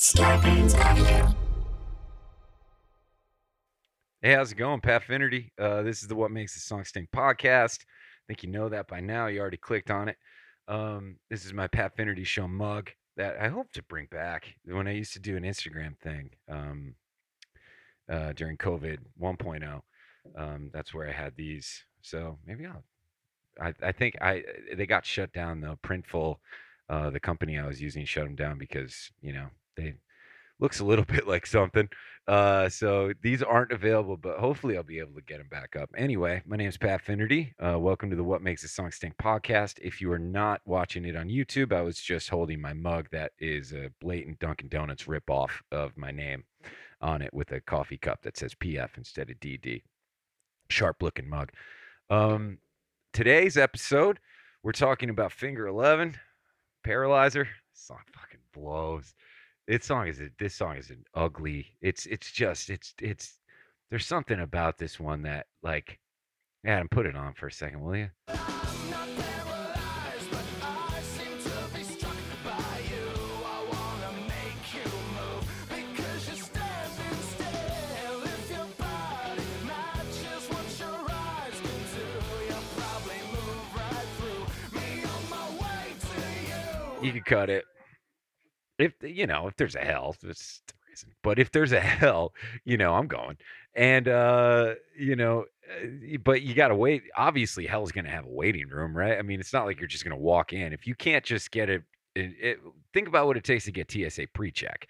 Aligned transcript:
Scarpins 0.00 0.74
Avenue. 0.76 1.34
Hey, 4.22 4.32
how's 4.32 4.50
it 4.50 4.54
going, 4.54 4.80
Pat 4.80 5.04
Finnerty? 5.04 5.52
Uh, 5.58 5.82
this 5.82 6.00
is 6.00 6.08
the 6.08 6.14
What 6.14 6.30
Makes 6.30 6.54
the 6.54 6.60
Song 6.60 6.84
Stink 6.84 7.10
podcast. 7.10 7.80
I 7.82 8.24
think 8.26 8.42
you 8.42 8.48
know 8.48 8.70
that 8.70 8.88
by 8.88 9.00
now. 9.00 9.26
You 9.26 9.40
already 9.40 9.58
clicked 9.58 9.90
on 9.90 10.08
it. 10.08 10.16
Um, 10.68 11.16
this 11.28 11.44
is 11.44 11.52
my 11.52 11.66
Pat 11.66 11.94
Finnerty 11.94 12.24
show 12.24 12.48
mug 12.48 12.88
that 13.18 13.36
I 13.38 13.48
hope 13.48 13.70
to 13.72 13.82
bring 13.82 14.06
back 14.10 14.54
when 14.64 14.88
I 14.88 14.92
used 14.92 15.12
to 15.12 15.20
do 15.20 15.36
an 15.36 15.42
Instagram 15.42 15.98
thing 15.98 16.30
um, 16.48 16.94
uh, 18.10 18.32
during 18.32 18.56
COVID 18.56 19.00
1.0. 19.20 19.80
Um, 20.34 20.70
that's 20.72 20.94
where 20.94 21.10
I 21.10 21.12
had 21.12 21.34
these. 21.36 21.84
So 22.00 22.38
maybe 22.46 22.64
I'll. 22.64 22.84
I, 23.60 23.74
I 23.82 23.92
think 23.92 24.16
I 24.22 24.44
they 24.74 24.86
got 24.86 25.04
shut 25.04 25.30
down 25.34 25.60
though. 25.60 25.78
Printful, 25.84 26.36
uh, 26.88 27.10
the 27.10 27.20
company 27.20 27.58
I 27.58 27.66
was 27.66 27.82
using, 27.82 28.06
shut 28.06 28.24
them 28.24 28.34
down 28.34 28.56
because 28.56 29.10
you 29.20 29.34
know 29.34 29.48
looks 30.60 30.80
a 30.80 30.84
little 30.84 31.04
bit 31.08 31.26
like 31.26 31.46
something. 31.46 31.88
Uh, 32.28 32.68
so 32.68 33.12
these 33.22 33.42
aren't 33.42 33.72
available, 33.72 34.16
but 34.16 34.38
hopefully 34.38 34.76
I'll 34.76 34.82
be 34.84 35.00
able 35.00 35.14
to 35.14 35.22
get 35.22 35.38
them 35.38 35.48
back 35.50 35.74
up. 35.74 35.90
Anyway, 35.96 36.42
my 36.46 36.56
name 36.56 36.68
is 36.68 36.76
Pat 36.76 37.00
Finnerty. 37.00 37.54
Uh, 37.58 37.78
welcome 37.78 38.08
to 38.10 38.16
the 38.16 38.22
What 38.22 38.42
Makes 38.42 38.62
a 38.62 38.68
Song 38.68 38.92
Stink 38.92 39.16
podcast. 39.16 39.78
If 39.82 40.00
you 40.00 40.12
are 40.12 40.18
not 40.18 40.60
watching 40.64 41.04
it 41.06 41.16
on 41.16 41.28
YouTube, 41.28 41.72
I 41.72 41.82
was 41.82 41.96
just 41.96 42.28
holding 42.28 42.60
my 42.60 42.72
mug 42.72 43.08
that 43.10 43.32
is 43.40 43.72
a 43.72 43.90
blatant 44.00 44.38
Dunkin' 44.38 44.68
Donuts 44.68 45.04
ripoff 45.04 45.50
of 45.72 45.96
my 45.96 46.12
name 46.12 46.44
on 47.00 47.22
it 47.22 47.32
with 47.34 47.50
a 47.52 47.60
coffee 47.62 47.98
cup 47.98 48.22
that 48.22 48.36
says 48.36 48.54
PF 48.54 48.90
instead 48.96 49.30
of 49.30 49.40
DD. 49.40 49.82
Sharp 50.68 51.02
looking 51.02 51.28
mug. 51.28 51.50
Um, 52.10 52.58
today's 53.12 53.56
episode, 53.56 54.20
we're 54.62 54.72
talking 54.72 55.10
about 55.10 55.32
Finger 55.32 55.66
11, 55.66 56.16
Paralyzer. 56.84 57.48
Song 57.72 58.02
fucking 58.14 58.40
blows 58.52 59.14
this 59.66 59.84
song 59.84 60.08
is 60.08 60.20
a, 60.20 60.30
this 60.38 60.54
song 60.54 60.76
is 60.76 60.90
an 60.90 61.04
ugly. 61.14 61.66
It's 61.80 62.06
it's 62.06 62.30
just 62.30 62.70
it's 62.70 62.94
it's 63.00 63.38
there's 63.90 64.06
something 64.06 64.40
about 64.40 64.78
this 64.78 64.98
one 64.98 65.22
that 65.22 65.46
like 65.62 65.98
Adam, 66.64 66.88
put 66.88 67.06
it 67.06 67.16
on 67.16 67.32
for 67.32 67.46
a 67.46 67.52
second, 67.52 67.80
will 67.80 67.96
you? 67.96 68.10
You 87.02 87.12
can 87.12 87.22
cut 87.22 87.48
it 87.48 87.64
if 88.82 88.94
you 89.02 89.26
know 89.26 89.46
if 89.46 89.56
there's 89.56 89.74
a 89.74 89.80
hell 89.80 90.16
reason 90.88 91.14
but 91.22 91.38
if 91.38 91.50
there's 91.52 91.72
a 91.72 91.80
hell 91.80 92.32
you 92.64 92.76
know 92.76 92.94
i'm 92.94 93.06
going 93.06 93.36
and 93.74 94.08
uh 94.08 94.74
you 94.98 95.16
know 95.16 95.44
uh, 95.70 96.16
but 96.24 96.42
you 96.42 96.54
gotta 96.54 96.74
wait 96.74 97.02
obviously 97.16 97.66
hell's 97.66 97.92
gonna 97.92 98.10
have 98.10 98.24
a 98.24 98.30
waiting 98.30 98.68
room 98.68 98.96
right 98.96 99.18
i 99.18 99.22
mean 99.22 99.40
it's 99.40 99.52
not 99.52 99.66
like 99.66 99.78
you're 99.78 99.88
just 99.88 100.04
gonna 100.04 100.16
walk 100.16 100.52
in 100.52 100.72
if 100.72 100.86
you 100.86 100.94
can't 100.94 101.24
just 101.24 101.50
get 101.50 101.68
it, 101.68 101.82
it, 102.14 102.32
it 102.40 102.58
think 102.92 103.08
about 103.08 103.26
what 103.26 103.36
it 103.36 103.44
takes 103.44 103.64
to 103.64 103.72
get 103.72 103.90
tsa 103.90 104.26
pre-check 104.34 104.86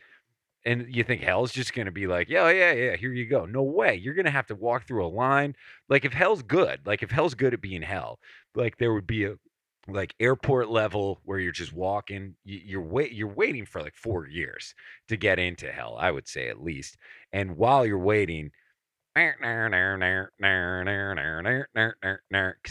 and 0.65 0.87
you 0.95 1.05
think 1.05 1.23
hell's 1.23 1.53
just 1.53 1.75
going 1.75 1.87
to 1.87 1.93
be 1.93 2.07
like, 2.07 2.29
yeah, 2.29 2.51
yeah, 2.51 2.73
yeah, 2.73 2.97
here 2.97 3.13
you 3.13 3.27
go. 3.27 3.47
No 3.47 3.63
way. 3.63 3.95
You're 3.95 4.15
going 4.15 4.27
to 4.27 4.31
have 4.31 4.47
to 4.49 4.55
walk 4.55 4.87
through 4.87 5.07
a 5.07 5.09
line. 5.09 5.57
Like 5.89 6.05
if 6.05 6.13
hell's 6.13 6.43
good, 6.43 6.81
like 6.85 7.03
if 7.03 7.11
hell's 7.11 7.35
good 7.35 7.55
at 7.55 7.61
being 7.61 7.83
hell, 7.83 8.19
like 8.55 8.77
there 8.77 8.93
would 8.93 9.07
be 9.07 9.25
a 9.25 9.37
like 9.89 10.15
airport 10.21 10.69
level 10.69 11.21
where 11.25 11.39
you're 11.39 11.53
just 11.53 11.73
walking 11.73 12.35
you're 12.45 12.83
wait 12.83 13.13
you're 13.13 13.27
waiting 13.27 13.65
for 13.65 13.81
like 13.81 13.95
4 13.95 14.29
years 14.29 14.75
to 15.09 15.17
get 15.17 15.39
into 15.39 15.73
hell 15.73 15.97
I 15.99 16.11
would 16.11 16.29
say 16.29 16.49
at 16.49 16.63
least 16.63 16.97
and 17.33 17.57
while 17.57 17.87
you're 17.87 17.99
waiting 17.99 18.51
because 19.15 19.35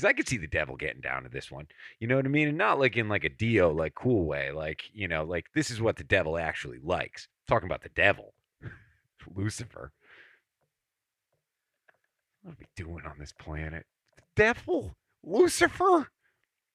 I 0.06 0.14
could 0.14 0.28
see 0.28 0.38
the 0.38 0.48
devil 0.48 0.76
getting 0.76 1.02
down 1.02 1.24
to 1.24 1.30
this 1.30 1.52
one. 1.52 1.68
You 2.00 2.08
know 2.08 2.16
what 2.16 2.26
I 2.26 2.30
mean? 2.30 2.48
And 2.48 2.58
not 2.58 2.80
like 2.80 2.96
in 2.96 3.10
like 3.10 3.26
a 3.26 3.30
Dio 3.30 3.72
like 3.72 3.94
cool 3.96 4.26
way. 4.26 4.52
Like, 4.52 4.84
you 4.94 5.08
know, 5.08 5.24
like 5.24 5.48
this 5.54 5.70
is 5.70 5.82
what 5.82 5.98
the 5.98 6.04
devil 6.04 6.38
actually 6.38 6.80
likes. 6.82 7.28
Talking 7.48 7.68
about 7.68 7.84
the 7.84 7.90
devil. 7.90 8.34
Lucifer. 9.36 9.92
What 12.42 12.54
are 12.54 12.58
we 12.60 12.66
doing 12.76 13.06
on 13.06 13.18
this 13.20 13.34
planet? 13.34 13.86
The 14.16 14.24
devil? 14.36 14.96
Lucifer? 15.24 16.10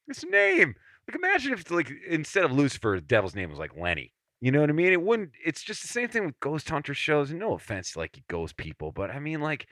His 0.07 0.25
name. 0.25 0.75
Like 1.09 1.17
imagine 1.17 1.53
if 1.53 1.61
it's 1.61 1.71
like 1.71 1.91
instead 2.09 2.45
of 2.45 2.53
Lucifer, 2.53 2.97
the 2.97 3.07
devil's 3.07 3.35
name 3.35 3.51
was 3.51 3.59
like 3.59 3.77
Lenny. 3.77 4.13
You 4.41 4.53
know 4.53 4.61
what 4.61 4.71
I 4.71 4.75
mean? 4.75 4.93
It 4.93 5.03
wouldn't. 5.03 5.31
It's 5.45 5.63
just 5.63 5.83
the 5.83 5.89
same 5.89 6.09
thing 6.09 6.27
with 6.27 6.41
ghost 6.41 6.69
hunter 6.69 6.95
shows. 6.95 7.33
No 7.33 7.55
offense 7.55 7.93
to 7.93 8.01
like 8.01 8.23
ghost 8.29 8.57
people, 8.57 8.93
but 8.93 9.11
I 9.11 9.19
mean 9.19 9.41
like 9.41 9.67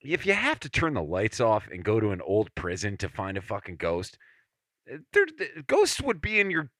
if 0.00 0.26
you 0.26 0.34
have 0.34 0.60
to 0.60 0.68
turn 0.68 0.94
the 0.94 1.02
lights 1.02 1.40
off 1.40 1.68
and 1.70 1.84
go 1.84 2.00
to 2.00 2.10
an 2.10 2.20
old 2.20 2.54
prison 2.54 2.96
to 2.98 3.08
find 3.08 3.36
a 3.36 3.42
fucking 3.42 3.76
ghost, 3.76 4.18
eh, 4.90 4.98
there 5.12 5.26
ghosts 5.66 6.00
would 6.00 6.20
be 6.20 6.40
in 6.40 6.50
your 6.50 6.70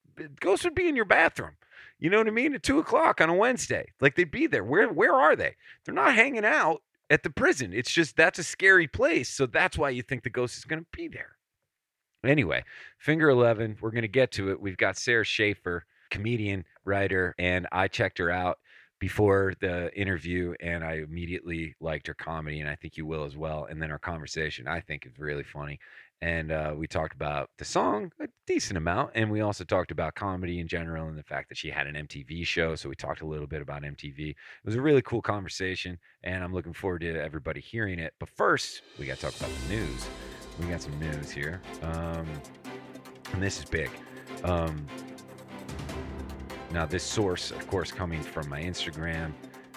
ghosts 0.41 0.65
would 0.65 0.75
be 0.75 0.89
in 0.89 0.97
your 0.97 1.05
bathroom. 1.05 1.53
You 1.99 2.11
know 2.11 2.19
what 2.19 2.29
I 2.29 2.33
mean? 2.33 2.55
At 2.55 2.63
two 2.63 2.79
o'clock 2.79 3.21
on 3.21 3.31
a 3.31 3.35
Wednesday, 3.35 3.93
like 4.01 4.17
they'd 4.17 4.31
be 4.31 4.47
there. 4.47 4.65
Where 4.65 4.89
where 4.93 5.15
are 5.15 5.37
they? 5.37 5.57
They're 5.85 5.95
not 5.95 6.15
hanging 6.15 6.45
out 6.45 6.83
at 7.09 7.23
the 7.23 7.31
prison. 7.31 7.73
It's 7.73 7.91
just 7.91 8.17
that's 8.17 8.39
a 8.39 8.45
scary 8.45 8.87
place. 8.87 9.31
So 9.31 9.47
that's 9.47 9.79
why 9.79 9.91
you 9.91 10.03
think 10.03 10.23
the 10.23 10.31
ghost 10.31 10.59
is 10.59 10.65
going 10.65 10.83
to 10.83 10.87
be 10.93 11.09
there. 11.09 11.37
Anyway, 12.29 12.65
Finger 12.99 13.31
11, 13.31 13.79
we're 13.81 13.91
going 13.91 14.03
to 14.03 14.09
get 14.09 14.33
to 14.33 14.51
it. 14.51 14.61
We've 14.61 14.77
got 14.77 14.97
Sara 14.97 15.25
Schaefer, 15.25 15.85
comedian, 16.11 16.65
writer, 16.85 17.35
and 17.39 17.67
I 17.73 17.89
checked 17.89 18.19
her 18.19 18.31
out 18.31 18.59
before 18.99 19.53
the 19.61 19.95
interview 19.99 20.55
and 20.61 20.83
I 20.83 20.95
immediately 20.95 21.75
liked 21.81 22.07
her 22.07 22.15
comedy, 22.15 22.61
and 22.61 22.69
I 22.69 22.77
think 22.77 22.97
you 22.97 23.05
will 23.05 23.25
as 23.25 23.37
well. 23.37 23.67
And 23.69 23.81
then 23.81 23.91
our 23.91 23.99
conversation, 23.99 24.67
I 24.67 24.81
think, 24.81 25.07
is 25.07 25.19
really 25.19 25.45
funny. 25.45 25.79
And 26.23 26.51
uh, 26.51 26.73
we 26.75 26.87
talked 26.87 27.15
about 27.15 27.51
the 27.59 27.65
song 27.67 28.11
a 28.21 28.29
decent 28.47 28.79
amount, 28.79 29.11
and 29.15 29.31
we 29.31 29.43
also 29.43 29.65
talked 29.65 29.91
about 29.91 30.15
comedy 30.15 30.61
in 30.61 30.67
general 30.67 31.09
and 31.09 31.19
the 31.19 31.23
fact 31.23 31.51
that 31.51 31.59
she 31.59 31.69
had 31.69 31.87
an 31.87 32.07
MTV 32.07 32.47
show. 32.47 32.75
So 32.75 32.89
we 32.89 32.95
talked 32.95 33.21
a 33.21 33.27
little 33.27 33.47
bit 33.47 33.61
about 33.61 33.83
MTV. 33.83 34.31
It 34.31 34.37
was 34.65 34.77
a 34.77 34.81
really 34.81 35.03
cool 35.03 35.21
conversation, 35.21 35.99
and 36.25 36.43
I'm 36.43 36.55
looking 36.55 36.73
forward 36.73 37.03
to 37.03 37.23
everybody 37.23 37.61
hearing 37.61 37.99
it. 37.99 38.15
But 38.19 38.31
first, 38.31 38.81
we 38.99 39.05
got 39.05 39.17
to 39.17 39.23
talk 39.23 39.37
about 39.37 39.51
the 39.51 39.75
news 39.75 40.09
we 40.59 40.67
got 40.67 40.83
some 40.83 40.99
news 40.99 41.31
here. 41.31 41.61
Um, 41.83 42.27
and 43.33 43.43
this 43.43 43.59
is 43.59 43.65
big. 43.65 43.91
Um, 44.45 44.87
now, 46.73 46.87
this 46.87 47.03
source, 47.03 47.51
of 47.51 47.67
course, 47.69 47.93
coming 47.93 48.23
from 48.23 48.49
my 48.49 48.61
Instagram, 48.63 49.33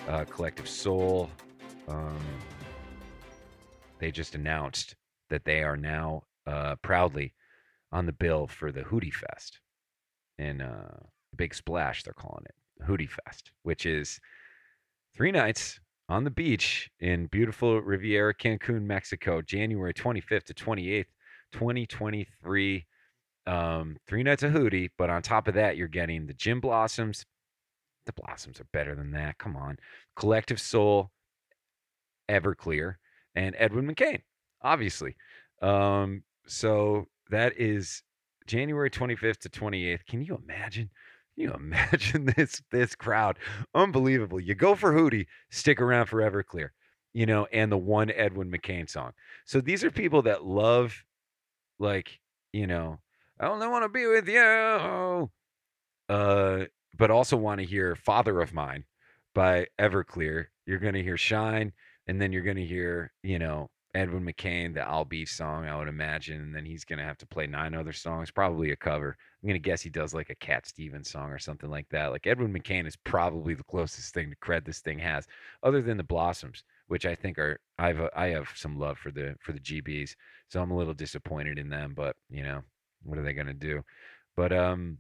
uh, 0.08 0.26
Collective 0.26 0.68
Soul, 0.68 1.30
um, 1.88 2.20
they 4.00 4.12
just 4.12 4.36
announced 4.36 4.96
that 5.30 5.46
they 5.46 5.64
are 5.64 5.78
now 5.78 6.24
uh, 6.48 6.76
proudly 6.82 7.34
on 7.92 8.06
the 8.06 8.12
bill 8.12 8.48
for 8.48 8.72
the 8.72 8.82
Hootie 8.82 9.14
Fest 9.14 9.60
And 10.38 10.62
uh, 10.62 10.98
Big 11.36 11.54
Splash, 11.54 12.04
they're 12.04 12.14
calling 12.14 12.46
it 12.46 12.86
Hootie 12.88 13.10
Fest, 13.10 13.52
which 13.64 13.86
is 13.86 14.20
three 15.16 15.32
nights 15.32 15.80
on 16.10 16.24
the 16.24 16.32
beach 16.32 16.90
in 17.00 17.28
beautiful 17.28 17.82
Riviera 17.82 18.34
Cancun, 18.34 18.82
Mexico, 18.82 19.42
January 19.42 19.94
25th 19.94 20.44
to 20.46 20.54
28th, 20.54 21.06
2023. 21.54 22.86
Um, 23.46 23.98
three 24.08 24.24
nights 24.24 24.44
of 24.44 24.52
Hootie, 24.52 24.90
but 24.98 25.10
on 25.10 25.22
top 25.22 25.48
of 25.48 25.54
that, 25.54 25.78
you're 25.78 25.88
getting 25.88 26.26
the 26.26 26.34
Gin 26.34 26.60
Blossoms. 26.60 27.26
The 28.06 28.14
Blossoms 28.14 28.60
are 28.60 28.68
better 28.74 28.96
than 28.96 29.12
that. 29.12 29.38
Come 29.38 29.56
on. 29.56 29.78
Collective 30.16 30.60
Soul, 30.60 31.12
Everclear, 32.30 32.96
and 33.36 33.56
Edwin 33.58 33.88
McCain, 33.88 34.22
obviously. 34.62 35.16
Um, 35.62 36.24
so 36.48 37.08
that 37.30 37.60
is 37.60 38.04
January 38.48 38.90
25th 38.90 39.40
to 39.40 39.50
28th. 39.50 40.06
Can 40.08 40.22
you 40.22 40.40
imagine? 40.44 40.90
You 41.40 41.54
imagine 41.54 42.26
this 42.36 42.62
this 42.72 42.96
crowd? 42.96 43.38
Unbelievable. 43.74 44.40
You 44.40 44.56
go 44.56 44.76
for 44.76 44.94
Hootie, 44.94 45.28
stick 45.50 45.82
around 45.82 46.08
for 46.08 46.20
Everclear, 46.22 46.70
you 47.14 47.26
know, 47.26 47.48
and 47.52 47.72
the 47.72 47.78
one 47.78 48.12
Edwin 48.12 48.52
McCain 48.52 48.90
song. 48.90 49.12
So 49.46 49.62
these 49.62 49.84
are 49.84 49.92
people 49.92 50.22
that 50.24 50.46
love, 50.46 51.04
like, 51.80 52.20
you 52.52 52.68
know, 52.68 53.00
I 53.40 53.48
only 53.48 53.68
want 53.68 53.84
to 53.84 53.90
be 53.90 54.06
with 54.06 54.28
you. 54.28 55.30
Uh, 56.10 56.66
but 56.98 57.12
also 57.12 57.38
want 57.38 57.60
to 57.60 57.66
hear 57.66 57.96
Father 57.96 58.42
of 58.42 58.54
Mine 58.54 58.84
by 59.34 59.68
Everclear. 59.80 60.48
You're 60.66 60.80
to 60.96 61.04
hear 61.04 61.18
Shine, 61.18 61.72
and 62.08 62.22
then 62.22 62.32
you're 62.32 62.44
to 62.58 62.66
hear, 62.66 63.14
you 63.24 63.40
know, 63.40 63.70
Edwin 63.96 64.26
McCain, 64.26 64.74
the 64.74 64.82
I'll 64.82 65.06
Be 65.06 65.26
song, 65.26 65.66
I 65.66 65.78
would 65.78 65.88
imagine. 65.88 66.42
And 66.42 66.56
then 66.56 66.66
he's 66.66 66.86
going 66.86 67.00
to 67.00 67.06
have 67.06 67.18
to 67.20 67.28
play 67.28 67.48
nine 67.48 67.74
other 67.74 67.94
songs, 67.94 68.32
probably 68.32 68.72
a 68.72 68.76
cover. 68.76 69.18
I'm 69.42 69.50
to 69.50 69.60
guess 69.60 69.82
he 69.82 69.90
does 69.90 70.14
like 70.14 70.30
a 70.30 70.36
Cat 70.36 70.66
Stevens 70.68 71.10
song 71.10 71.30
or 71.30 71.40
something 71.40 71.70
like 71.70 71.88
that. 71.90 72.12
Like 72.12 72.28
Edwin 72.28 72.54
McCain 72.54 72.86
is 72.86 72.98
probably 72.98 73.54
the 73.54 73.64
closest 73.64 74.14
thing 74.14 74.30
to 74.30 74.36
cred 74.36 74.66
this 74.66 74.80
thing 74.80 75.00
has, 75.00 75.28
other 75.64 75.82
than 75.82 75.98
the 75.98 76.04
Blossoms, 76.04 76.64
which 76.88 77.06
I 77.06 77.16
think 77.16 77.40
are, 77.40 77.60
I've, 77.78 78.02
I 78.16 78.28
have 78.28 78.50
some 78.56 78.78
love 78.78 78.98
for 78.98 79.12
the, 79.12 79.36
for 79.40 79.54
the 79.54 79.60
GBs. 79.60 80.16
So 80.50 80.62
I'm 80.62 80.72
a 80.72 80.78
little 80.78 80.94
disappointed 80.94 81.58
in 81.58 81.70
them, 81.70 81.94
but 81.96 82.16
you 82.30 82.44
know, 82.44 82.62
what 83.04 83.18
are 83.18 83.24
they 83.24 83.34
to 83.34 83.54
do? 83.54 83.84
But, 84.36 84.52
um, 84.52 84.98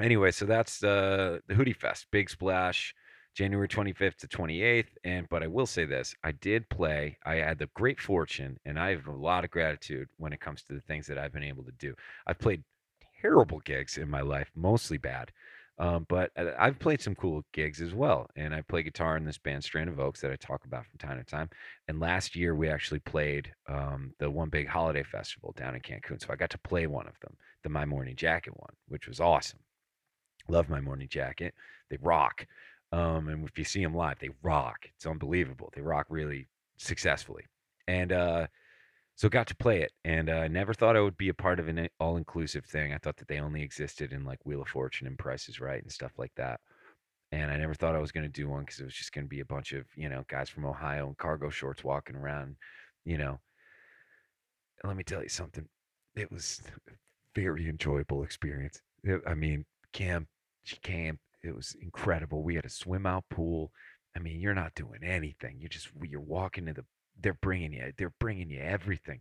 anyway, 0.00 0.30
so 0.30 0.46
that's 0.46 0.82
uh, 0.82 1.38
the 1.46 1.54
Hootie 1.54 1.76
Fest, 1.76 2.06
Big 2.10 2.30
Splash, 2.30 2.94
January 3.34 3.68
25th 3.68 4.16
to 4.16 4.28
28th. 4.28 4.88
And 5.04 5.28
but 5.28 5.42
I 5.42 5.46
will 5.46 5.66
say 5.66 5.84
this: 5.84 6.14
I 6.24 6.32
did 6.32 6.68
play. 6.70 7.16
I 7.24 7.36
had 7.36 7.58
the 7.58 7.68
great 7.74 8.00
fortune, 8.00 8.58
and 8.64 8.78
I 8.78 8.90
have 8.90 9.06
a 9.06 9.12
lot 9.12 9.44
of 9.44 9.50
gratitude 9.50 10.08
when 10.16 10.32
it 10.32 10.40
comes 10.40 10.62
to 10.64 10.74
the 10.74 10.80
things 10.80 11.06
that 11.06 11.18
I've 11.18 11.32
been 11.32 11.44
able 11.44 11.64
to 11.64 11.72
do. 11.72 11.94
I've 12.26 12.38
played 12.38 12.64
terrible 13.20 13.60
gigs 13.60 13.98
in 13.98 14.08
my 14.08 14.20
life, 14.20 14.50
mostly 14.54 14.98
bad. 14.98 15.32
Um, 15.80 16.06
but 16.08 16.32
uh, 16.36 16.50
I've 16.58 16.78
played 16.78 17.00
some 17.00 17.14
cool 17.14 17.44
gigs 17.52 17.80
as 17.80 17.94
well, 17.94 18.28
and 18.34 18.52
I 18.52 18.62
play 18.62 18.82
guitar 18.82 19.16
in 19.16 19.24
this 19.24 19.38
band 19.38 19.62
Strand 19.62 19.88
of 19.88 20.00
Oaks 20.00 20.20
that 20.20 20.32
I 20.32 20.36
talk 20.36 20.64
about 20.64 20.84
from 20.86 20.98
time 20.98 21.18
to 21.18 21.24
time. 21.24 21.48
And 21.86 22.00
last 22.00 22.34
year 22.34 22.54
we 22.54 22.68
actually 22.68 22.98
played 22.98 23.52
um, 23.68 24.12
the 24.18 24.28
one 24.28 24.48
big 24.48 24.66
holiday 24.66 25.04
festival 25.04 25.54
down 25.56 25.76
in 25.76 25.80
Cancun, 25.80 26.20
so 26.20 26.32
I 26.32 26.36
got 26.36 26.50
to 26.50 26.58
play 26.58 26.88
one 26.88 27.06
of 27.06 27.18
them, 27.20 27.36
the 27.62 27.68
My 27.68 27.84
Morning 27.84 28.16
Jacket 28.16 28.54
one, 28.56 28.72
which 28.88 29.06
was 29.06 29.20
awesome. 29.20 29.60
Love 30.48 30.68
My 30.68 30.80
Morning 30.80 31.08
Jacket; 31.08 31.54
they 31.90 31.98
rock. 32.02 32.44
Um, 32.90 33.28
and 33.28 33.46
if 33.46 33.56
you 33.58 33.64
see 33.64 33.82
them 33.82 33.94
live, 33.94 34.18
they 34.18 34.30
rock. 34.42 34.88
It's 34.96 35.06
unbelievable. 35.06 35.70
They 35.76 35.82
rock 35.82 36.06
really 36.08 36.48
successfully, 36.76 37.44
and 37.86 38.10
uh, 38.10 38.46
so 39.18 39.28
got 39.28 39.48
to 39.48 39.56
play 39.56 39.82
it 39.82 39.90
and 40.04 40.30
uh, 40.30 40.46
never 40.46 40.72
thought 40.72 40.96
i 40.96 41.00
would 41.00 41.16
be 41.16 41.28
a 41.28 41.34
part 41.34 41.58
of 41.58 41.66
an 41.66 41.88
all-inclusive 41.98 42.64
thing. 42.64 42.92
I 42.94 42.98
thought 42.98 43.16
that 43.16 43.26
they 43.26 43.40
only 43.40 43.62
existed 43.62 44.12
in 44.12 44.24
like 44.24 44.38
wheel 44.46 44.62
of 44.62 44.68
fortune 44.68 45.08
and 45.08 45.18
price 45.18 45.48
is 45.48 45.60
right 45.60 45.82
and 45.82 45.90
stuff 45.90 46.12
like 46.16 46.32
that 46.36 46.60
and 47.32 47.50
i 47.50 47.56
never 47.56 47.74
thought 47.74 47.96
i 47.96 48.00
was 48.00 48.12
going 48.12 48.24
to 48.24 48.32
do 48.32 48.48
one 48.48 48.60
because 48.60 48.78
it 48.78 48.84
was 48.84 48.94
just 48.94 49.12
going 49.12 49.24
to 49.24 49.28
be 49.28 49.40
a 49.40 49.44
bunch 49.44 49.72
of 49.72 49.84
you 49.96 50.08
know 50.08 50.24
guys 50.28 50.48
from 50.48 50.64
ohio 50.64 51.08
in 51.08 51.14
cargo 51.16 51.50
shorts 51.50 51.82
walking 51.84 52.16
around 52.16 52.56
you 53.04 53.18
know. 53.18 53.40
Let 54.84 54.96
me 54.96 55.02
tell 55.02 55.22
you 55.22 55.28
something 55.28 55.66
it 56.14 56.30
was 56.30 56.60
a 56.88 56.92
very 57.34 57.68
enjoyable 57.68 58.22
experience. 58.22 58.80
It- 59.02 59.22
i 59.26 59.34
mean 59.34 59.64
camp 59.92 60.28
she 60.62 60.76
camp 60.76 61.18
it 61.42 61.54
was 61.54 61.76
incredible. 61.80 62.42
We 62.42 62.56
had 62.56 62.66
a 62.66 62.70
swim 62.70 63.06
out 63.06 63.24
pool. 63.30 63.72
I 64.16 64.20
mean 64.20 64.40
you're 64.40 64.54
not 64.54 64.74
doing 64.74 65.02
anything. 65.02 65.56
You're 65.58 65.68
just 65.68 65.88
you're 66.02 66.20
walking 66.20 66.66
to 66.66 66.72
the 66.74 66.84
they're 67.20 67.38
bringing 67.42 67.72
you 67.72 67.92
they're 67.98 68.14
bringing 68.20 68.50
you 68.50 68.60
everything 68.60 69.20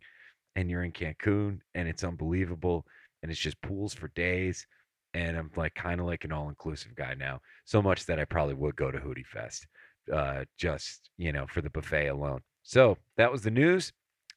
and 0.56 0.70
you're 0.70 0.84
in 0.84 0.92
cancun 0.92 1.60
and 1.76 1.88
it's 1.88 2.04
unbelievable 2.04 2.86
and 3.22 3.32
it's 3.32 3.40
just 3.40 3.62
pools 3.62 3.94
for 3.94 4.10
days 4.10 4.66
and 5.14 5.38
i'm 5.38 5.52
like 5.56 5.74
kind 5.76 6.00
of 6.00 6.06
like 6.06 6.24
an 6.24 6.32
all-inclusive 6.32 6.96
guy 6.96 7.14
now 7.14 7.40
so 7.66 7.82
much 7.82 8.06
that 8.06 8.20
i 8.20 8.26
probably 8.26 8.54
would 8.54 8.76
go 8.76 8.92
to 8.92 9.00
hootie 9.00 9.26
fest 9.26 9.68
uh, 10.14 10.46
just 10.58 11.10
you 11.18 11.32
know 11.32 11.46
for 11.48 11.62
the 11.62 11.70
buffet 11.70 12.08
alone. 12.08 12.42
So 12.64 12.98
that 13.18 13.32
was 13.32 13.42
the 13.42 13.52
news 13.52 13.92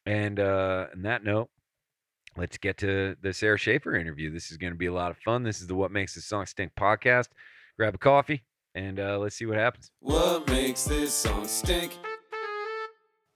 and 0.07 0.39
uh 0.39 0.87
on 0.95 1.03
that 1.03 1.23
note 1.23 1.47
let's 2.35 2.57
get 2.57 2.75
to 2.75 3.15
the 3.21 3.33
sara 3.33 3.57
schaefer 3.57 3.95
interview. 3.95 4.31
This 4.31 4.51
is 4.51 4.57
going 4.57 4.73
to 4.73 4.77
be 4.77 4.87
a 4.87 4.93
lot 4.93 5.11
of 5.11 5.17
fun. 5.17 5.43
This 5.43 5.61
is 5.61 5.67
the 5.67 5.75
what 5.75 5.91
makes 5.91 6.15
the 6.15 6.21
song 6.21 6.45
stink 6.45 6.71
podcast. 6.79 7.27
Grab 7.77 7.93
a 7.93 7.97
coffee 7.97 8.43
and 8.73 8.99
uh, 8.99 9.19
let's 9.19 9.35
see 9.35 9.45
what 9.45 9.57
happens. 9.57 9.91
What 9.99 10.47
makes 10.47 10.85
this 10.85 11.13
song 11.13 11.45
stink? 11.45 11.91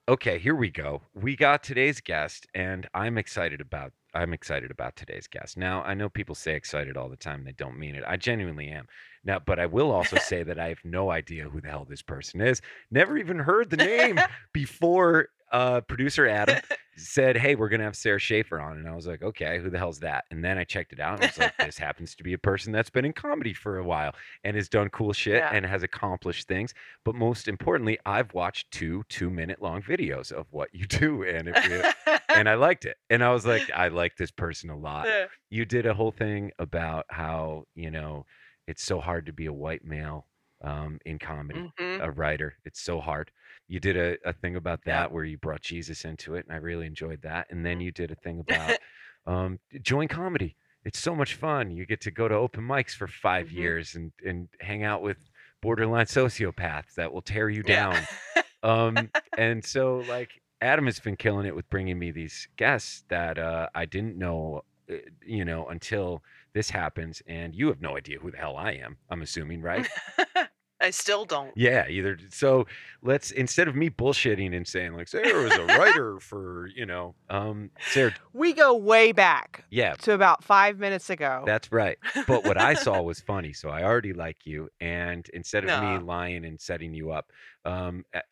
Okay, 0.07 0.38
here 0.38 0.54
we 0.54 0.69
go. 0.69 1.02
We 1.16 1.36
got 1.36 1.63
today's 1.63 2.00
guest, 2.00 2.46
and 2.54 2.88
I'm 2.94 3.18
excited 3.18 3.60
about 3.60 3.92
I'm 4.13 4.34
excited 4.34 4.69
about 4.72 4.96
today's 4.96 5.28
guest. 5.28 5.57
Now, 5.57 5.81
I 5.81 5.94
know 5.96 6.10
people 6.10 6.36
say 6.36 6.54
excited 6.56 6.96
all 6.96 7.10
the 7.10 7.18
time, 7.18 7.44
they 7.44 7.52
don't 7.52 7.78
mean 7.80 7.96
it. 7.96 8.04
I 8.07 8.16
genuinely 8.16 8.68
am. 8.69 8.86
Now, 9.25 9.40
but 9.40 9.60
I 9.60 9.66
will 9.66 9.92
also 9.98 10.18
say 10.18 10.44
that 10.44 10.60
I 10.60 10.69
have 10.69 10.86
no 10.86 11.10
idea 11.10 11.50
who 11.50 11.60
the 11.60 11.69
hell 11.69 11.86
this 11.90 12.04
person 12.04 12.40
is. 12.40 12.62
Never 12.92 13.18
even 13.18 13.40
heard 13.40 13.72
the 13.72 13.78
name 13.78 14.19
before 14.54 15.30
uh 15.56 15.81
producer 15.81 16.28
Adam 16.28 16.60
said, 16.98 17.36
Hey, 17.38 17.56
we're 17.56 17.69
gonna 17.69 17.84
have 17.84 17.96
Sara 17.96 18.19
Schaefer 18.19 18.60
on. 18.60 18.78
And 18.78 18.88
I 18.88 18.96
was 18.96 19.06
like, 19.07 19.22
Okay, 19.24 19.60
who 19.60 19.69
the 19.69 19.78
hell's 19.78 20.00
that? 20.00 20.25
And 20.31 20.44
then 20.44 20.57
I 20.57 20.63
checked 20.63 20.94
it 20.94 21.00
out 21.00 21.16
and 21.16 21.24
I 21.24 21.28
was 21.28 21.38
like, 21.38 21.57
This 21.66 21.78
happens 21.78 22.13
to 22.16 22.24
be 22.24 22.34
a 22.34 22.38
person 22.38 22.72
that's 22.72 22.90
been 22.90 23.06
in 23.06 23.13
comedy 23.13 23.54
for 23.54 23.78
a 23.78 23.84
while 23.84 24.13
and 24.44 24.56
has 24.56 24.69
done 24.69 24.90
cool 24.90 25.13
shit 25.13 25.36
Yeah. 25.36 25.50
and 25.54 25.66
has 25.66 25.84
accomplished 25.84 26.48
things. 26.48 26.74
But 27.04 27.16
most 27.16 27.48
importantly, 27.48 27.98
I've 28.06 28.34
watched 28.34 28.72
two 28.72 29.04
two 29.10 29.30
minute 29.30 29.62
long 29.62 29.81
videos 29.81 30.31
of 30.31 30.46
what 30.52 30.69
you 30.74 30.86
do, 30.86 31.24
and 31.24 31.50
it 31.54 31.96
and 32.36 32.50
I 32.50 32.56
liked 32.56 32.86
it. 32.86 32.98
And 33.10 33.24
I 33.24 33.31
was 33.31 33.46
like, 33.46 33.69
I 33.74 33.88
like 33.88 34.18
this 34.18 34.31
person 34.31 34.69
a 34.69 34.78
lot. 34.78 35.08
Yeah. 35.08 35.25
You 35.50 35.66
did 35.66 35.86
a 35.86 35.94
whole 35.94 36.12
thing 36.12 36.51
about 36.60 37.06
how 37.10 37.66
you 37.75 37.92
know 37.92 38.25
it's 38.68 38.84
so 38.84 39.00
hard 39.00 39.25
to 39.28 39.34
be 39.34 39.46
a 39.46 39.54
white 39.54 39.86
male 39.86 40.25
um, 40.63 40.98
in 41.06 41.19
comedy, 41.19 41.72
Mhm. 41.80 42.01
a 42.01 42.10
writer. 42.12 42.56
It's 42.66 42.81
so 42.81 43.00
hard. 43.00 43.30
You 43.68 43.80
did 43.80 43.98
a, 43.98 44.18
a 44.30 44.34
thing 44.34 44.56
about 44.56 44.84
Yeah. 44.86 45.06
that 45.06 45.12
where 45.12 45.24
you 45.24 45.38
brought 45.38 45.62
Jesus 45.62 46.06
into 46.06 46.36
it, 46.36 46.46
and 46.46 46.54
I 46.54 46.58
really 46.58 46.86
enjoyed 46.86 47.22
that. 47.24 47.48
And 47.50 47.66
then 47.66 47.80
Mhm. 47.80 47.82
you 47.82 47.92
did 47.92 48.12
a 48.12 48.16
thing 48.16 48.40
about 48.40 48.78
um, 49.26 49.60
join 49.82 50.08
comedy. 50.08 50.56
It's 50.84 51.00
so 51.00 51.16
much 51.16 51.34
fun. 51.36 51.72
You 51.72 51.86
get 51.86 52.02
to 52.02 52.12
go 52.12 52.28
to 52.28 52.36
open 52.36 52.64
mics 52.64 52.92
for 52.96 53.08
5 53.08 53.52
Mhm. 53.52 53.52
years 53.52 53.96
and 53.96 54.12
and 54.24 54.50
hang 54.62 54.84
out 54.84 55.02
with 55.02 55.18
borderline 55.62 56.06
sociopaths 56.06 56.94
that 56.96 57.12
will 57.12 57.24
tear 57.24 57.50
you 57.50 57.64
Yeah. 57.64 57.86
down. 57.86 58.08
um, 58.64 59.12
and 59.38 59.64
so 59.66 60.02
like 60.02 60.42
Adam 60.62 60.86
has 60.86 61.00
been 61.00 61.16
killing 61.18 61.46
it 61.46 61.56
with 61.56 61.70
bringing 61.70 62.00
me 62.00 62.12
these 62.12 62.48
guests 62.58 63.04
that 63.10 63.38
uh, 63.38 63.68
I 63.76 63.86
didn't 63.86 64.18
know, 64.18 64.62
uh, 64.92 64.96
you 65.26 65.44
know, 65.46 65.68
until 65.68 66.24
this 66.54 66.70
happens. 66.70 67.22
And 67.28 67.56
you 67.56 67.68
have 67.68 67.82
no 67.82 67.98
idea 67.98 68.20
who 68.20 68.32
the 68.32 68.38
hell 68.38 68.56
I 68.58 68.74
am. 68.74 68.98
I'm 69.10 69.22
assuming, 69.22 69.62
right? 69.62 69.88
I 70.86 70.92
still 70.92 71.26
don't. 71.26 71.52
yeah. 71.58 71.88
Either 71.90 72.18
so. 72.30 72.68
Let's 73.02 73.30
instead 73.32 73.68
of 73.68 73.76
me 73.76 73.90
bullshitting 73.90 74.56
and 74.56 74.68
saying 74.68 74.94
like 74.94 75.08
Sara 75.08 75.44
was 75.44 75.54
a 75.54 75.66
writer 75.66 76.20
for 76.20 76.68
you 76.76 76.86
know, 76.86 77.14
um, 77.30 77.70
Sara. 77.92 78.14
We 78.34 78.54
go 78.54 78.74
way 78.76 79.12
back 79.12 79.64
Yeah, 79.70 79.94
to 79.96 80.14
about 80.14 80.44
five 80.44 80.80
minutes 80.80 81.10
ago. 81.10 81.44
that's 81.46 81.72
right. 81.72 81.98
But 82.28 82.46
what 82.46 82.58
I 82.58 82.74
saw 82.74 83.02
was 83.02 83.20
funny, 83.20 83.54
so 83.54 83.70
I 83.70 83.84
already 83.84 84.14
like 84.14 84.38
you. 84.46 84.70
And 84.80 85.28
instead 85.34 85.64
of 85.66 85.70
me 85.82 86.00
lying 86.00 86.46
and 86.46 86.60
setting 86.60 86.94
you 86.94 87.12
up, 87.12 87.32
um, 87.64 88.06
it- 88.14 88.26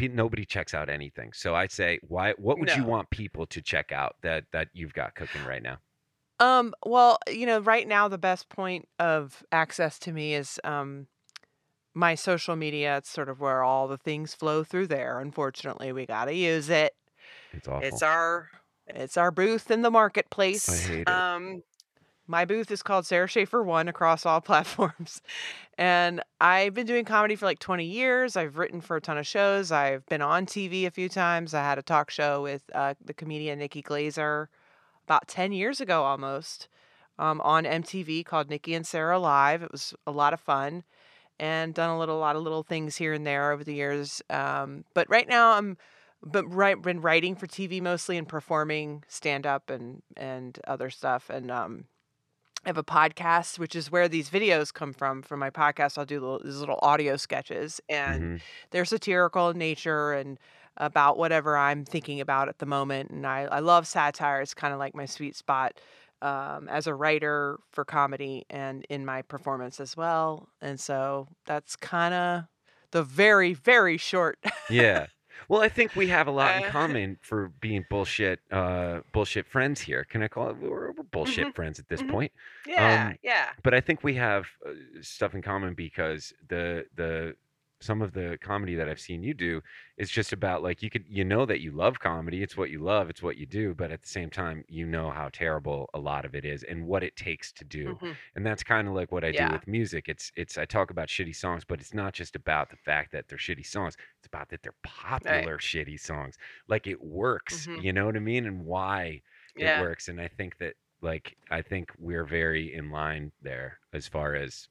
nobody 0.00 0.44
checks 0.44 0.74
out 0.74 0.88
anything. 0.88 1.32
So 1.32 1.54
I 1.54 1.66
say, 1.68 2.00
why? 2.02 2.32
What 2.38 2.58
would 2.58 2.74
you 2.74 2.84
want 2.84 3.10
people 3.10 3.46
to 3.46 3.62
check 3.62 3.92
out 3.92 4.16
that 4.22 4.44
that 4.52 4.68
you've 4.72 4.94
got 4.94 5.14
cooking 5.14 5.44
right 5.44 5.62
now? 5.62 5.78
Um, 6.40 6.74
well, 6.86 7.18
you 7.28 7.46
know, 7.46 7.60
right 7.60 7.86
now 7.86 8.08
the 8.08 8.18
best 8.18 8.48
point 8.48 8.88
of 8.98 9.42
access 9.52 9.98
to 10.00 10.12
me 10.12 10.34
is 10.34 10.58
um 10.64 11.06
my 11.94 12.14
social 12.14 12.56
media. 12.56 12.98
It's 12.98 13.10
sort 13.10 13.28
of 13.28 13.40
where 13.40 13.62
all 13.62 13.88
the 13.88 13.98
things 13.98 14.34
flow 14.34 14.64
through 14.64 14.88
there. 14.88 15.20
Unfortunately, 15.20 15.92
we 15.92 16.06
gotta 16.06 16.34
use 16.34 16.68
it. 16.68 16.94
It's 17.52 17.68
awful. 17.68 17.86
It's 17.86 18.02
our 18.02 18.48
it's 18.86 19.16
our 19.16 19.30
booth 19.30 19.70
in 19.70 19.82
the 19.82 19.90
marketplace. 19.90 20.68
I 20.68 20.76
hate 20.76 21.00
it. 21.00 21.08
Um 21.08 21.62
my 22.30 22.44
booth 22.44 22.70
is 22.70 22.82
called 22.82 23.06
Sara 23.06 23.26
Schaefer 23.26 23.62
One 23.62 23.88
across 23.88 24.26
all 24.26 24.40
platforms. 24.42 25.22
And 25.78 26.22
I've 26.40 26.74
been 26.74 26.86
doing 26.86 27.04
comedy 27.06 27.36
for 27.36 27.46
like 27.46 27.58
20 27.58 27.84
years. 27.84 28.36
I've 28.36 28.58
written 28.58 28.80
for 28.80 28.96
a 28.96 29.00
ton 29.00 29.16
of 29.16 29.26
shows. 29.26 29.72
I've 29.72 30.04
been 30.06 30.20
on 30.22 30.44
TV 30.44 30.86
a 30.86 30.90
few 30.90 31.08
times. 31.08 31.54
I 31.54 31.62
had 31.62 31.78
a 31.78 31.82
talk 31.82 32.10
show 32.10 32.42
with 32.42 32.62
uh, 32.74 32.94
the 33.02 33.14
comedian 33.14 33.58
Nikki 33.58 33.82
Glazer 33.82 34.48
about 35.06 35.26
10 35.26 35.52
years 35.52 35.80
ago 35.80 36.04
almost 36.04 36.68
um, 37.18 37.40
on 37.40 37.64
MTV 37.64 38.26
called 38.26 38.50
Nikki 38.50 38.74
and 38.74 38.86
Sara 38.86 39.18
Live. 39.18 39.62
It 39.62 39.72
was 39.72 39.94
a 40.06 40.10
lot 40.10 40.34
of 40.34 40.40
fun 40.40 40.84
and 41.40 41.74
done 41.74 41.90
a 41.90 41.98
little, 41.98 42.18
a 42.18 42.20
lot 42.20 42.36
of 42.36 42.42
little 42.42 42.62
things 42.62 42.96
here 42.96 43.12
and 43.12 43.26
there 43.26 43.52
over 43.52 43.64
the 43.64 43.74
years. 43.74 44.22
Um, 44.30 44.84
but 44.94 45.08
right 45.08 45.28
now 45.28 45.52
I'm 45.52 45.76
but 46.22 46.44
right 46.52 46.80
been 46.82 47.00
writing 47.00 47.36
for 47.36 47.46
TV 47.46 47.80
mostly 47.80 48.16
and 48.18 48.28
performing 48.28 49.04
stand 49.08 49.46
up 49.46 49.70
and 49.70 50.02
and 50.16 50.58
other 50.66 50.90
stuff 50.90 51.30
and 51.30 51.50
um 51.50 51.84
I 52.64 52.68
have 52.68 52.78
a 52.78 52.84
podcast 52.84 53.58
which 53.58 53.76
is 53.76 53.90
where 53.90 54.08
these 54.08 54.30
videos 54.30 54.72
come 54.74 54.92
from 54.92 55.22
from 55.22 55.38
my 55.40 55.50
podcast 55.50 55.96
I'll 55.96 56.04
do 56.04 56.20
little, 56.20 56.40
these 56.42 56.58
little 56.58 56.78
audio 56.82 57.16
sketches 57.16 57.80
and 57.88 58.30
Mhm. 58.30 58.40
they're 58.70 58.84
satirical 58.84 59.50
in 59.50 59.58
nature 59.58 60.12
and 60.12 60.38
about 60.76 61.18
whatever 61.18 61.56
I'm 61.56 61.84
thinking 61.84 62.20
about 62.20 62.48
at 62.48 62.58
the 62.58 62.66
moment 62.66 63.10
and 63.10 63.26
I, 63.26 63.42
I 63.42 63.60
love 63.60 63.86
satire 63.86 64.40
it's 64.40 64.54
kind 64.54 64.72
of 64.72 64.78
like 64.80 64.94
my 64.94 65.06
sweet 65.06 65.36
spot 65.36 65.80
um, 66.22 66.68
as 66.68 66.86
a 66.86 66.94
writer 66.94 67.58
for 67.72 67.84
comedy 67.84 68.44
and 68.50 68.84
in 68.88 69.04
my 69.04 69.22
performance 69.22 69.80
as 69.80 69.96
well 69.96 70.48
and 70.60 70.78
so 70.80 71.28
that's 71.46 71.76
kind 71.76 72.14
of 72.14 72.44
the 72.90 73.02
very 73.02 73.54
very 73.54 73.96
short 73.96 74.38
Yeah. 74.70 75.06
Well, 75.48 75.62
I 75.62 75.68
think 75.68 75.94
we 75.94 76.08
have 76.08 76.26
a 76.26 76.30
lot 76.32 76.56
in 76.56 76.62
Uh, 76.66 76.70
common 76.70 77.16
for 77.22 77.48
being 77.60 77.84
bullshit, 77.88 78.40
uh, 78.50 79.00
bullshit 79.12 79.46
friends 79.46 79.80
here. 79.80 80.04
Can 80.04 80.22
I 80.22 80.28
call 80.28 80.50
it? 80.50 80.56
We're, 80.56 80.92
we're 80.92 81.04
bullshit 81.04 81.46
Mhm. 81.48 81.54
friends 81.54 81.78
at 81.78 81.88
this 81.88 82.02
Mhm. 82.02 82.08
point. 82.10 82.32
yeah 82.66 83.08
Um, 83.10 83.18
yeah 83.22 83.50
but 83.62 83.72
I 83.74 83.80
think 83.80 84.02
we 84.02 84.14
have 84.14 84.46
uh, 84.66 84.72
stuff 85.00 85.34
in 85.34 85.42
common 85.42 85.74
because 85.74 86.32
the 86.48 86.86
the 86.94 87.34
some 87.80 88.02
of 88.02 88.12
the 88.12 88.38
comedy 88.40 88.74
that 88.74 88.88
I've 88.88 89.00
seen 89.00 89.22
you 89.22 89.34
do 89.34 89.62
is 89.96 90.10
just 90.10 90.32
about 90.32 90.62
like 90.62 90.82
you 90.82 90.90
could 90.90 91.04
you 91.08 91.24
know 91.24 91.46
that 91.46 91.60
you 91.60 91.70
love 91.72 92.00
comedy, 92.00 92.42
it's 92.42 92.56
what 92.56 92.70
you 92.70 92.80
love, 92.80 93.08
it's 93.10 93.22
what 93.22 93.36
you 93.36 93.46
do, 93.46 93.74
but 93.74 93.90
at 93.92 94.02
the 94.02 94.08
same 94.08 94.30
time 94.30 94.64
you 94.68 94.86
know 94.86 95.10
how 95.10 95.28
terrible 95.32 95.88
a 95.94 95.98
lot 95.98 96.24
of 96.24 96.34
it 96.34 96.44
is 96.44 96.62
and 96.64 96.86
what 96.86 97.02
it 97.04 97.16
takes 97.16 97.52
to 97.52 97.64
do. 97.64 98.00
Mhm. 98.00 98.18
And 98.34 98.46
that's 98.46 98.62
kind 98.62 98.88
of 98.88 98.94
like 98.94 99.12
what 99.12 99.24
I 99.24 99.32
do 99.32 99.50
with 99.50 99.66
music. 99.66 100.08
It's 100.08 100.32
it's 100.36 100.58
I 100.58 100.64
talk 100.64 100.90
about 100.90 101.08
shitty 101.08 101.34
songs, 101.34 101.64
but 101.64 101.80
it's 101.80 101.94
not 101.94 102.14
just 102.14 102.36
about 102.36 102.70
the 102.70 102.76
fact 102.76 103.12
that 103.12 103.28
they're 103.28 103.38
shitty 103.38 103.66
songs. 103.66 103.96
It's 104.18 104.26
about 104.26 104.48
that 104.50 104.62
they're 104.62 104.74
popular 104.82 105.58
shitty 105.58 106.00
songs. 106.00 106.36
Like 106.68 106.86
it 106.86 107.00
works, 107.02 107.68
Mhm. 107.68 107.76
you 107.76 107.92
know 107.92 108.06
what 108.06 108.16
I 108.16 108.20
mean? 108.20 108.46
And 108.46 108.64
why 108.64 109.22
yeah 109.56 109.74
it 109.74 109.74
works. 109.74 110.08
And 110.08 110.20
I 110.20 110.28
think 110.28 110.58
that 110.58 110.74
Like 111.00 111.36
I 111.50 111.62
think 111.62 111.92
we're 111.98 112.24
very 112.24 112.74
in 112.74 112.90
line 112.90 113.32
there 113.40 113.78
as 113.92 114.08
far 114.08 114.34
as 114.34 114.68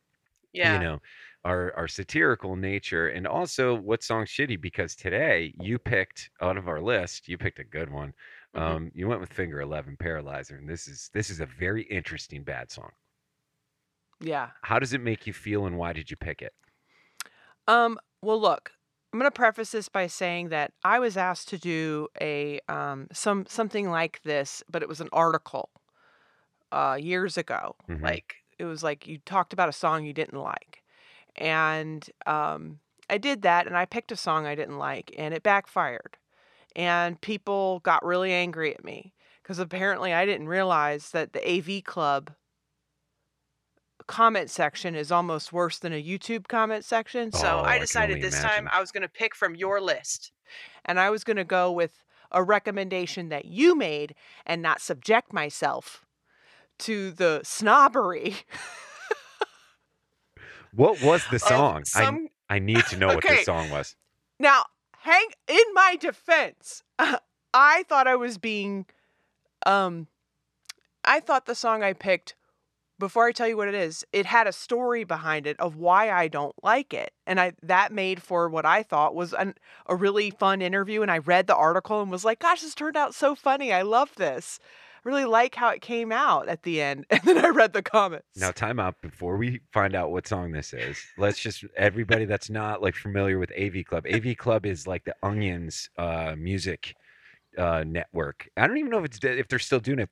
Yeah. 0.54 0.74
you 0.74 0.80
know 0.80 1.00
our 1.46 1.74
our 1.76 1.88
satirical 1.88 2.56
nature 2.56 3.08
and 3.10 3.28
also 3.28 3.76
what 3.76 4.04
song's 4.04 4.30
shitty 4.30 4.60
because 4.60 4.96
today 4.96 5.54
you 5.58 5.78
picked 5.80 6.30
out 6.42 6.58
of 6.58 6.68
our 6.68 6.82
list 6.82 7.28
you 7.28 7.38
picked 7.38 7.60
a 7.60 7.64
good 7.64 7.92
one 7.92 8.14
Mhm. 8.54 8.78
um 8.78 8.92
you 8.94 9.08
went 9.08 9.22
with 9.22 9.32
finger 9.34 9.62
11 9.62 9.98
paralyzer 9.98 10.56
and 10.58 10.70
this 10.70 10.88
is 10.88 11.10
this 11.14 11.30
is 11.30 11.40
a 11.40 11.46
very 11.46 11.84
interesting 11.84 12.44
bad 12.44 12.72
song 12.72 12.92
Yeah. 14.20 14.52
how 14.62 14.78
does 14.80 14.94
it 14.94 15.02
make 15.02 15.26
you 15.26 15.34
feel 15.34 15.66
and 15.66 15.78
why 15.78 15.94
did 15.94 16.12
you 16.12 16.18
pick 16.18 16.42
it 16.44 16.54
Um, 17.68 18.00
well, 18.22 18.40
look, 18.40 18.72
I'm 19.14 19.20
going 19.20 19.30
to 19.30 19.36
preface 19.36 19.72
this 19.72 19.90
by 19.90 20.08
saying 20.08 20.50
that 20.50 20.74
I 20.84 21.00
was 21.00 21.18
asked 21.18 21.50
to 21.50 21.58
do 21.58 22.08
a 22.20 22.60
um 22.68 23.08
some 23.12 23.46
something 23.46 23.90
like 23.90 24.22
this, 24.24 24.64
but 24.70 24.82
it 24.82 24.90
was 24.90 25.02
an 25.02 25.10
article 25.14 25.70
uh 26.72 26.98
years 27.00 27.38
ago. 27.38 27.76
Mhm. 27.88 28.04
Like 28.04 28.36
it 28.60 28.66
was 28.66 28.84
like 28.84 29.08
you 29.08 29.20
talked 29.20 29.54
about 29.54 29.70
a 29.70 29.74
song 29.74 30.06
you 30.06 30.14
didn't 30.14 30.40
like. 30.40 30.84
And 31.36 32.08
um 32.26 32.80
I 33.10 33.18
did 33.18 33.42
that 33.44 33.68
and 33.68 33.78
I 33.78 33.86
picked 33.86 34.12
a 34.12 34.18
song 34.18 34.46
I 34.46 34.56
didn't 34.56 34.78
like 34.78 35.14
and 35.18 35.34
it 35.34 35.44
backfired. 35.44 36.18
And 36.76 37.20
people 37.22 37.80
got 37.80 38.06
really 38.06 38.32
angry 38.34 38.74
at 38.74 38.84
me 38.84 39.14
because 39.42 39.60
apparently 39.60 40.14
I 40.14 40.26
didn't 40.26 40.48
realize 40.48 41.12
that 41.12 41.34
the 41.34 41.50
AV 41.50 41.84
club 41.84 42.32
comment 44.08 44.50
section 44.50 44.96
is 44.96 45.12
almost 45.12 45.52
worse 45.52 45.80
than 45.80 45.94
a 45.94 46.04
YouTube 46.04 46.48
comment 46.48 46.86
section. 46.86 47.32
So 47.32 47.60
Oh, 47.60 47.60
I 47.60 47.76
I 47.76 47.80
decided 47.80 48.18
only 48.18 48.30
this 48.30 48.42
time. 48.42 48.70
I 48.72 48.80
was 48.80 48.92
going 48.92 49.02
to 49.02 49.10
pick 49.10 49.36
from 49.36 49.56
your 49.56 49.82
list. 49.82 50.32
And 50.86 51.00
I 51.00 51.10
was 51.10 51.24
going 51.24 51.38
to 51.38 51.44
go 51.44 51.72
with 51.72 52.04
a 52.32 52.44
recommendation 52.44 53.30
that 53.30 53.46
you 53.46 53.76
made 53.76 54.16
and 54.46 54.62
not 54.62 54.82
subject 54.82 55.34
myself 55.34 56.06
to 56.80 57.12
the 57.12 57.42
snobbery 57.44 58.36
what 60.74 61.02
was 61.02 61.24
the 61.32 61.40
song 61.40 61.84
some 61.86 62.28
i 62.50 62.56
i 62.56 62.60
need 62.60 62.84
to 62.86 62.98
know 62.98 63.08
what 63.08 63.24
the 63.24 63.44
song 63.44 63.70
was 63.70 63.96
Now, 64.40 64.66
hang 65.00 65.30
in 65.48 65.64
my 65.74 65.98
defense, 66.00 66.84
I 67.54 67.84
thought 67.90 68.08
I 68.08 68.16
was 68.16 68.38
being 68.38 68.86
um 69.66 70.08
I 71.04 71.20
thought 71.20 71.46
the 71.46 71.56
song 71.56 71.84
I 71.84 71.94
picked 71.94 72.36
before 73.00 73.28
I 73.28 73.32
tell 73.32 73.48
you 73.48 73.58
what 73.58 73.68
it 73.68 73.76
is, 73.76 74.04
it 74.12 74.26
had 74.26 74.48
a 74.48 74.52
story 74.52 75.04
behind 75.04 75.46
it 75.46 75.60
of 75.60 75.76
why 75.76 76.10
I 76.10 76.28
don't 76.28 76.56
like 76.64 76.94
it. 76.94 77.14
And 77.28 77.40
I 77.40 77.54
that 77.64 77.92
made 77.92 78.22
for 78.22 78.50
what 78.50 78.66
I 78.66 78.84
thought 78.84 79.16
was 79.16 79.34
an, 79.34 79.56
a 79.86 79.96
really 79.96 80.30
fun 80.32 80.62
interview 80.62 81.02
and 81.02 81.12
I 81.12 81.20
read 81.20 81.48
the 81.48 81.56
article 81.56 82.02
and 82.02 82.12
was 82.12 82.26
like, 82.26 82.40
gosh, 82.40 82.62
this 82.62 82.76
turned 82.76 82.98
out 82.98 83.16
so 83.16 83.36
funny. 83.36 83.72
I 83.72 83.84
love 83.84 84.16
this. 84.16 84.60
Really 85.08 85.24
like 85.24 85.56
how 85.56 85.70
it 85.70 85.80
came 85.80 86.12
out 86.12 86.50
at 86.50 86.64
the 86.64 86.82
end. 86.82 87.06
And 87.12 87.22
then 87.24 87.38
I 87.38 87.48
read 87.48 87.72
the 87.72 87.82
comments. 87.82 88.28
Now, 88.36 88.52
time 88.52 88.78
out 88.78 89.02
before 89.02 89.38
we 89.38 89.62
find 89.72 89.96
out 89.96 90.12
what 90.12 90.28
song 90.28 90.52
this 90.52 90.74
is. 90.74 91.00
Let's 91.18 91.40
just 91.40 91.64
everybody 91.78 92.26
that's 92.26 92.50
not 92.50 92.82
like 92.82 92.94
familiar 92.94 93.40
with 93.40 93.50
AV 93.58 93.86
Club. 93.86 94.06
AV 94.06 94.36
Club 94.36 94.66
is 94.66 94.86
like 94.86 95.06
the 95.06 95.16
Onions 95.24 95.90
uh, 95.98 96.36
music 96.38 96.94
uh, 97.58 97.86
network. 97.88 98.50
I 98.58 98.68
don't 98.68 98.80
even 98.80 98.92
know 98.92 99.00
if 99.00 99.06
it's 99.06 99.20
if 99.24 99.48
they're 99.48 99.60
still 99.60 99.80
doing 99.80 100.00
it. 100.00 100.10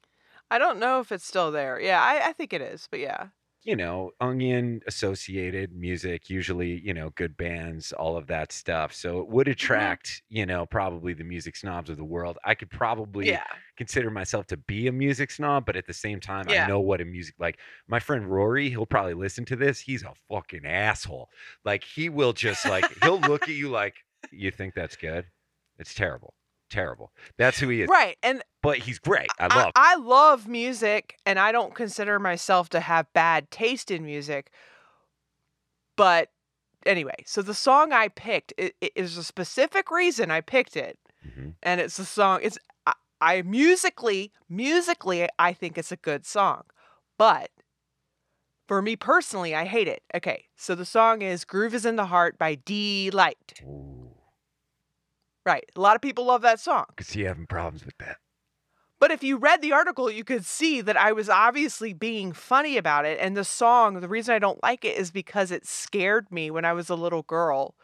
I 0.49 0.59
don't 0.59 0.79
know 0.79 1.01
if 1.01 1.11
it's 1.11 1.27
still 1.27 1.51
there. 1.51 1.77
Yeah, 1.77 2.01
I, 2.01 2.29
I 2.29 2.31
think 2.31 2.53
it 2.53 2.61
is, 2.61 2.87
but 2.89 3.01
yeah. 3.01 3.27
You 3.65 3.75
know, 3.75 4.12
Onion 4.22 4.81
associated 4.88 5.74
music, 5.75 6.29
usually 6.29 6.79
you 6.79 6.93
know 6.93 7.10
good 7.15 7.36
bands, 7.36 7.91
all 7.91 8.15
of 8.15 8.27
that 8.27 8.51
stuff. 8.51 8.93
So 8.93 9.19
it 9.19 9.27
would 9.27 9.48
mm-hmm. 9.48 9.51
attract 9.53 10.22
you 10.29 10.45
know 10.45 10.65
probably 10.67 11.13
the 11.13 11.24
music 11.24 11.55
snobs 11.55 11.89
of 11.89 11.98
the 11.98 12.03
world. 12.05 12.38
I 12.45 12.53
could 12.55 12.69
probably 12.69 13.27
Yeah. 13.27 13.43
consider 13.75 14.12
myself 14.12 14.45
to 14.48 14.57
be 14.57 14.88
a 14.88 14.91
music 14.91 15.31
snob, 15.31 15.65
but 15.65 15.75
at 15.75 15.88
the 15.88 15.93
same 15.93 16.19
time, 16.19 16.45
Yeah. 16.48 16.65
I 16.65 16.67
know 16.67 16.79
what 16.79 17.01
a 17.01 17.05
music 17.05 17.36
like. 17.39 17.57
My 17.88 18.00
friend 18.00 18.31
Rory, 18.31 18.69
he'll 18.69 18.86
probably 18.86 19.15
listen 19.15 19.45
to 19.45 19.55
this. 19.55 19.79
He's 19.79 20.03
a 20.03 20.13
fucking 20.29 20.65
asshole. 20.65 21.29
Like 21.63 21.84
he 21.84 22.07
will 22.10 22.34
just 22.34 22.65
like 22.65 22.86
he'll 23.03 23.19
look 23.19 23.43
at 23.43 23.55
you 23.55 23.69
like 23.69 23.95
you 24.31 24.51
think 24.51 24.75
that's 24.75 24.95
good. 24.95 25.25
It's 25.79 25.93
terrible, 25.95 26.34
terrible. 26.69 27.12
That's 27.38 27.60
who 27.60 27.69
he 27.69 27.81
is. 27.81 27.89
Right. 27.89 28.17
And 28.24 28.43
But 28.62 28.79
he's 28.79 29.00
great. 29.00 29.29
I 29.39 29.48
I, 29.50 29.57
love. 29.57 29.72
I 29.75 29.95
love 29.95 30.48
music 30.48 31.17
and 31.25 31.39
I 31.39 31.51
don't 31.51 31.74
consider 31.75 32.19
myself 32.19 32.69
to 32.69 32.79
have 32.79 33.12
bad 33.13 33.51
taste 33.51 33.91
in 33.91 34.05
music. 34.05 34.51
But 35.98 36.29
anyway, 36.86 37.15
so 37.25 37.41
the 37.41 37.53
song 37.53 37.93
I 37.93 38.10
picked 38.10 38.53
it, 38.57 38.75
it 38.81 38.91
is 38.95 39.17
a 39.17 39.24
specific 39.24 39.91
reason 39.91 40.31
I 40.31 40.41
picked 40.41 40.75
it. 40.75 41.00
Mhm. 41.25 41.55
And 41.63 41.81
it's 41.81 41.98
a 42.00 42.05
song 42.05 42.39
it's 42.43 42.57
I, 42.86 42.93
I 43.22 43.41
musically 43.43 44.31
musically 44.50 45.27
I 45.39 45.53
think 45.53 45.77
it's 45.77 45.91
a 45.91 45.98
good 45.98 46.25
song. 46.25 46.63
But 47.17 47.50
for 48.67 48.81
me 48.81 48.95
personally, 48.95 49.53
I 49.55 49.65
hate 49.65 49.88
it. 49.88 50.01
Okay. 50.13 50.45
So 50.55 50.75
the 50.75 50.86
song 50.86 51.22
is 51.22 51.45
Groove 51.45 51.74
is 51.75 51.86
in 51.86 51.95
the 51.98 52.07
Heart 52.07 52.38
by 52.38 52.55
Deee-Lite. 52.55 53.62
Ooh, 53.63 53.94
Right. 55.45 55.69
A 55.75 55.81
lot 55.81 55.95
of 55.95 56.01
people 56.01 56.25
love 56.25 56.41
that 56.41 56.59
song. 56.59 56.85
could 56.95 57.05
see 57.05 57.19
you 57.19 57.27
having 57.27 57.45
problems 57.45 57.85
with 57.85 57.97
that. 57.99 58.17
But 58.99 59.11
if 59.11 59.23
you 59.23 59.37
read 59.37 59.61
the 59.61 59.73
article, 59.73 60.09
you 60.09 60.23
could 60.23 60.45
see 60.45 60.81
that 60.81 60.97
I 60.97 61.11
was 61.11 61.29
obviously 61.29 61.93
being 61.93 62.31
funny 62.33 62.77
about 62.77 63.05
it. 63.05 63.19
And 63.21 63.35
the 63.35 63.43
song, 63.43 63.99
the 63.99 64.07
reason 64.07 64.33
I 64.33 64.39
don't 64.39 64.63
like 64.63 64.85
it 64.85 64.97
is 64.97 65.11
because 65.11 65.51
it 65.51 65.65
scared 65.67 66.31
me 66.31 66.49
when 66.49 66.65
I 66.65 66.73
was 66.73 66.89
a 66.89 66.95
little 66.95 67.23
girl. 67.23 67.75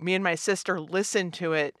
Me 0.00 0.14
and 0.14 0.24
my 0.24 0.34
sister 0.34 0.80
listened 0.80 1.34
to 1.34 1.52
it 1.52 1.76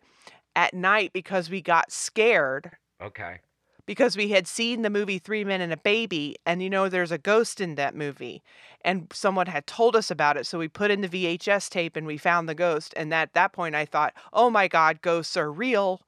at 0.54 0.74
night 0.74 1.12
because 1.12 1.50
we 1.50 1.60
got 1.60 1.90
scared 1.90 2.72
Okay. 3.02 3.40
Because 3.86 4.16
we 4.16 4.30
had 4.30 4.46
seen 4.46 4.82
the 4.82 4.90
movie 4.90 5.18
Three 5.18 5.44
Men 5.44 5.60
and 5.60 5.72
a 5.72 5.76
Baby. 5.76 6.36
And 6.44 6.62
you 6.62 6.68
know, 6.68 6.88
there's 6.88 7.12
a 7.12 7.18
ghost 7.18 7.60
in 7.60 7.76
that 7.76 7.94
movie. 7.94 8.42
And 8.82 9.06
someone 9.12 9.46
had 9.46 9.66
told 9.66 9.96
us 9.96 10.10
about 10.10 10.36
it. 10.36 10.46
So 10.46 10.58
we 10.58 10.68
put 10.68 10.90
in 10.90 11.00
the 11.00 11.08
VHS 11.08 11.70
tape 11.70 11.96
and 11.96 12.06
we 12.06 12.18
found 12.18 12.48
the 12.48 12.54
ghost. 12.54 12.92
And 12.96 13.12
at 13.14 13.32
that 13.34 13.52
point, 13.52 13.74
I 13.74 13.84
thought, 13.84 14.12
oh 14.32 14.50
my 14.50 14.68
God, 14.68 15.02
ghosts 15.02 15.36
are 15.36 15.50
real. 15.50 16.02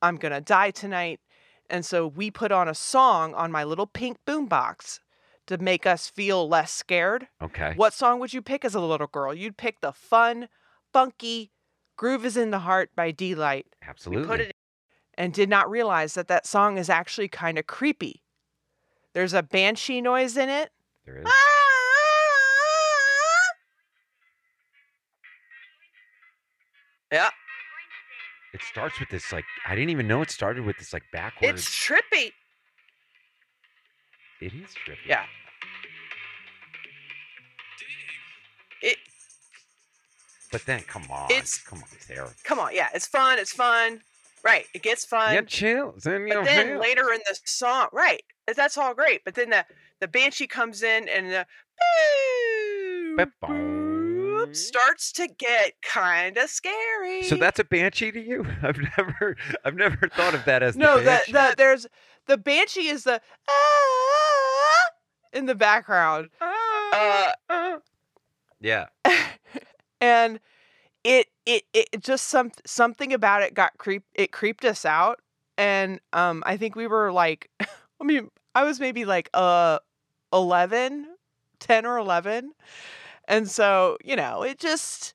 I'm 0.00 0.16
going 0.16 0.32
to 0.32 0.40
die 0.40 0.70
tonight. 0.70 1.20
And 1.70 1.84
so 1.84 2.06
we 2.06 2.30
put 2.30 2.50
on 2.50 2.66
a 2.68 2.74
song 2.74 3.34
on 3.34 3.52
my 3.52 3.64
little 3.64 3.86
pink 3.86 4.18
boombox 4.26 5.00
to 5.46 5.58
make 5.58 5.86
us 5.86 6.08
feel 6.08 6.48
less 6.48 6.72
scared. 6.72 7.28
Okay. 7.42 7.74
What 7.76 7.92
song 7.92 8.20
would 8.20 8.32
you 8.32 8.42
pick 8.42 8.64
as 8.64 8.74
a 8.74 8.80
little 8.80 9.06
girl? 9.06 9.34
You'd 9.34 9.56
pick 9.56 9.80
the 9.80 9.92
fun, 9.92 10.48
funky 10.92 11.50
Groove 11.98 12.24
is 12.24 12.36
in 12.36 12.52
the 12.52 12.60
Heart 12.60 12.90
by 12.94 13.10
Deee-Lite 13.10 13.66
Absolutely. 13.86 14.22
we 14.22 14.28
put 14.28 14.40
it 14.40 14.54
and 15.18 15.32
did 15.34 15.48
not 15.50 15.68
realize 15.68 16.14
that 16.14 16.28
that 16.28 16.46
song 16.46 16.78
is 16.78 16.88
actually 16.88 17.26
kind 17.28 17.58
of 17.58 17.66
creepy. 17.66 18.22
There's 19.14 19.34
a 19.34 19.42
banshee 19.42 20.00
noise 20.00 20.36
in 20.36 20.48
it. 20.48 20.70
there 21.04 21.18
is. 21.18 21.24
Ah! 21.26 21.32
Yeah, 27.10 27.30
It 28.52 28.60
starts 28.62 29.00
with 29.00 29.08
this 29.08 29.32
like 29.32 29.44
I 29.66 29.74
didn't 29.74 29.90
even 29.90 30.06
know 30.06 30.20
it 30.20 30.30
started 30.30 30.64
with 30.66 30.76
this 30.78 30.92
like 30.92 31.04
backwards. 31.10 31.62
it's 31.62 31.68
trippy. 31.70 32.32
it 34.40 34.52
is 34.52 34.70
trippy. 34.86 34.98
Yeah. 35.06 35.24
It 38.82 38.98
But 40.52 40.66
then 40.66 40.82
come 40.82 41.06
on. 41.10 41.30
It's- 41.30 41.58
come 41.58 41.78
on, 41.82 41.88
Sara. 42.00 42.30
come 42.44 42.58
on, 42.58 42.74
yeah, 42.74 42.88
it's 42.94 43.06
fun, 43.06 43.38
it's 43.38 43.52
fun. 43.54 44.02
Right, 44.48 44.64
it 44.74 44.82
gets 44.82 45.04
fun. 45.04 45.34
You 45.34 45.42
chills 45.42 46.06
and 46.06 46.26
you 46.26 46.34
but 46.34 46.44
then 46.44 46.68
feel- 46.68 46.80
later 46.80 47.12
in 47.12 47.20
the 47.28 47.38
song, 47.44 47.88
right, 47.92 48.22
that's 48.56 48.78
all 48.78 48.94
great. 48.94 49.20
But 49.22 49.34
then 49.34 49.50
the 49.50 49.66
the 50.00 50.08
banshee 50.08 50.46
comes 50.46 50.82
in 50.82 51.06
and 51.06 51.30
the 51.30 51.46
Beep, 53.18 53.28
boop, 53.44 54.56
starts 54.56 55.12
to 55.12 55.28
get 55.38 55.74
kind 55.82 56.38
of 56.38 56.48
scary. 56.48 57.24
So 57.24 57.36
that's 57.36 57.58
a 57.58 57.64
banshee 57.64 58.10
to 58.12 58.20
you? 58.20 58.46
I've 58.62 58.78
never, 58.96 59.36
I've 59.64 59.74
never 59.74 60.08
thought 60.08 60.34
of 60.34 60.44
that 60.46 60.62
as 60.62 60.76
no, 60.76 60.98
the, 60.98 61.04
banshee. 61.04 61.32
the 61.32 61.54
there's 61.58 61.86
the 62.26 62.38
banshee 62.38 62.88
is 62.88 63.04
the 63.04 63.20
ah, 63.50 64.90
in 65.34 65.44
the 65.46 65.54
background, 65.54 66.30
uh, 66.40 67.32
yeah, 68.60 68.86
and 70.00 70.40
it 71.04 71.26
it 71.48 71.64
it 71.92 72.00
just 72.02 72.28
some 72.28 72.50
something 72.66 73.12
about 73.12 73.42
it 73.42 73.54
got 73.54 73.76
creep 73.78 74.04
it 74.14 74.32
creeped 74.32 74.64
us 74.64 74.84
out, 74.84 75.20
and 75.56 76.00
um 76.12 76.42
I 76.46 76.56
think 76.56 76.76
we 76.76 76.86
were 76.86 77.10
like, 77.12 77.50
I 77.60 78.04
mean 78.04 78.30
I 78.54 78.64
was 78.64 78.78
maybe 78.80 79.04
like 79.04 79.30
uh 79.34 79.78
11, 80.32 81.06
10 81.60 81.86
or 81.86 81.96
eleven, 81.98 82.52
and 83.26 83.50
so 83.50 83.98
you 84.04 84.16
know 84.16 84.42
it 84.42 84.58
just. 84.58 85.14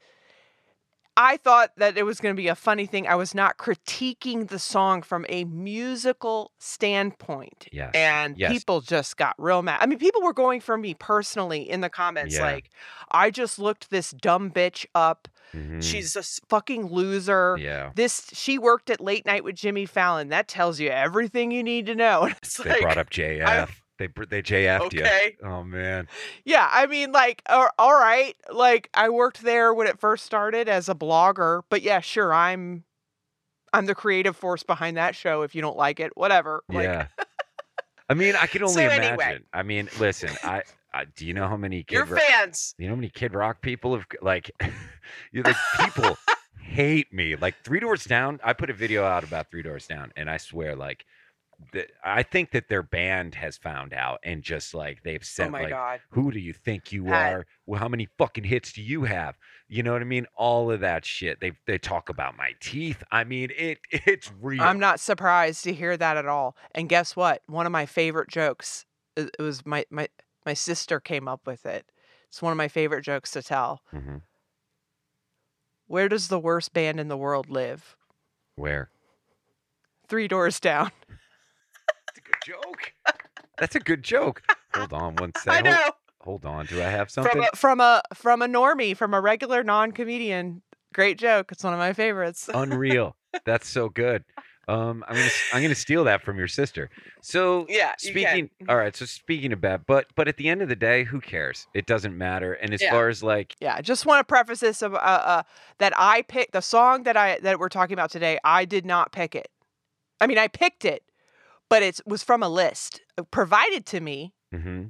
I 1.15 1.37
thought 1.37 1.69
that 1.77 1.95
it 1.95 2.03
was 2.03 2.19
going 2.19 2.35
to 2.35 2.41
be 2.41 2.47
a 2.47 2.55
funny 2.55 2.87
thing. 2.87 3.05
I 3.07 3.13
was 3.13 3.35
not 3.35 3.59
critiquing 3.59 4.47
the 4.47 4.57
song 4.57 5.03
from 5.03 5.27
a 5.29 5.43
musical 5.43 6.51
standpoint. 6.57 7.67
yes, 7.71 7.91
And 7.93 8.35
yes. 8.35 8.51
people 8.51 8.81
just 8.81 9.15
got 9.15 9.35
real 9.37 9.61
mad. 9.61 9.77
I 9.79 9.85
mean, 9.85 9.99
people 9.99 10.23
were 10.23 10.33
going 10.33 10.59
for 10.59 10.75
me 10.75 10.95
personally 10.95 11.69
in 11.69 11.81
the 11.81 11.89
comments 11.89 12.33
Yeah. 12.35 12.41
like, 12.45 12.71
I 13.11 13.29
just 13.29 13.59
looked 13.59 13.91
this 13.91 14.09
dumb 14.09 14.49
bitch 14.49 14.87
up. 14.95 15.27
Mhm. 15.53 15.83
She's 15.83 16.15
a 16.15 16.23
fucking 16.49 16.87
loser. 16.87 17.57
yeah. 17.59 17.91
This 17.95 18.27
she 18.33 18.57
worked 18.57 18.89
at 18.89 18.99
late 18.99 19.25
night 19.25 19.43
with 19.43 19.55
Jimmy 19.55 19.85
Fallon. 19.85 20.29
That 20.29 20.47
tells 20.47 20.79
you 20.79 20.89
everything 20.89 21.51
you 21.51 21.63
need 21.63 21.85
to 21.87 21.95
know. 21.95 22.23
And 22.25 22.35
It's 22.41 22.57
They 22.57 22.69
like, 22.71 22.81
brought 22.81 22.97
up 22.97 23.09
JF. 23.09 23.69
They 23.99 24.07
they 24.27 24.41
JF'd 24.41 24.93
you. 24.93 25.05
Oh 25.43 25.63
man. 25.63 26.07
Yeah, 26.45 26.67
I 26.71 26.87
mean, 26.87 27.11
like, 27.11 27.43
all 27.47 27.69
all 27.77 27.93
right, 27.93 28.35
like 28.51 28.89
I 28.95 29.09
worked 29.09 29.43
there 29.43 29.73
when 29.73 29.85
it 29.87 29.99
first 29.99 30.25
started 30.25 30.67
as 30.67 30.89
a 30.89 30.95
blogger, 30.95 31.61
but 31.69 31.83
yeah, 31.83 31.99
sure, 31.99 32.33
I'm, 32.33 32.83
I'm 33.71 33.85
the 33.85 33.93
creative 33.95 34.35
force 34.35 34.63
behind 34.63 34.97
that 34.97 35.15
show. 35.15 35.43
If 35.43 35.53
you 35.53 35.61
don't 35.61 35.77
like 35.77 35.99
it, 35.99 36.11
whatever. 36.17 36.63
Like, 36.67 36.85
yeah. 36.85 37.07
I 38.09 38.15
mean, 38.15 38.35
I 38.35 38.47
can 38.47 38.63
only 38.63 38.73
So 38.73 38.81
imagine. 38.81 39.03
anyway. 39.03 39.39
I 39.53 39.61
mean, 39.63 39.87
listen, 39.99 40.31
I, 40.43 40.63
I 40.93 41.05
do 41.05 41.25
you 41.25 41.33
know 41.33 41.47
how 41.47 41.57
many 41.57 41.83
Kid 41.83 41.95
your 41.95 42.05
fans. 42.05 42.75
you 42.77 42.85
know 42.87 42.91
how 42.93 42.97
many 42.97 43.09
Kid 43.09 43.33
Rock 43.33 43.61
people 43.61 43.95
have 43.95 44.05
like 44.21 44.51
you 45.31 45.41
like 45.43 45.55
people 45.79 46.17
hate 46.61 47.11
me. 47.13 47.35
Like 47.35 47.55
Three 47.63 47.79
Doors 47.79 48.03
Down, 48.05 48.39
I 48.43 48.53
put 48.53 48.69
a 48.69 48.73
video 48.73 49.03
out 49.03 49.23
about 49.23 49.49
Three 49.51 49.63
Doors 49.63 49.87
Down, 49.87 50.11
and 50.15 50.29
I 50.29 50.37
swear, 50.37 50.75
like, 50.75 51.05
the, 51.71 51.85
I 52.03 52.23
think 52.23 52.51
that 52.51 52.67
their 52.67 52.83
band 52.83 53.35
has 53.35 53.57
found 53.57 53.93
out 53.93 54.19
and 54.23 54.41
just 54.41 54.73
like 54.73 55.03
they've 55.03 55.21
Oh 55.21 55.23
sent 55.23 55.51
my 55.51 55.61
like 55.61 55.69
god. 55.69 55.99
who 56.09 56.31
do 56.31 56.39
you 56.39 56.51
think 56.53 56.91
you 56.91 57.05
Had- 57.05 57.33
are? 57.33 57.45
Well, 57.65 57.79
how 57.79 57.87
many 57.87 58.07
fucking 58.17 58.43
hits 58.43 58.73
do 58.73 58.81
you 58.81 59.03
have? 59.03 59.37
You 59.69 59.81
know 59.83 59.93
what 59.93 60.01
I 60.01 60.05
mean? 60.05 60.25
All 60.35 60.71
of 60.71 60.79
that 60.81 61.05
shit. 61.05 61.39
They 61.39 61.53
they 61.67 61.77
talk 61.77 62.09
about 62.09 62.35
my 62.37 62.51
teeth. 62.59 63.03
I 63.11 63.23
mean, 63.23 63.49
it 63.57 63.79
it's 63.91 64.31
real. 64.41 64.61
I'm 64.63 64.79
not 64.79 64.99
surprised 64.99 65.63
to 65.65 65.73
hear 65.73 65.95
that 65.97 66.17
at 66.17 66.25
all. 66.27 66.55
And 66.75 66.89
guess 66.89 67.15
what? 67.15 67.41
One 67.47 67.65
of 67.65 67.71
my 67.71 67.85
favorite 67.85 68.29
jokes. 68.29 68.85
It 69.15 69.29
was 69.39 69.65
my 69.65 69.85
my 69.89 70.07
my 70.45 70.53
sister 70.53 70.99
came 70.99 71.27
up 71.27 71.45
with 71.45 71.65
it. 71.65 71.85
It's 72.27 72.41
one 72.41 72.51
of 72.51 72.57
my 72.57 72.67
favorite 72.67 73.03
jokes 73.03 73.31
to 73.31 73.43
tell. 73.43 73.81
Mhm. 73.93 74.21
Where 75.87 76.09
does 76.09 76.27
the 76.27 76.39
worst 76.39 76.73
band 76.73 76.99
in 76.99 77.07
the 77.07 77.17
world 77.17 77.49
live? 77.49 77.95
Where? 78.55 78.89
Three 80.07 80.27
doors 80.27 80.59
down. 80.59 80.91
That's 82.05 82.17
a 82.17 82.21
good 82.21 82.41
joke. 82.45 82.93
That's 83.57 83.75
a 83.75 83.79
good 83.79 84.03
joke. 84.03 84.41
Hold 84.75 84.93
on 84.93 85.15
one 85.15 85.31
second. 85.37 85.67
I 85.67 85.71
Hold, 85.71 85.85
know. 85.85 85.91
hold 86.21 86.45
on. 86.45 86.65
Do 86.65 86.81
I 86.81 86.85
have 86.85 87.11
From 87.11 87.23
something? 87.25 87.43
a, 87.51 87.55
from 87.55 87.79
a 87.79 88.01
from 88.13 88.41
a 88.41 88.47
normie, 88.47 88.95
from 88.97 89.13
a 89.13 89.21
regular 89.21 89.63
non-comedian. 89.63 90.61
Great 90.93 91.17
joke. 91.17 91.51
It's 91.51 91.63
one 91.63 91.73
of 91.73 91.79
my 91.79 91.93
favorites. 91.93 92.49
Unreal. 92.53 93.15
That's 93.45 93.67
so 93.67 93.89
good. 93.89 94.23
Um, 94.67 95.03
I'm 95.07 95.15
gonna 95.15 95.29
I'm 95.53 95.61
gonna 95.61 95.75
steal 95.75 96.05
that 96.05 96.21
from 96.21 96.37
your 96.37 96.47
sister. 96.47 96.89
So 97.21 97.65
Yeah, 97.67 97.93
speaking, 97.97 98.49
all 98.69 98.77
right. 98.77 98.95
So 98.95 99.05
speaking 99.05 99.51
of 99.51 99.61
that, 99.61 99.85
but 99.85 100.07
but 100.15 100.27
at 100.27 100.37
the 100.37 100.47
end 100.47 100.61
of 100.61 100.69
the 100.69 100.75
day, 100.75 101.03
who 101.03 101.19
cares? 101.19 101.67
It 101.73 101.85
doesn't 101.85 102.17
matter. 102.17 102.53
And 102.53 102.73
as 102.73 102.81
Yeah. 102.81 102.91
far 102.91 103.09
as 103.09 103.21
like, 103.21 103.55
Yeah, 103.59 103.75
I 103.75 103.81
just 103.81 104.05
want 104.05 104.21
to 104.21 104.23
preface 104.23 104.61
this 104.61 104.81
of, 104.81 104.93
uh, 104.93 104.97
uh, 104.97 105.43
that 105.79 105.93
I 105.97 106.21
picked 106.23 106.53
the 106.53 106.61
song 106.61 107.03
that 107.03 107.17
I 107.17 107.39
that 107.39 107.59
we're 107.59 107.69
talking 107.69 107.93
about 107.93 108.09
today. 108.11 108.39
I 108.43 108.63
did 108.63 108.85
not 108.85 109.11
pick 109.11 109.35
it. 109.35 109.49
I 110.21 110.27
mean, 110.27 110.37
I 110.37 110.47
picked 110.47 110.85
it, 110.85 111.03
but 111.69 111.83
it 111.83 111.99
was 112.05 112.23
from 112.23 112.41
a 112.41 112.49
list 112.49 113.01
uh, 113.17 113.23
provided 113.23 113.85
to 113.87 113.99
me 113.99 114.33
mm-hmm. 114.53 114.85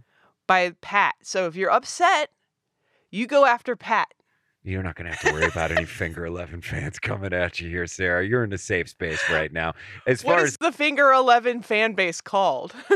by 0.45 0.73
Pat. 0.81 1.15
So 1.23 1.47
if 1.47 1.55
you're 1.55 1.71
upset, 1.71 2.29
you 3.09 3.25
go 3.25 3.45
after 3.45 3.75
Pat. 3.75 4.13
You're 4.65 4.83
not 4.83 4.95
gonna 4.95 5.09
have 5.13 5.19
to 5.21 5.33
worry 5.33 5.45
about 5.45 5.71
any 5.71 5.85
Finger 5.85 6.25
Eleven 6.25 6.61
fans 6.61 6.97
coming 6.99 7.33
at 7.33 7.59
you 7.59 7.69
here, 7.69 7.85
Sara. 7.85 8.25
You're 8.25 8.43
in 8.45 8.53
a 8.53 8.57
safe 8.57 8.87
space 8.89 9.21
right 9.29 9.51
now. 9.51 9.73
As 10.07 10.23
What 10.23 10.35
far 10.37 10.45
is 10.45 10.51
as 10.51 10.57
the 10.59 10.71
Finger 10.71 11.11
Eleven 11.11 11.61
fan 11.61 11.93
base 11.93 12.21
called? 12.21 12.73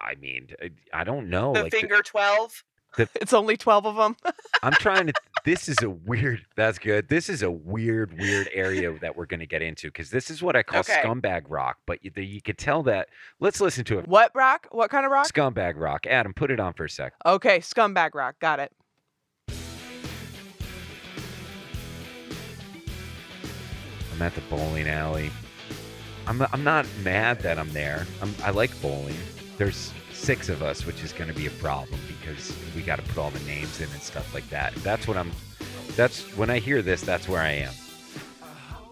I 0.00 0.14
mean, 0.20 0.48
I- 0.92 1.04
don't 1.04 1.28
know. 1.28 1.52
like 1.52 1.72
the- 1.72 2.02
Twelve. 2.04 2.62
the- 2.96 3.08
it's 3.20 3.32
only 3.34 3.56
twelve 3.58 3.84
of 3.86 3.96
them. 3.96 4.16
I'm 4.62 4.72
trying 4.72 5.08
to. 5.08 5.12
This 5.44 5.68
is 5.68 5.76
a 5.82 5.90
weird. 5.90 6.44
That's 6.56 6.78
good. 6.78 7.08
This 7.08 7.28
is 7.28 7.42
a 7.42 7.50
weird, 7.50 8.18
weird 8.18 8.48
area 8.52 8.98
that 9.00 9.16
we're 9.16 9.26
going 9.26 9.40
to 9.40 9.46
get 9.46 9.62
into 9.62 9.88
because 9.88 10.10
this 10.10 10.28
is 10.30 10.42
what 10.42 10.56
I 10.56 10.62
call 10.64 10.80
Okay. 10.80 11.00
scumbag 11.04 11.42
rock. 11.48 11.76
But 11.86 12.04
you, 12.04 12.10
you 12.16 12.40
could 12.42 12.58
tell 12.58 12.82
that. 12.84 13.08
Let's 13.38 13.60
listen 13.60 13.84
to 13.84 13.98
it. 14.00 14.08
what 14.08 14.32
rock? 14.34 14.66
What 14.72 14.90
kind 14.90 15.04
of 15.06 15.12
rock? 15.12 15.28
Scumbag 15.28 15.74
rock. 15.76 16.06
Adam, 16.06 16.32
put 16.34 16.50
it 16.50 16.58
on 16.58 16.72
for 16.72 16.86
a 16.86 16.90
sec. 16.90 17.12
Okay, 17.24 17.58
scumbag 17.60 18.14
rock. 18.14 18.36
Got 18.40 18.58
it. 18.60 18.72
I'm 24.16 24.22
at 24.22 24.34
the 24.34 24.40
bowling 24.42 24.88
alley. 24.88 25.30
I'm 26.26 26.40
I'm 26.50 26.64
not 26.64 26.86
mad 27.04 27.40
that 27.40 27.58
I'm 27.58 27.70
there. 27.74 28.06
I'm, 28.22 28.34
I 28.42 28.50
like 28.50 28.70
bowling. 28.80 29.16
There's 29.58 29.92
six 30.10 30.48
of 30.48 30.62
us, 30.62 30.86
which 30.86 31.04
is 31.04 31.12
going 31.12 31.28
to 31.28 31.36
be 31.36 31.46
a 31.46 31.50
problem 31.50 32.00
because 32.08 32.56
we 32.74 32.80
got 32.80 32.96
to 32.96 33.02
put 33.02 33.18
all 33.18 33.30
the 33.30 33.40
names 33.40 33.78
in 33.80 33.90
and 33.90 34.00
stuff 34.00 34.32
like 34.32 34.48
that. 34.48 34.74
That's 34.76 35.06
what 35.06 35.18
I'm. 35.18 35.32
That's 35.96 36.22
when 36.34 36.48
I 36.48 36.60
hear 36.60 36.80
this. 36.80 37.02
That's 37.02 37.28
where 37.28 37.42
I 37.42 37.50
am. 37.50 37.74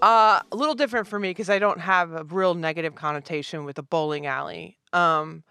Uh, 0.02 0.40
a 0.52 0.56
little 0.56 0.74
different 0.74 1.06
for 1.06 1.18
me 1.18 1.30
because 1.30 1.48
I 1.48 1.58
don't 1.58 1.80
have 1.80 2.12
a 2.12 2.24
real 2.24 2.54
negative 2.54 2.94
connotation 2.94 3.64
with 3.64 3.78
a 3.78 3.82
bowling 3.82 4.26
alley. 4.26 4.76
Um, 4.92 5.42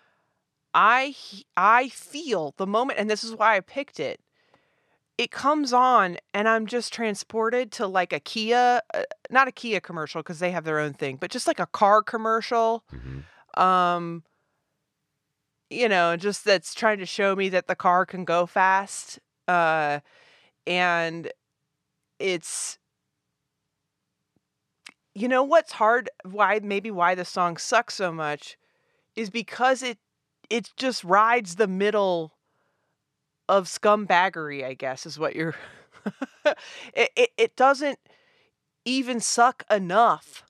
I 0.75 1.15
I 1.57 1.89
feel 1.89 2.53
the 2.57 2.67
moment, 2.67 2.99
and 2.99 3.09
this 3.09 3.23
is 3.23 3.33
why 3.33 3.57
I 3.57 3.61
picked 3.61 3.99
it. 3.99 4.19
It 5.17 5.29
comes 5.29 5.73
on, 5.73 6.17
and 6.33 6.49
I'm 6.49 6.65
just 6.65 6.91
transported 6.91 7.71
to 7.73 7.85
like 7.87 8.11
a 8.13 8.19
Kia, 8.19 8.81
uh, 8.93 9.03
not 9.29 9.47
a 9.47 9.51
Kia 9.51 9.79
commercial 9.79 10.21
because 10.23 10.39
they 10.39 10.51
have 10.51 10.63
their 10.63 10.79
own 10.79 10.93
thing, 10.93 11.17
but 11.17 11.29
just 11.29 11.45
like 11.47 11.59
a 11.59 11.67
car 11.67 12.01
commercial. 12.01 12.83
hmm 12.89 13.19
Um, 13.61 14.23
you 15.69 15.89
know, 15.89 16.15
just 16.15 16.45
that's 16.45 16.73
trying 16.73 16.99
to 16.99 17.05
show 17.05 17.35
me 17.35 17.49
that 17.49 17.67
the 17.67 17.75
car 17.75 18.05
can 18.05 18.25
go 18.25 18.45
fast. 18.45 19.19
Uh, 19.47 19.99
and 20.67 21.31
it's 22.19 22.79
you 25.15 25.27
know 25.27 25.43
what's 25.43 25.73
hard 25.73 26.09
why 26.23 26.59
maybe 26.63 26.91
why 26.91 27.15
the 27.15 27.25
song 27.25 27.57
sucks 27.57 27.95
so 27.95 28.11
much 28.11 28.57
is 29.15 29.29
because 29.29 29.83
it 29.83 29.99
it 30.49 30.71
just 30.77 31.03
rides 31.03 31.55
the 31.55 31.67
middle 31.67 32.33
of 33.49 33.65
scumbaggery 33.65 34.63
i 34.63 34.73
guess 34.73 35.05
is 35.05 35.19
what 35.19 35.35
you're 35.35 35.55
it, 36.93 37.09
it 37.15 37.29
it 37.37 37.55
doesn't 37.55 37.99
even 38.85 39.19
suck 39.19 39.63
enough 39.71 40.43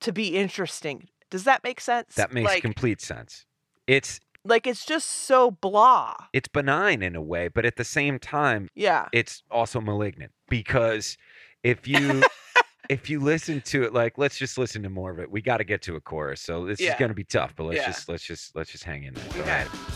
to 0.00 0.12
be 0.12 0.36
interesting 0.36 1.08
does 1.30 1.44
that 1.44 1.62
make 1.64 1.80
sense 1.80 2.14
That 2.14 2.32
makes 2.32 2.46
like, 2.46 2.62
complete 2.62 3.00
sense. 3.00 3.46
It's 3.86 4.20
like 4.44 4.66
it's 4.66 4.84
just 4.84 5.08
so 5.08 5.50
blah 5.50 6.14
it's 6.32 6.48
benign 6.48 7.02
in 7.02 7.16
a 7.16 7.22
way, 7.22 7.48
but 7.48 7.64
at 7.64 7.76
the 7.76 7.84
same 7.84 8.18
time, 8.18 8.68
yeah 8.74 9.08
it's 9.12 9.42
also 9.50 9.80
malignant 9.80 10.32
because 10.48 11.16
if 11.62 11.86
you 11.88 12.22
if 12.88 13.10
you 13.10 13.20
listen 13.20 13.60
to 13.62 13.82
it 13.82 13.92
like 13.92 14.18
let's 14.18 14.38
just 14.38 14.56
listen 14.58 14.82
to 14.84 14.90
more 14.90 15.10
of 15.10 15.18
it. 15.18 15.30
We 15.30 15.42
got 15.42 15.58
to 15.58 15.64
get 15.64 15.82
to 15.82 15.96
a 15.96 16.00
chorus. 16.00 16.40
So 16.40 16.64
this 16.64 16.80
is 16.80 16.94
going 16.94 17.10
to 17.10 17.14
be 17.14 17.24
tough, 17.24 17.54
but 17.56 17.64
let's 17.64 17.80
Yeah. 17.80 17.86
just 17.86 18.08
let's 18.08 18.24
just 18.24 18.54
let's 18.54 18.70
just 18.70 18.84
hang 18.84 19.04
in 19.04 19.14
there. 19.14 19.42
Okay. 19.42 19.95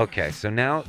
Okay, 0.00 0.30
so 0.30 0.48
now 0.48 0.82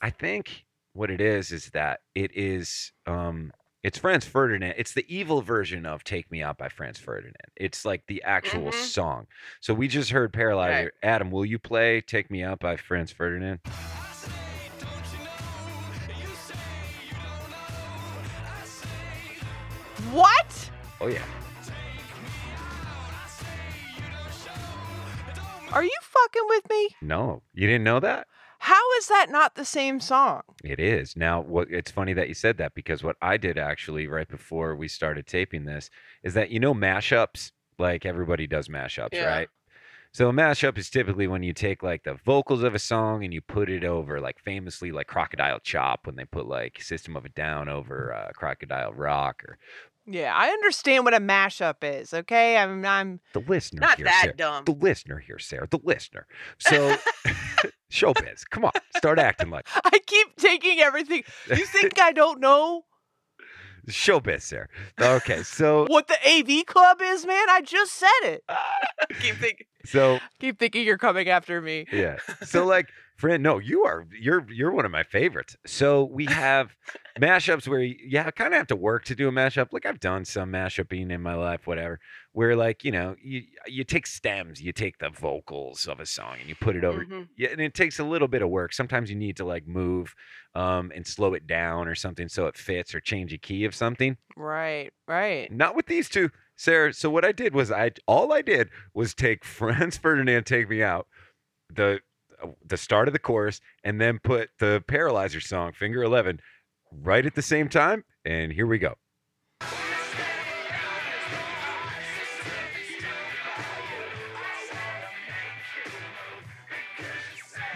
I 0.00 0.08
think 0.08 0.64
what 0.94 1.10
it 1.10 1.20
is 1.20 1.52
is 1.52 1.68
that 1.74 2.00
it 2.14 2.30
is 2.34 2.90
um 3.06 3.52
it's 3.82 3.98
Franz 3.98 4.24
Ferdinand. 4.24 4.76
It's 4.78 4.94
the 4.94 5.04
evil 5.14 5.42
version 5.42 5.84
of 5.84 6.04
Take 6.04 6.30
Me 6.30 6.42
Out 6.42 6.56
by 6.56 6.70
Franz 6.70 6.98
Ferdinand. 6.98 7.34
It's 7.54 7.84
like 7.84 8.02
the 8.08 8.22
actual 8.22 8.70
Mhm. 8.70 8.74
song. 8.74 9.26
So 9.60 9.74
we 9.74 9.88
just 9.88 10.10
heard 10.10 10.32
Paralyzer. 10.32 10.84
Right. 10.84 10.92
Adam, 11.02 11.30
will 11.30 11.44
you 11.44 11.58
play 11.58 12.00
Take 12.00 12.30
Me 12.30 12.42
Out 12.42 12.60
by 12.60 12.78
Franz 12.78 13.12
Ferdinand? 13.12 13.60
what 20.12 20.70
Oh 21.00 21.08
yeah. 21.08 21.24
are 25.72 25.84
you 25.84 25.96
fucking 26.02 26.42
with 26.48 26.68
me 26.70 26.88
No, 27.00 27.42
you 27.54 27.66
didn't 27.66 27.84
know 27.84 28.00
that? 28.00 28.26
How 28.72 28.84
is 28.98 29.06
that 29.08 29.26
not 29.30 29.54
the 29.56 29.64
same 29.64 29.98
song 30.00 30.42
It 30.64 30.78
is. 30.80 31.16
Now, 31.16 31.40
what 31.40 31.68
it's 31.70 31.90
funny 31.90 32.12
that 32.14 32.28
you 32.28 32.34
said 32.34 32.56
that 32.58 32.74
because 32.74 33.02
what 33.02 33.16
I 33.20 33.36
did 33.36 33.58
actually 33.58 34.06
right 34.06 34.28
before 34.28 34.76
we 34.76 34.88
started 34.88 35.26
taping 35.26 35.64
this 35.64 35.90
is 36.22 36.34
that 36.34 36.50
you 36.50 36.60
know 36.60 36.74
mashups, 36.74 37.52
like 37.78 38.06
everybody 38.06 38.46
does 38.46 38.68
mashups, 38.68 39.12
Yeah. 39.12 39.24
right? 39.36 39.48
So 40.12 40.28
a 40.28 40.32
mashup 40.32 40.76
is 40.76 40.90
typically 40.90 41.28
when 41.28 41.44
you 41.44 41.52
take 41.52 41.82
like 41.84 42.02
the 42.02 42.18
vocals 42.24 42.64
of 42.64 42.74
a 42.74 42.80
song 42.80 43.22
and 43.24 43.32
you 43.32 43.40
put 43.40 43.70
it 43.70 43.84
over 43.84 44.20
like 44.20 44.38
famously 44.40 44.90
like 44.90 45.06
Crocodile 45.06 45.60
Chop 45.60 46.00
when 46.06 46.16
they 46.16 46.24
put 46.24 46.46
like 46.46 46.82
System 46.82 47.16
of 47.16 47.24
a 47.24 47.28
Down 47.28 47.68
over 47.68 48.12
uh, 48.12 48.30
Crocodile 48.34 48.92
Rock 48.92 49.42
or 49.46 49.56
Yeah, 50.12 50.34
I 50.34 50.48
understand 50.48 51.04
what 51.04 51.14
a 51.14 51.20
mashup 51.20 51.76
is. 51.82 52.12
Okay, 52.12 52.56
I'm 52.56 52.84
I'm 52.84 53.20
the 53.32 53.40
listener 53.40 53.80
not 53.80 53.96
here, 53.98 54.06
that 54.06 54.22
Sara. 54.24 54.36
dumb. 54.36 54.64
The 54.64 54.72
listener 54.72 55.18
here, 55.18 55.38
Sara. 55.38 55.68
The 55.70 55.78
listener. 55.84 56.26
So 56.58 56.96
showbiz, 57.92 58.42
come 58.50 58.64
on, 58.64 58.72
start 58.96 59.18
acting 59.18 59.50
like. 59.50 59.66
I 59.84 59.98
keep 60.06 60.36
taking 60.36 60.80
everything. 60.80 61.22
You 61.48 61.64
think 61.66 62.00
I 62.00 62.12
don't 62.12 62.40
know? 62.40 62.84
Showbiz, 63.88 64.42
Sara. 64.42 64.68
Okay, 65.00 65.42
so 65.42 65.86
What 65.88 66.06
the 66.08 66.16
AV 66.28 66.66
club 66.66 66.98
is, 67.02 67.26
man? 67.26 67.48
I 67.48 67.60
just 67.62 67.92
said 67.94 68.08
it. 68.24 68.44
keep 69.20 69.36
thinking, 69.36 69.66
so 69.84 70.18
keep 70.38 70.58
thinking 70.58 70.84
you're 70.84 70.98
coming 70.98 71.28
after 71.28 71.60
me. 71.60 71.86
yeah. 71.90 72.18
So 72.44 72.66
like, 72.66 72.88
friend, 73.20 73.42
no, 73.42 73.58
you 73.58 73.84
are 73.84 74.06
you're 74.18 74.46
you're 74.50 74.72
one 74.72 74.84
of 74.84 74.90
my 74.90 75.02
favorites. 75.02 75.56
So 75.66 76.04
we 76.04 76.26
have 76.26 76.74
mashups 77.20 77.68
where 77.68 77.80
you 77.80 77.96
yeah, 78.04 78.30
kind 78.30 78.54
of 78.54 78.58
have 78.58 78.66
to 78.68 78.76
work 78.76 79.04
to 79.06 79.14
do 79.14 79.28
a 79.28 79.32
mashup. 79.32 79.68
Like 79.72 79.86
I've 79.86 80.00
done 80.00 80.24
some 80.24 80.50
mashuping 80.50 81.10
in 81.12 81.20
my 81.22 81.34
life, 81.34 81.66
whatever. 81.66 82.00
Where 82.32 82.56
like 82.56 82.84
you 82.84 82.92
know 82.92 83.16
you 83.22 83.42
you 83.66 83.84
take 83.84 84.06
stems, 84.06 84.60
you 84.60 84.72
take 84.72 84.98
the 84.98 85.10
vocals 85.10 85.86
of 85.86 86.00
a 86.00 86.06
song, 86.06 86.36
and 86.40 86.48
you 86.48 86.54
put 86.54 86.76
it 86.76 86.84
over. 86.84 87.04
Mhm. 87.04 87.28
Yeah, 87.36 87.48
and 87.50 87.60
it 87.60 87.74
takes 87.74 87.98
a 87.98 88.04
little 88.04 88.28
bit 88.28 88.42
of 88.42 88.48
work. 88.48 88.72
Sometimes 88.72 89.10
you 89.10 89.16
need 89.16 89.36
to 89.36 89.44
like 89.44 89.66
move 89.66 90.14
um, 90.54 90.90
and 90.94 91.06
slow 91.06 91.34
it 91.34 91.46
down 91.46 91.88
or 91.88 91.94
something 91.94 92.28
so 92.28 92.46
it 92.46 92.56
fits 92.56 92.94
or 92.94 93.00
change 93.00 93.32
a 93.32 93.38
key 93.38 93.64
of 93.64 93.74
something. 93.74 94.16
Right, 94.36 94.90
right. 95.06 95.50
Not 95.52 95.74
with 95.76 95.86
these 95.86 96.08
two, 96.08 96.30
Sara. 96.56 96.92
So 96.92 97.10
what 97.10 97.24
I 97.24 97.32
did 97.32 97.54
was 97.54 97.70
I 97.70 97.92
all 98.06 98.32
I 98.32 98.42
did 98.42 98.70
was 98.94 99.14
take 99.14 99.44
Franz 99.44 99.96
Ferdinand 99.98 100.44
"Take 100.44 100.68
Me 100.70 100.82
Out," 100.82 101.06
the 101.68 102.00
Uh, 102.42 102.48
the 102.66 102.76
start 102.76 103.08
of 103.08 103.12
the 103.12 103.18
chorus, 103.18 103.60
and 103.84 104.00
then 104.00 104.18
put 104.22 104.50
the 104.58 104.82
Paralyzer 104.86 105.40
song 105.40 105.72
"Finger 105.72 106.02
11" 106.02 106.40
right 106.92 107.24
at 107.26 107.34
the 107.34 107.42
same 107.42 107.68
time, 107.68 108.04
and 108.24 108.52
here 108.52 108.66
we 108.66 108.78
go. 108.78 108.94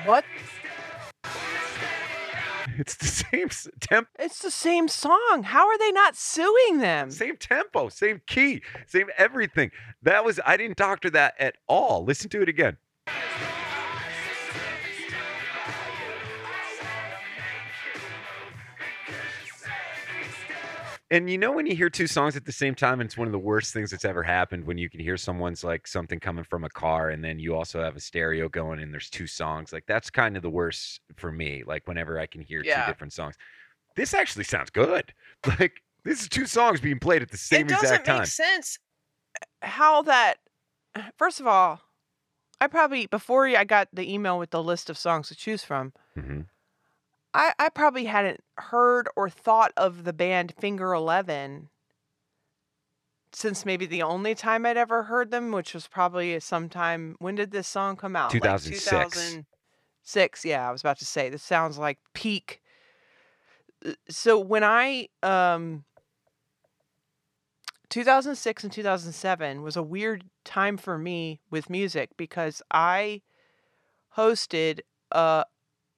What? 0.04 0.24
It's 2.76 2.96
the 2.96 3.06
same 3.30 3.48
temp, 3.80 4.08
It's 4.18 4.40
the 4.40 4.50
same 4.50 4.88
song. 4.88 5.42
How 5.44 5.66
are 5.68 5.78
they 5.78 5.92
not 5.92 6.16
suing 6.16 6.78
them? 6.78 7.10
same 7.10 7.36
tempo, 7.36 7.88
same 7.88 8.20
key, 8.26 8.62
same 8.86 9.08
everything. 9.16 9.70
That 10.02 10.24
was 10.24 10.40
I 10.44 10.56
didn't 10.56 10.76
doctor 10.76 11.08
that 11.10 11.34
at 11.38 11.56
all. 11.68 12.04
Listen 12.04 12.28
to 12.30 12.42
it 12.42 12.48
again. 12.48 12.76
And 21.14 21.30
you 21.30 21.38
know 21.38 21.52
when 21.52 21.64
you 21.64 21.76
hear 21.76 21.88
two 21.88 22.08
songs 22.08 22.34
at 22.34 22.44
the 22.44 22.50
same 22.50 22.74
time, 22.74 23.00
and 23.00 23.06
it's 23.06 23.16
one 23.16 23.28
of 23.28 23.32
the 23.32 23.38
worst 23.38 23.72
things 23.72 23.92
that's 23.92 24.04
ever 24.04 24.24
happened 24.24 24.66
when 24.66 24.78
you 24.78 24.90
can 24.90 24.98
hear 24.98 25.16
someone's 25.16 25.62
like 25.62 25.86
something 25.86 26.18
coming 26.18 26.42
from 26.42 26.64
a 26.64 26.68
car, 26.68 27.10
and 27.10 27.22
then 27.24 27.38
you 27.38 27.54
also 27.54 27.80
have 27.80 27.94
a 27.94 28.00
stereo 28.00 28.48
going, 28.48 28.80
and 28.80 28.92
there's 28.92 29.08
two 29.08 29.28
songs. 29.28 29.72
Like 29.72 29.84
that's 29.86 30.10
kind 30.10 30.36
of 30.36 30.42
the 30.42 30.50
worst 30.50 31.00
for 31.14 31.30
me. 31.30 31.62
Like 31.64 31.86
whenever 31.86 32.18
I 32.18 32.26
can 32.26 32.40
hear 32.40 32.64
Yeah. 32.64 32.80
two 32.80 32.90
different 32.90 33.12
songs, 33.12 33.36
this 33.94 34.12
actually 34.12 34.44
sounds 34.44 34.70
good. 34.70 35.14
Like 35.60 35.82
this 36.04 36.20
is 36.20 36.28
two 36.28 36.46
songs 36.46 36.80
being 36.80 36.98
played 36.98 37.22
at 37.22 37.30
the 37.30 37.36
same 37.36 37.68
exact 37.70 37.82
time. 37.82 37.94
it 37.94 38.04
doesn't 38.06 38.20
make 38.22 38.26
sense 38.26 38.78
how 39.62 40.02
that 40.02 40.38
first 41.16 41.40
of 41.40 41.46
all 41.46 41.80
i 42.60 42.66
probably 42.66 43.06
before 43.06 43.46
i 43.48 43.64
got 43.64 43.88
the 43.92 44.12
email 44.12 44.38
with 44.38 44.50
the 44.50 44.62
list 44.62 44.90
of 44.90 44.98
songs 44.98 45.28
to 45.28 45.34
choose 45.36 45.64
from 45.64 45.92
hmm 46.16 46.42
i, 47.34 47.52
I 47.58 47.68
probably 47.68 48.04
hadn't 48.04 48.40
heard 48.56 49.08
or 49.16 49.28
thought 49.28 49.72
of 49.76 50.04
the 50.04 50.12
band 50.12 50.54
finger 50.58 50.92
11 50.94 51.68
since 53.32 53.66
maybe 53.66 53.84
the 53.86 54.02
only 54.02 54.34
time 54.34 54.64
i'd 54.64 54.76
ever 54.76 55.04
heard 55.04 55.30
them 55.30 55.50
which 55.50 55.74
was 55.74 55.86
probably 55.88 56.38
sometime 56.40 57.16
when 57.18 57.34
did 57.34 57.50
this 57.50 57.66
song 57.68 57.96
come 57.96 58.14
out 58.16 58.32
Like 58.32 58.42
2006. 58.42 58.84
2006 58.84 60.44
yeah 60.44 60.68
i 60.68 60.72
was 60.72 60.80
about 60.80 60.98
to 60.98 61.04
say 61.04 61.28
this 61.28 61.42
sounds 61.42 61.76
like 61.78 61.98
peak 62.14 62.60
Uh, 63.84 63.92
so 64.08 64.38
when 64.38 64.62
i 64.64 65.08
um 65.22 65.84
2006 67.90 68.64
and 68.64 68.72
2007 68.72 69.62
was 69.62 69.76
a 69.76 69.82
weird 69.82 70.24
time 70.44 70.76
for 70.76 70.98
me 70.98 71.40
with 71.50 71.70
music 71.70 72.10
because 72.16 72.60
I 72.72 73.22
hosted 74.16 74.80
a 75.12 75.44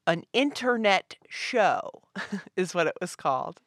an 0.07 0.25
internet 0.33 1.17
show 1.29 2.03
is 2.57 2.75
what 2.75 2.87
it 2.87 2.97
was 3.01 3.17
called 3.17 3.61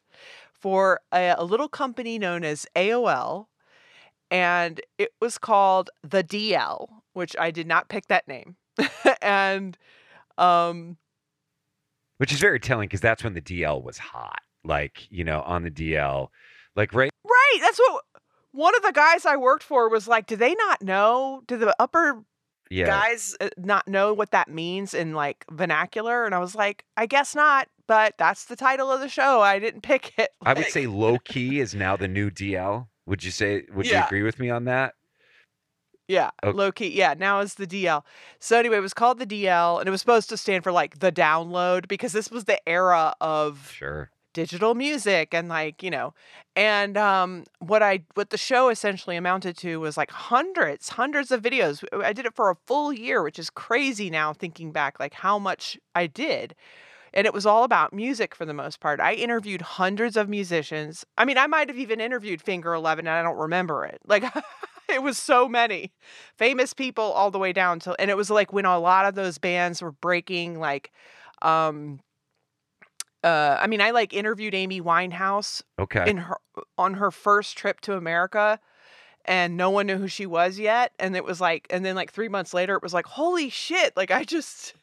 for 0.54 1.00
a, 1.14 1.36
a 1.38 1.44
little 1.44 1.70
company 1.70 2.20
known 2.20 2.44
as 2.44 2.66
AOL 2.76 3.48
and 4.32 4.82
it 4.98 5.12
was 5.20 5.38
called 5.38 5.90
the 6.04 6.24
DL 6.24 6.88
which 7.14 7.36
I 7.38 7.52
did 7.52 7.68
not 7.68 7.90
pick 7.90 8.08
that 8.08 8.28
name 8.28 8.56
and 9.22 9.78
um 10.38 10.98
Which 12.18 12.32
is 12.32 12.40
very 12.40 12.60
telling 12.60 12.88
because 12.88 13.02
that's 13.02 13.24
when 13.24 13.34
the 13.34 13.42
DL 13.42 13.84
was 13.84 13.98
hot. 13.98 14.42
Like 14.64 15.08
you 15.10 15.24
know, 15.24 15.42
on 15.42 15.64
the 15.64 15.72
DL, 15.72 16.30
like 16.76 16.94
right. 16.94 17.12
right 17.24 17.58
that's 17.62 17.80
what 17.80 18.04
one 18.52 18.76
of 18.76 18.82
the 18.82 18.92
guys 18.92 19.26
I 19.26 19.38
worked 19.38 19.64
for 19.64 19.90
was 19.90 20.08
like, 20.08 20.28
do 20.28 20.36
they 20.36 20.56
not 20.56 20.82
know? 20.82 21.44
Do 21.48 21.58
the 21.58 21.76
upper 21.80 22.24
Yeah. 22.70 22.86
guys 22.86 23.36
uh, 23.42 23.50
not 23.58 23.88
know 23.88 24.14
what 24.14 24.32
that 24.32 24.48
means 24.50 24.94
in 24.94 25.14
like 25.14 25.46
vernacular? 25.52 26.26
And 26.26 26.36
I 26.36 26.40
was 26.40 26.54
like, 26.56 26.86
I 26.98 27.06
guess 27.06 27.34
not, 27.36 27.68
but 27.88 28.16
that's 28.18 28.46
the 28.46 28.56
title 28.56 28.92
of 28.92 29.00
the 29.00 29.10
show. 29.10 29.42
I 29.42 29.60
didn't 29.60 29.82
pick 29.84 30.14
it. 30.18 30.30
I 30.46 30.54
would 30.54 30.68
say 30.68 30.86
low 30.88 31.18
key 31.20 31.60
is 31.60 31.74
now 31.74 31.98
the 31.98 32.08
new 32.08 32.30
DL. 32.30 32.88
Would 33.08 33.24
you 33.24 33.32
say? 33.32 33.64
Would 33.74 33.88
you 33.88 33.98
agree 34.04 34.22
with 34.24 34.40
me 34.40 34.50
on 34.50 34.66
that? 34.66 34.94
yeah, 36.08 36.32
Okay. 36.44 36.58
low 36.58 36.72
key. 36.72 36.90
Yeah, 36.96 37.14
now 37.18 37.40
it's 37.40 37.54
the 37.54 37.68
DL. 37.68 38.04
So 38.40 38.58
anyway, 38.58 38.78
it 38.78 38.82
was 38.82 38.94
called 38.96 39.20
the 39.20 39.28
DL, 39.28 39.80
and 39.80 39.88
it 39.88 39.92
was 39.92 40.02
supposed 40.02 40.28
to 40.30 40.38
stand 40.38 40.64
for 40.64 40.72
like 40.72 41.00
the 41.00 41.12
download 41.12 41.88
because 41.88 42.14
this 42.14 42.32
was 42.32 42.46
the 42.46 42.60
era 42.68 43.14
of 43.22 43.72
Sure. 43.76 44.10
Digital 44.34 44.76
music 44.76 45.34
and 45.34 45.50
like 45.50 45.82
you 45.82 45.90
know 45.90 46.14
and 46.56 46.98
um 46.98 47.44
what 47.60 47.82
i 47.82 48.04
what 48.14 48.30
the 48.30 48.38
show 48.38 48.70
essentially 48.70 49.16
amounted 49.16 49.58
to 49.58 49.80
was 49.80 49.98
like 49.98 50.12
hundreds 50.12 50.90
hundreds 50.90 51.32
of 51.32 51.42
videos. 51.42 51.84
I 52.04 52.14
did 52.14 52.26
it 52.26 52.36
for 52.36 52.50
a 52.50 52.58
full 52.68 52.94
year 52.94 53.24
which 53.24 53.40
is 53.40 53.50
crazy 53.50 54.10
now 54.10 54.34
thinking 54.34 54.72
back 54.72 55.00
like 55.00 55.14
how 55.14 55.40
much 55.40 55.78
i 55.96 56.08
did. 56.08 56.56
And 57.12 57.26
it 57.26 57.34
was 57.34 57.48
all 57.48 57.64
about 57.64 57.92
music 57.92 58.36
for 58.36 58.46
the 58.46 58.54
most 58.54 58.80
part. 58.80 59.00
I 59.00 59.16
interviewed 59.16 59.62
hundreds 59.62 60.16
of 60.16 60.30
musicians. 60.30 61.06
I 61.18 61.26
mean 61.26 61.38
i 61.38 61.48
might 61.48 61.70
have 61.70 61.80
even 61.80 62.00
interviewed 62.00 62.42
finger 62.42 62.74
11 62.74 63.08
and 63.08 63.16
i 63.16 63.24
don't 63.24 63.38
remember 63.38 63.86
it. 63.86 64.00
Like 64.06 64.24
it 64.90 65.02
was 65.02 65.18
so 65.18 65.48
many. 65.50 65.92
Famous 66.38 66.74
people 66.74 67.06
all 67.06 67.32
the 67.32 67.40
way 67.40 67.52
down 67.52 67.80
to 67.80 67.96
and 68.00 68.12
it 68.12 68.18
was 68.18 68.30
like 68.30 68.54
when 68.54 68.66
a 68.66 68.80
lot 68.80 69.06
of 69.06 69.16
those 69.16 69.40
bands 69.40 69.82
were 69.82 69.92
breaking 69.92 70.60
like 70.60 70.92
um 71.42 72.00
uh 73.24 73.58
i 73.60 73.68
mean 73.68 73.82
i 73.82 73.92
like 73.92 74.14
interviewed 74.14 74.54
amy 74.54 74.82
winehouse 74.82 75.62
Okay. 75.78 76.10
in 76.10 76.18
her 76.18 76.38
on 76.78 76.96
her 76.96 77.12
first 77.12 77.58
trip 77.58 77.82
to 77.82 77.96
america 77.96 78.60
and 79.26 79.58
no 79.58 79.70
one 79.70 79.88
knew 79.88 79.98
who 79.98 80.08
she 80.08 80.26
was 80.26 80.58
yet 80.60 80.94
and 81.00 81.16
it 81.16 81.24
was 81.24 81.40
like 81.42 81.68
and 81.70 81.84
then 81.86 81.96
like 81.96 82.12
three 82.12 82.30
months 82.30 82.54
later 82.54 82.76
it 82.76 82.82
was 82.84 82.94
like 82.94 83.06
holy 83.06 83.50
shit 83.50 83.96
like 83.98 84.12
i 84.12 84.24
just 84.24 84.74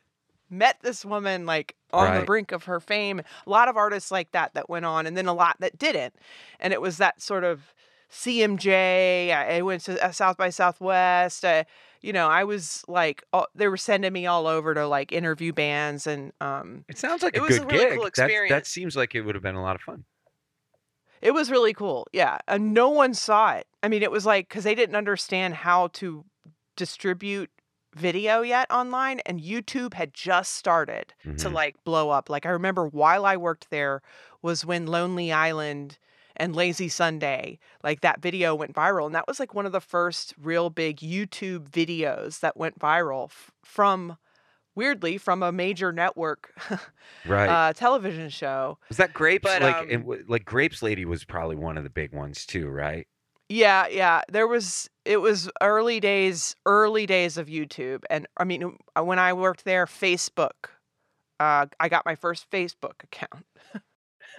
met 0.50 0.78
this 0.82 1.04
woman 1.04 1.44
like 1.46 1.74
on 1.92 2.06
the 2.20 2.26
brink 2.26 2.52
of 2.52 2.64
her 2.64 2.78
fame 2.78 3.20
a 3.46 3.50
lot 3.50 3.68
of 3.68 3.76
artists 3.76 4.10
like 4.10 4.30
that 4.32 4.52
that 4.54 4.68
went 4.68 4.84
on 4.84 5.06
and 5.06 5.16
then 5.16 5.26
a 5.26 5.32
lot 5.34 5.56
that 5.60 5.78
didn't 5.78 6.14
and 6.60 6.72
it 6.72 6.80
was 6.80 6.98
that 6.98 7.20
sort 7.22 7.42
of 7.44 7.72
cmj 8.12 9.30
i 9.30 9.56
I 9.56 9.62
went 9.62 9.82
to 9.84 10.04
uh, 10.04 10.12
south 10.12 10.36
by 10.36 10.50
southwest 10.50 11.44
uh, 11.44 11.64
you 12.06 12.12
know 12.12 12.28
i 12.28 12.44
was 12.44 12.84
like 12.88 13.22
all, 13.32 13.46
they 13.54 13.68
were 13.68 13.76
sending 13.76 14.12
me 14.12 14.24
all 14.26 14.46
over 14.46 14.72
to 14.74 14.86
like 14.86 15.10
interview 15.12 15.52
bands 15.52 16.06
and 16.06 16.32
um 16.40 16.84
it 16.88 16.96
sounds 16.98 17.22
like 17.22 17.34
it 17.36 17.40
a 17.40 17.42
was 17.42 17.56
a 17.56 17.60
good 17.60 17.72
really 17.72 17.84
gig. 17.90 17.94
cool 17.98 18.10
That- 18.16 18.46
that 18.48 18.66
seems 18.66 18.96
like 18.96 19.14
it 19.14 19.22
would 19.22 19.34
have 19.34 19.42
been 19.42 19.56
a 19.56 19.62
lot 19.62 19.74
of 19.76 19.82
fun. 19.82 20.04
It 21.22 21.32
was 21.32 21.50
really 21.50 21.72
cool. 21.72 22.06
Yeah. 22.12 22.38
And 22.46 22.74
no 22.74 22.90
one 22.90 23.14
saw 23.14 23.52
it. 23.54 23.66
I 23.82 23.88
mean, 23.88 24.02
it 24.02 24.10
was 24.10 24.26
like, 24.26 24.48
because 24.48 24.64
they 24.64 24.74
didn't 24.74 24.96
understand 24.96 25.54
how 25.54 25.88
to 25.94 26.24
distribute 26.76 27.50
video 27.94 28.42
yet 28.42 28.70
online, 28.70 29.20
and 29.24 29.40
YouTube 29.40 29.94
had 29.94 30.12
just 30.12 30.52
started 30.54 31.14
to 31.24 31.30
Mhm. 31.48 31.52
like 31.52 31.82
blow 31.84 32.10
up. 32.10 32.28
Like, 32.28 32.44
I 32.44 32.50
remember 32.50 32.86
while 32.86 33.24
I 33.24 33.36
worked 33.38 33.70
there 33.70 34.02
was 34.42 34.66
when 34.66 34.86
Lonely 34.86 35.32
Island 35.32 35.98
and 36.36 36.54
Lazy 36.54 36.88
Sunday, 36.88 37.58
like 37.82 38.00
that 38.02 38.20
video 38.20 38.54
went 38.54 38.74
viral. 38.74 39.06
And 39.06 39.14
that 39.14 39.26
was 39.26 39.40
like 39.40 39.54
one 39.54 39.66
of 39.66 39.72
the 39.72 39.80
first 39.80 40.34
real 40.40 40.70
big 40.70 40.98
YouTube 40.98 41.68
videos 41.70 42.40
that 42.40 42.56
went 42.56 42.78
viral 42.78 43.26
f- 43.26 43.50
from, 43.64 44.16
weirdly, 44.74 45.18
from 45.18 45.42
a 45.42 45.50
major 45.52 45.92
network 45.92 46.52
Right. 47.26 47.48
uh, 47.48 47.72
television 47.72 48.28
show. 48.28 48.78
was 48.88 48.98
that 48.98 49.12
Grapes? 49.12 49.42
but, 49.44 49.62
like, 49.62 49.94
um, 49.94 50.24
like 50.28 50.44
Grapes 50.44 50.82
Lady 50.82 51.04
was 51.04 51.24
probably 51.24 51.56
one 51.56 51.76
of 51.78 51.84
the 51.84 51.90
big 51.90 52.12
ones 52.12 52.44
too, 52.46 52.68
right? 52.68 53.06
Yeah, 53.48 53.86
yeah. 53.86 54.22
There 54.28 54.48
was 54.48 54.90
it 55.04 55.18
was 55.18 55.48
early 55.62 56.00
days, 56.00 56.56
early 56.66 57.06
days 57.06 57.36
of 57.38 57.46
YouTube, 57.46 58.02
and 58.10 58.26
I 58.36 58.42
mean, 58.44 58.76
when 59.00 59.18
I 59.20 59.32
worked 59.34 59.64
there, 59.64 59.86
Facebook. 59.86 60.70
Uh, 61.38 61.66
I 61.78 61.88
got 61.90 62.06
my 62.06 62.14
first 62.14 62.50
Facebook 62.50 63.04
account. 63.04 63.44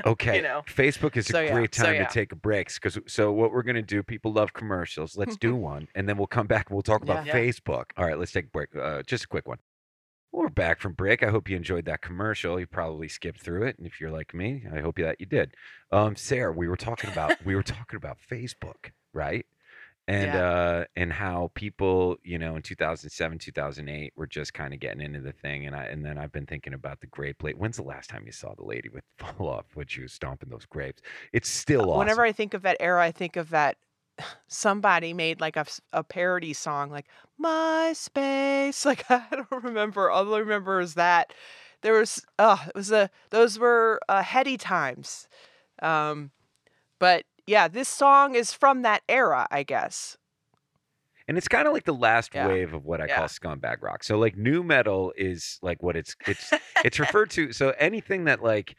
Okay. 0.06 0.38
you 0.38 0.42
know. 0.42 0.62
Facebook 0.68 1.18
is 1.18 1.26
So, 1.28 1.40
a 1.40 1.46
yeah, 1.46 1.54
great 1.54 1.74
so, 1.76 1.84
time 1.84 1.96
yeah. 1.96 2.06
to 2.08 2.14
take 2.14 2.30
breaks 2.42 2.78
because 2.80 3.00
so 3.08 3.32
what 3.32 3.52
we're 3.52 3.64
gonna 3.64 3.82
do? 3.82 4.04
People 4.04 4.32
love 4.34 4.54
commercials. 4.54 5.18
Let's 5.18 5.38
do 5.38 5.56
one, 5.74 5.88
and 5.96 6.08
then 6.08 6.18
we'll 6.18 6.28
come 6.28 6.48
back 6.48 6.70
and 6.70 6.76
we'll 6.76 6.84
talk 6.84 7.02
about 7.04 7.26
Yeah. 7.26 7.34
Facebook. 7.34 7.86
All 7.98 8.06
right, 8.06 8.18
let's 8.18 8.32
take 8.32 8.46
a 8.46 8.50
break. 8.50 8.76
Uh, 8.76 9.04
just 9.04 9.24
a 9.26 9.28
quick 9.28 9.48
one. 9.48 9.58
We're 10.32 10.50
back 10.50 10.82
from 10.82 10.94
break. 10.94 11.24
I 11.24 11.30
hope 11.30 11.50
you 11.50 11.56
enjoyed 11.56 11.86
that 11.86 12.02
commercial. 12.02 12.60
You 12.60 12.68
probably 12.68 13.08
skipped 13.08 13.42
through 13.42 13.64
it, 13.64 13.78
and 13.78 13.88
if 13.88 14.00
you're 14.00 14.12
like 14.12 14.34
me, 14.34 14.64
I 14.72 14.82
hope 14.82 14.98
that 14.98 15.20
you 15.20 15.26
did. 15.26 15.56
Um, 15.92 16.16
Sara, 16.16 16.52
we 16.52 16.68
were 16.68 16.76
talking 16.78 17.10
about 17.10 17.44
we 17.46 17.56
were 17.56 17.64
talking 17.64 17.98
about 17.98 18.18
Facebook, 18.30 18.92
right? 19.14 19.46
And 20.10 20.24
Yeah. 20.24 20.38
uh, 20.38 20.86
and 20.96 21.12
how 21.12 21.52
people, 21.54 22.18
you 22.24 22.40
know, 22.40 22.56
in 22.56 22.62
2007, 22.62 23.40
2008, 23.40 24.14
were 24.16 24.26
just 24.28 24.54
kind 24.54 24.74
of 24.74 24.80
getting 24.80 25.02
into 25.02 25.20
the 25.20 25.34
thing, 25.34 25.66
and 25.66 25.76
I 25.76 25.86
and 25.86 26.06
then 26.06 26.18
I've 26.18 26.32
been 26.32 26.46
thinking 26.46 26.74
about 26.74 27.02
the 27.02 27.08
grape 27.08 27.40
plate. 27.40 27.58
When's 27.58 27.76
the 27.78 27.84
last 27.84 28.10
time 28.10 28.24
you 28.26 28.32
saw 28.32 28.54
the 28.56 28.64
lady 28.64 28.88
with 28.90 29.04
fall 29.18 29.50
off 29.50 29.66
when 29.76 29.88
she 29.88 30.02
was 30.02 30.14
stomping 30.14 30.50
those 30.50 30.66
grapes? 30.66 31.02
It's 31.34 31.50
still 31.50 31.92
awesome. 31.92 32.00
Whenever 32.00 32.24
I 32.24 32.32
think 32.32 32.54
of 32.54 32.62
that 32.64 32.78
era, 32.80 33.04
I 33.04 33.12
think 33.12 33.36
of 33.36 33.50
that 33.50 33.78
somebody 34.48 35.14
made 35.14 35.42
like 35.42 35.56
a 35.58 36.04
parody 36.04 36.54
song 36.54 36.90
like 36.90 37.08
MySpace. 37.42 38.86
Like 38.86 39.10
I 39.10 39.26
don't 39.32 39.64
remember. 39.64 40.10
All 40.10 40.34
I 40.34 40.40
remember 40.40 40.80
is 40.80 40.96
that 40.96 41.34
there 41.82 41.94
was 41.94 42.26
uh 42.40 42.58
it 42.68 42.76
was 42.76 42.92
a 42.92 43.10
those 43.30 43.60
were 43.60 44.00
uh, 44.10 44.24
heady 44.24 44.58
times. 44.58 45.28
Um 45.82 46.32
but 47.00 47.26
yeah, 47.48 47.68
this 47.68 47.90
song 47.90 48.36
is 48.36 48.54
from 48.54 48.84
that 48.84 49.02
era, 49.10 49.48
I 49.50 49.64
guess. 49.64 50.18
And 51.28 51.38
it's 51.38 51.48
kind 51.48 51.68
of 51.68 51.74
like 51.74 51.84
the 51.86 51.94
last 51.94 52.34
Yeah. 52.34 52.48
wave 52.48 52.74
of 52.74 52.86
what 52.86 53.02
I 53.02 53.08
Yeah. 53.08 53.18
call 53.18 53.28
scumbag 53.28 53.82
rock. 53.82 54.04
So 54.04 54.18
like 54.18 54.38
nu 54.38 54.64
metal 54.64 55.14
is 55.18 55.60
like 55.62 55.82
what 55.84 55.96
it's 55.98 56.16
it's 56.26 56.52
it's 56.86 57.00
referred 57.00 57.30
to. 57.32 57.52
So 57.52 57.72
anything 57.80 58.26
that 58.26 58.42
like 58.44 58.76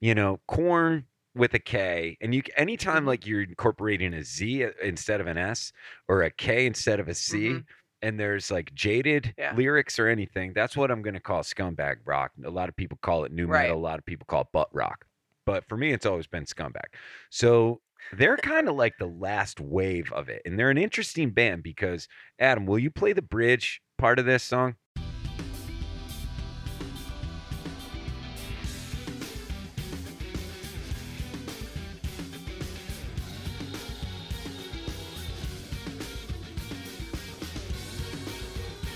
you 0.00 0.14
know 0.14 0.40
corn 0.48 1.06
with 1.34 1.54
a 1.54 1.58
K, 1.60 2.18
and 2.20 2.34
you 2.34 2.42
anytime 2.56 3.04
Mhm. 3.04 3.06
like 3.06 3.26
you're 3.26 3.42
incorporating 3.42 4.14
a 4.14 4.22
Z 4.22 4.66
instead 4.82 5.20
of 5.20 5.26
an 5.26 5.38
S 5.38 5.72
or 6.08 6.22
a 6.22 6.30
K 6.30 6.66
instead 6.66 6.98
of 7.00 7.08
a 7.08 7.14
C, 7.14 7.50
Mhm. 7.50 7.64
and 8.02 8.18
there's 8.18 8.50
like 8.50 8.74
jaded 8.74 9.32
Yeah. 9.38 9.54
lyrics 9.54 9.98
or 10.00 10.08
anything, 10.08 10.52
that's 10.52 10.76
what 10.76 10.90
I'm 10.90 11.02
gonna 11.02 11.20
call 11.20 11.42
scumbag 11.42 11.98
rock. 12.04 12.32
A 12.44 12.50
lot 12.50 12.68
of 12.68 12.74
people 12.76 12.98
call 13.00 13.24
it 13.24 13.30
new 13.32 13.46
Right. 13.46 13.62
metal. 13.62 13.78
A 13.78 13.80
lot 13.80 13.98
of 14.00 14.04
people 14.04 14.26
call 14.26 14.42
it 14.42 14.48
butt 14.52 14.68
rock. 14.74 15.06
But 15.46 15.64
for 15.68 15.76
me, 15.76 15.92
it's 15.92 16.04
always 16.06 16.26
been 16.26 16.44
scumbag. 16.44 16.92
So 17.30 17.80
they're 18.12 18.36
kind 18.36 18.68
of 18.68 18.76
like 18.76 18.98
the 18.98 19.06
last 19.06 19.60
wave 19.60 20.12
of 20.12 20.28
it. 20.28 20.42
And 20.44 20.58
they're 20.58 20.70
an 20.70 20.78
interesting 20.78 21.30
band 21.30 21.62
because, 21.62 22.08
Adam, 22.38 22.66
will 22.66 22.78
you 22.78 22.90
play 22.90 23.12
the 23.12 23.22
bridge 23.22 23.80
part 23.98 24.18
of 24.18 24.24
this 24.24 24.42
song? 24.42 24.76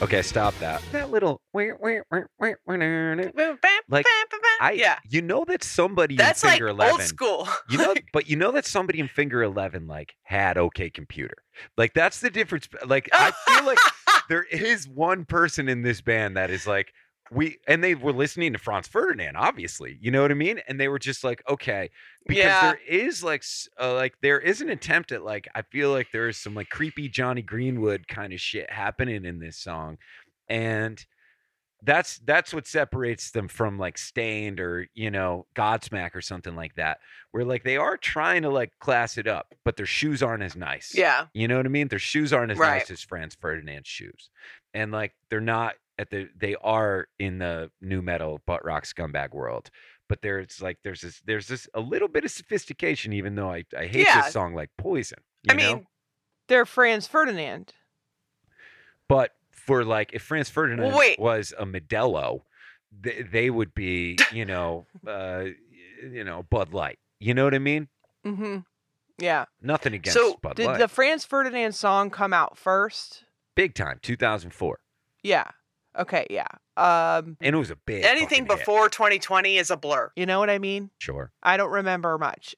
Okay, 0.02 0.20
stop 0.20 0.54
that. 0.60 0.82
That 0.92 1.10
little 1.10 1.40
like 3.88 4.06
I 4.60 4.72
yeah. 4.72 4.98
you 5.08 5.22
know 5.22 5.44
that 5.46 5.62
somebody 5.64 6.16
That's 6.16 6.42
in 6.42 6.48
like 6.48 6.58
Finger 6.58 6.68
old 6.70 6.78
11 6.80 7.06
school. 7.06 7.48
you 7.70 7.78
know 7.78 7.94
but 8.12 8.28
you 8.28 8.36
know 8.36 8.52
that 8.52 8.66
somebody 8.66 9.00
in 9.00 9.08
Finger 9.08 9.42
11 9.42 9.86
like 9.86 10.14
had 10.22 10.58
OK 10.58 10.90
Computer. 10.90 11.36
Like 11.76 11.94
that's 11.94 12.20
the 12.20 12.30
difference 12.30 12.68
like 12.86 13.08
I 13.12 13.32
feel 13.46 13.64
like 13.66 13.78
there 14.28 14.44
is 14.44 14.88
one 14.88 15.24
person 15.24 15.68
in 15.68 15.82
this 15.82 16.00
band 16.00 16.36
that 16.36 16.50
is 16.50 16.66
like 16.66 16.92
we 17.32 17.58
and 17.66 17.82
they 17.82 17.94
were 17.96 18.12
listening 18.12 18.52
to 18.52 18.58
Franz 18.58 18.86
Ferdinand 18.88 19.36
obviously. 19.36 19.98
You 20.00 20.10
know 20.10 20.22
what 20.22 20.30
I 20.30 20.34
mean? 20.34 20.60
And 20.68 20.78
they 20.80 20.88
were 20.88 20.98
just 20.98 21.24
like 21.24 21.42
okay 21.48 21.90
because 22.26 22.44
Yeah. 22.44 22.60
there 22.62 22.80
is 22.88 23.22
like 23.24 23.42
uh, 23.80 23.94
like 23.94 24.14
there 24.22 24.38
is 24.40 24.60
an 24.60 24.70
attempt 24.70 25.12
at 25.12 25.24
like 25.24 25.48
I 25.54 25.62
feel 25.62 25.90
like 25.90 26.08
there 26.12 26.28
is 26.28 26.36
some 26.36 26.54
like 26.54 26.68
creepy 26.68 27.08
Jonny 27.08 27.42
Greenwood 27.42 28.06
kind 28.08 28.32
of 28.32 28.40
shit 28.40 28.70
happening 28.70 29.24
in 29.24 29.38
this 29.40 29.58
song 29.58 29.98
and 30.48 31.04
that's 31.86 32.18
that's 32.18 32.52
what 32.52 32.66
separates 32.66 33.30
them 33.30 33.48
from 33.48 33.78
like 33.78 33.96
Staind 33.96 34.60
or 34.60 34.86
you 34.94 35.10
know 35.10 35.46
Godsmack 35.54 36.14
or 36.14 36.20
something 36.20 36.54
like 36.56 36.74
that 36.74 36.98
where 37.30 37.44
like 37.44 37.62
they 37.64 37.76
are 37.78 37.96
trying 37.96 38.42
to 38.42 38.50
like 38.50 38.72
class 38.80 39.16
it 39.16 39.26
up 39.26 39.54
but 39.64 39.76
their 39.76 39.86
shoes 39.86 40.22
aren't 40.22 40.42
as 40.42 40.56
nice 40.56 40.92
yeah. 40.94 41.26
you 41.32 41.48
know 41.48 41.56
what 41.56 41.64
I 41.64 41.70
mean 41.70 41.88
their 41.88 41.98
shoes 41.98 42.32
aren't 42.32 42.52
as 42.52 42.58
Right. 42.58 42.78
nice 42.78 42.90
as 42.90 43.02
Franz 43.02 43.34
Ferdinand's 43.34 43.88
shoes 43.88 44.28
and 44.74 44.92
like 44.92 45.14
they're 45.30 45.40
not 45.40 45.76
at 45.98 46.10
the 46.10 46.28
they 46.36 46.56
are 46.56 47.08
in 47.18 47.38
the 47.38 47.70
nu 47.80 48.02
metal 48.02 48.42
butt 48.46 48.64
rock 48.64 48.84
scumbag 48.84 49.32
world 49.32 49.70
but 50.08 50.20
there's 50.22 50.60
like 50.60 50.78
there's 50.84 51.00
this 51.00 51.20
there's 51.24 51.46
this 51.48 51.68
a 51.72 51.80
little 51.80 52.08
bit 52.08 52.24
of 52.24 52.30
sophistication 52.30 53.12
even 53.12 53.34
though 53.36 53.50
I, 53.50 53.64
I 53.78 53.86
hate 53.86 54.06
Yeah. 54.06 54.22
this 54.22 54.32
song 54.32 54.54
like 54.54 54.70
poison 54.76 55.18
you 55.44 55.54
I 55.54 55.56
know 55.56 55.74
mean, 55.76 55.86
they're 56.48 56.66
Franz 56.66 57.06
Ferdinand. 57.06 57.72
but 59.08 59.32
for 59.66 59.84
like 59.84 60.12
if 60.14 60.22
Franz 60.22 60.48
Ferdinand 60.48 60.94
wait. 60.94 61.18
was 61.18 61.52
a 61.58 61.66
Modelo, 61.66 62.40
they, 62.98 63.22
they 63.22 63.50
would 63.50 63.74
be, 63.74 64.16
you 64.32 64.44
know, 64.44 64.86
uh, 65.06 65.44
you 66.02 66.24
know, 66.24 66.44
Bud 66.44 66.72
Light. 66.72 66.98
You 67.20 67.34
know 67.34 67.44
what 67.44 67.54
I 67.54 67.58
mean? 67.58 67.88
Mm-hmm. 68.24 68.58
Yeah. 69.18 69.46
Nothing 69.62 69.94
against 69.94 70.18
So 70.18 70.38
Bud 70.42 70.56
did 70.56 70.66
Light. 70.66 70.78
the 70.78 70.88
Franz 70.88 71.24
Ferdinand 71.24 71.72
song 71.72 72.10
come 72.10 72.32
out 72.32 72.56
first? 72.58 73.24
Big 73.54 73.74
time, 73.74 73.98
2004, 74.02 74.78
Yeah. 75.22 75.44
Okay. 75.98 76.26
Yeah. 76.28 76.46
Um. 76.76 77.38
and 77.40 77.54
it 77.54 77.58
was 77.58 77.70
a 77.70 77.76
big 77.76 78.04
Anything 78.04 78.44
hit. 78.46 78.58
before 78.58 78.90
2020 78.90 79.56
is 79.56 79.70
a 79.70 79.78
blur. 79.78 80.10
You 80.14 80.26
know 80.26 80.38
what 80.38 80.50
I 80.50 80.58
mean? 80.58 80.90
Sure. 80.98 81.32
I 81.42 81.56
don't 81.56 81.70
remember 81.70 82.18
much. 82.18 82.54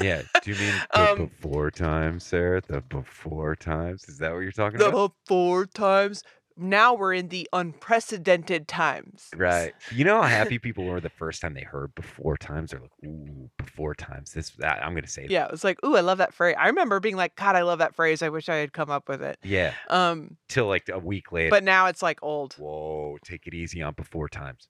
Yeah. 0.00 0.22
Do 0.42 0.50
you 0.50 0.56
mean 0.58 0.74
the 0.92 1.10
Um, 1.12 1.16
before 1.28 1.70
times, 1.70 2.24
Sara? 2.24 2.60
The 2.60 2.80
before 2.80 3.54
times? 3.54 4.08
Is 4.08 4.18
that 4.18 4.32
what 4.32 4.40
you're 4.40 4.50
talking 4.50 4.80
about? 4.80 4.90
The 4.90 5.08
four 5.28 5.66
times. 5.66 6.24
Now 6.56 6.94
we're 6.94 7.14
in 7.14 7.28
the 7.28 7.48
unprecedented 7.52 8.68
times. 8.68 9.28
Right. 9.36 9.74
You 9.92 10.04
know 10.04 10.20
how 10.22 10.28
happy 10.28 10.58
people 10.58 10.84
were 10.84 11.00
the 11.00 11.10
first 11.10 11.40
time 11.42 11.54
they 11.54 11.62
heard 11.62 11.94
before 11.94 12.36
times? 12.36 12.70
They're 12.70 12.80
like, 12.80 12.90
ooh, 13.04 13.50
before 13.58 13.94
times. 13.94 14.32
This, 14.32 14.50
that. 14.58 14.84
I'm 14.84 14.92
going 14.92 15.04
to 15.04 15.10
say 15.10 15.26
Yeah, 15.28 15.44
it 15.44 15.50
was 15.50 15.64
like, 15.64 15.78
ooh, 15.84 15.96
I 15.96 16.00
love 16.00 16.18
that 16.18 16.32
phrase. 16.32 16.56
I 16.58 16.68
remember 16.68 16.98
being 17.00 17.16
like, 17.16 17.36
God, 17.36 17.56
I 17.56 17.62
love 17.62 17.78
that 17.80 17.94
phrase. 17.94 18.22
I 18.22 18.30
wish 18.30 18.48
I 18.48 18.56
had 18.56 18.72
come 18.72 18.90
up 18.90 19.08
with 19.08 19.22
it. 19.22 19.38
Yeah. 19.42 19.74
Um, 19.88 20.36
Till 20.48 20.66
like 20.66 20.88
a 20.88 20.98
week 20.98 21.30
later. 21.32 21.50
but 21.50 21.62
now 21.64 21.86
it's 21.86 22.02
like 22.02 22.18
old. 22.22 22.54
whoa, 22.54 23.18
take 23.24 23.46
it 23.46 23.54
easy 23.54 23.82
on 23.82 23.94
before 23.94 24.28
times. 24.28 24.68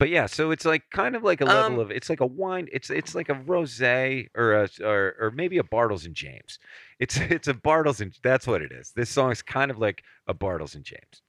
But 0.00 0.08
yeah, 0.08 0.26
so 0.26 0.50
it's 0.50 0.64
like 0.64 0.82
kind 0.90 1.14
of 1.14 1.22
like 1.22 1.40
a 1.40 1.44
level 1.44 1.74
Um, 1.74 1.78
of 1.78 1.90
it's 1.92 2.10
like 2.10 2.20
a 2.20 2.26
wine. 2.26 2.68
It's 2.72 2.90
it's 2.90 3.14
like 3.14 3.28
a 3.28 3.34
rosé 3.34 4.26
or 4.36 4.52
a 4.54 4.68
or 4.82 5.14
or 5.20 5.30
maybe 5.30 5.56
a 5.58 5.62
Bartles 5.62 6.04
and 6.04 6.16
James. 6.16 6.58
It's 6.98 7.16
it's 7.36 7.46
a 7.46 7.54
Bartles 7.54 8.00
and 8.00 8.12
that's 8.22 8.46
what 8.46 8.60
it 8.60 8.72
is. 8.72 8.90
This 8.96 9.08
song 9.08 9.30
is 9.30 9.40
kind 9.40 9.70
of 9.70 9.78
like 9.78 10.02
a 10.26 10.34
Bartles 10.34 10.74
and 10.74 10.84
James. 10.84 11.22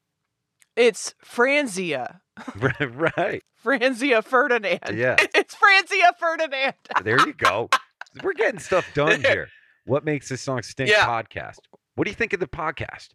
It's 0.75 1.15
Franzia. 1.23 2.19
right. 2.57 3.41
Franzia 3.63 4.23
Ferdinand. 4.23 4.79
Yeah. 4.93 5.15
It's 5.33 5.55
Franzia 5.55 6.11
Ferdinand. 6.19 6.75
There 7.03 7.19
you 7.25 7.33
go. 7.33 7.69
We're 8.23 8.33
getting 8.33 8.59
stuff 8.59 8.85
done 8.93 9.21
here. 9.21 9.49
What 9.85 10.05
makes 10.05 10.29
this 10.29 10.41
song 10.41 10.61
stink? 10.63 10.89
Yeah. 10.89 11.05
Podcast. 11.05 11.59
What 11.95 12.05
do 12.05 12.11
you 12.11 12.15
think 12.15 12.33
of 12.33 12.39
the 12.39 12.47
podcast? 12.47 13.09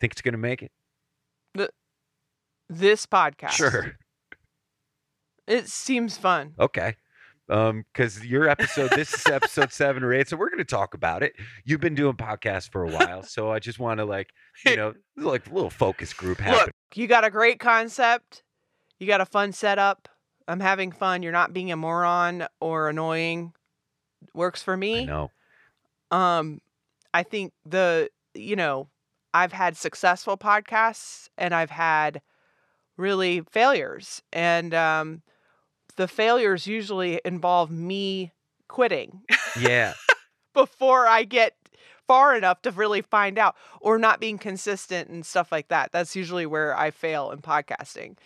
Think 0.00 0.12
it's 0.12 0.22
gonna 0.22 0.38
make 0.38 0.62
it? 0.62 0.70
This 2.68 3.04
podcast. 3.06 3.50
Sure. 3.50 3.96
It 5.46 5.68
seems 5.68 6.16
fun. 6.16 6.54
Okay. 6.58 6.96
Um, 7.52 7.84
because 7.92 8.24
your 8.24 8.48
episode, 8.48 8.90
this 8.92 9.12
is 9.12 9.26
episode 9.26 9.72
seven 9.72 10.02
or 10.02 10.14
eight, 10.14 10.26
so 10.26 10.38
we're 10.38 10.48
gonna 10.48 10.64
talk 10.64 10.94
about 10.94 11.22
it. 11.22 11.34
You've 11.66 11.80
been 11.80 11.94
doing 11.94 12.14
podcasts 12.14 12.70
for 12.70 12.82
a 12.82 12.90
while, 12.90 13.22
so 13.24 13.52
I 13.52 13.58
just 13.58 13.78
want 13.78 13.98
to 13.98 14.06
like, 14.06 14.30
you 14.64 14.74
know, 14.74 14.94
like 15.18 15.46
a 15.46 15.52
little 15.52 15.68
focus 15.68 16.14
group 16.14 16.38
happen. 16.38 16.72
You 16.94 17.06
got 17.06 17.24
a 17.24 17.30
great 17.30 17.58
concept. 17.58 18.42
You 18.98 19.06
got 19.06 19.20
a 19.20 19.26
fun 19.26 19.52
setup. 19.52 20.08
I'm 20.48 20.60
having 20.60 20.92
fun. 20.92 21.22
You're 21.22 21.32
not 21.32 21.52
being 21.52 21.70
a 21.70 21.76
moron 21.76 22.46
or 22.60 22.88
annoying. 22.88 23.52
Works 24.34 24.62
for 24.62 24.74
I 24.74 24.76
me. 24.76 25.04
know. 25.04 25.30
Um, 26.10 26.60
I 27.12 27.22
think 27.22 27.52
the 27.66 28.08
you 28.34 28.56
know, 28.56 28.88
I've 29.34 29.52
had 29.52 29.76
successful 29.76 30.38
podcasts 30.38 31.28
and 31.36 31.54
I've 31.54 31.70
had 31.70 32.22
really 32.96 33.42
failures. 33.50 34.22
And 34.32 34.72
um 34.72 35.22
the 35.96 36.08
failures 36.08 36.66
usually 36.66 37.20
involve 37.24 37.70
me 37.70 38.32
quitting 38.68 39.22
Yeah. 39.58 39.94
before 40.54 41.06
I 41.06 41.24
get 41.24 41.54
far 42.06 42.34
enough 42.36 42.62
to 42.62 42.70
really 42.70 43.00
find 43.02 43.38
out 43.38 43.54
or 43.80 43.98
not 43.98 44.20
being 44.20 44.38
consistent 44.38 45.08
and 45.08 45.24
stuff 45.24 45.50
like 45.52 45.68
that. 45.68 45.92
That's 45.92 46.14
usually 46.16 46.46
where 46.46 46.76
I 46.76 46.90
fail 46.90 47.30
in 47.30 47.40
podcasting. 47.40 48.16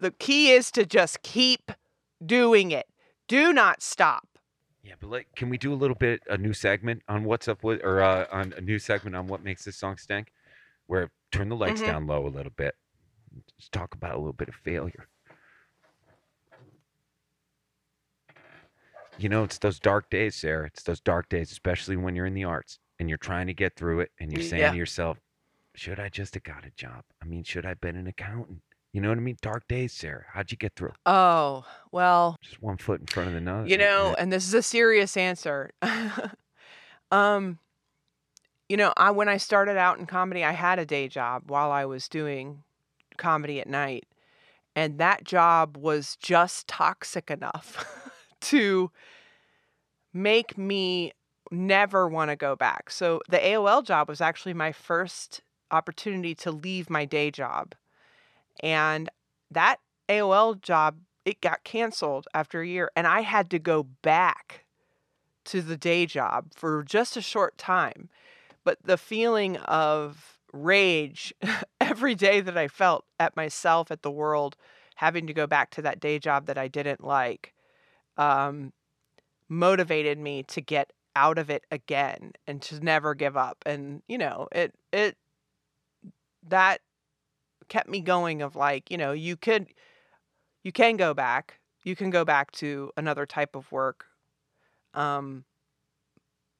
The 0.00 0.10
key 0.10 0.50
is 0.52 0.70
to 0.72 0.84
just 0.84 1.22
keep 1.22 1.72
doing 2.24 2.70
it. 2.72 2.86
Do 3.28 3.52
not 3.52 3.82
stop. 3.82 4.26
Yeah, 4.82 4.94
but 5.00 5.10
like, 5.10 5.26
can 5.34 5.48
we 5.48 5.58
do 5.58 5.72
a 5.72 5.74
little 5.74 5.96
bit 5.96 6.20
a 6.28 6.38
new 6.38 6.52
segment 6.52 7.02
on 7.08 7.24
what's 7.24 7.48
up 7.48 7.64
with, 7.64 7.80
or 7.82 8.00
uh, 8.00 8.26
on 8.30 8.52
a 8.56 8.60
new 8.60 8.78
segment 8.78 9.16
on 9.16 9.26
what 9.26 9.42
makes 9.42 9.64
this 9.64 9.76
song 9.76 9.96
stink, 9.96 10.32
where 10.86 11.10
turn 11.32 11.48
the 11.48 11.56
lights 11.56 11.80
Mhm. 11.82 11.86
down 11.86 12.06
low 12.06 12.24
a 12.26 12.28
little 12.28 12.52
bit, 12.56 12.76
just 13.58 13.72
talk 13.72 13.94
about 13.94 14.14
a 14.14 14.18
little 14.18 14.32
bit 14.32 14.48
of 14.48 14.54
failure. 14.54 15.08
You 19.18 19.28
know, 19.28 19.44
it's 19.44 19.58
those 19.58 19.78
dark 19.80 20.10
days, 20.10 20.36
Sara. 20.36 20.66
It's 20.66 20.82
those 20.82 21.00
dark 21.00 21.28
days, 21.28 21.50
especially 21.50 21.96
when 21.96 22.14
you're 22.14 22.26
in 22.26 22.34
the 22.34 22.44
arts 22.44 22.78
and 22.98 23.08
you're 23.08 23.18
trying 23.18 23.46
to 23.46 23.54
get 23.54 23.76
through 23.76 24.00
it, 24.00 24.10
and 24.20 24.32
you're 24.32 24.42
saying 24.42 24.62
Yeah. 24.62 24.70
to 24.70 24.76
yourself, 24.76 25.18
"Should 25.74 25.98
I 26.00 26.08
just 26.08 26.34
have 26.34 26.42
got 26.42 26.64
a 26.64 26.70
job? 26.70 27.04
I 27.22 27.24
mean, 27.26 27.44
should 27.44 27.64
I 27.64 27.70
have 27.70 27.80
been 27.80 27.96
an 27.96 28.06
accountant? 28.06 28.62
You 28.92 29.00
know 29.00 29.08
what 29.10 29.18
I 29.18 29.20
mean? 29.20 29.36
Dark 29.42 29.66
days, 29.68 29.92
Sara. 29.92 30.24
How'd 30.32 30.50
you 30.50 30.56
get 30.56 30.74
through? 30.74 30.92
Oh, 31.04 31.66
well, 31.92 32.38
Just 32.42 32.62
one 32.62 32.78
foot 32.78 33.00
in 33.00 33.06
front 33.06 33.28
of 33.28 33.34
the 33.34 33.40
nose. 33.40 33.70
you 33.70 33.76
know, 33.76 34.14
and 34.18 34.32
this 34.32 34.46
is 34.46 34.54
a 34.54 34.62
serious 34.62 35.16
answer. 35.16 35.70
um, 37.10 37.58
you 38.68 38.76
know, 38.76 38.92
I 38.96 39.10
when 39.10 39.28
I 39.28 39.36
started 39.36 39.76
out 39.76 39.98
in 39.98 40.06
comedy, 40.06 40.44
I 40.44 40.52
had 40.52 40.78
a 40.78 40.86
day 40.86 41.08
job 41.08 41.50
while 41.50 41.70
I 41.70 41.84
was 41.84 42.08
doing 42.08 42.64
comedy 43.16 43.60
at 43.60 43.68
night. 43.68 44.06
And 44.74 44.98
that 44.98 45.24
job 45.24 45.76
was 45.78 46.16
just 46.16 46.68
toxic 46.68 47.30
enough 47.30 47.84
to 48.42 48.90
make 50.12 50.56
me 50.56 51.12
never 51.50 52.08
want 52.08 52.30
to 52.30 52.36
go 52.36 52.56
back. 52.56 52.90
So 52.90 53.20
the 53.28 53.38
AOL 53.38 53.84
job 53.84 54.08
was 54.08 54.20
actually 54.20 54.54
my 54.54 54.72
first 54.72 55.42
opportunity 55.70 56.34
to 56.36 56.50
leave 56.50 56.90
my 56.90 57.04
day 57.04 57.30
job. 57.30 57.74
And 58.62 59.08
that 59.50 59.80
AOL 60.08 60.60
job, 60.60 60.98
it 61.24 61.40
got 61.40 61.64
canceled 61.64 62.26
after 62.34 62.60
a 62.60 62.66
year. 62.66 62.90
And 62.96 63.06
I 63.06 63.20
had 63.20 63.50
to 63.50 63.58
go 63.58 63.82
back 63.82 64.64
to 65.46 65.62
the 65.62 65.76
day 65.76 66.06
job 66.06 66.52
for 66.54 66.82
just 66.82 67.16
a 67.16 67.22
short 67.22 67.56
time. 67.58 68.08
But 68.64 68.78
the 68.82 68.98
feeling 68.98 69.56
of 69.58 70.38
rage 70.52 71.32
every 71.80 72.14
day 72.14 72.40
that 72.40 72.56
I 72.56 72.68
felt 72.68 73.04
at 73.20 73.36
myself, 73.36 73.90
at 73.90 74.02
the 74.02 74.10
world, 74.10 74.56
having 74.96 75.26
to 75.26 75.34
go 75.34 75.46
back 75.46 75.70
to 75.70 75.82
that 75.82 76.00
day 76.00 76.18
job 76.18 76.46
that 76.46 76.58
I 76.58 76.68
didn't 76.68 77.04
like, 77.04 77.52
um, 78.16 78.72
motivated 79.48 80.18
me 80.18 80.42
to 80.44 80.60
get 80.60 80.92
out 81.14 81.38
of 81.38 81.50
it 81.50 81.64
again 81.70 82.32
and 82.46 82.60
to 82.62 82.78
never 82.84 83.14
give 83.14 83.36
up. 83.36 83.58
And 83.66 84.02
you 84.08 84.18
know, 84.18 84.48
it 84.52 84.74
it 84.92 85.16
that 86.48 86.80
kept 87.68 87.88
me 87.88 88.00
going. 88.00 88.42
Of 88.42 88.56
like, 88.56 88.90
you 88.90 88.98
know, 88.98 89.12
you 89.12 89.36
could 89.36 89.68
you 90.62 90.72
can 90.72 90.96
go 90.96 91.14
back. 91.14 91.60
You 91.82 91.96
can 91.96 92.10
go 92.10 92.24
back 92.24 92.50
to 92.52 92.90
another 92.96 93.26
type 93.26 93.54
of 93.54 93.70
work. 93.70 94.06
Um, 94.94 95.44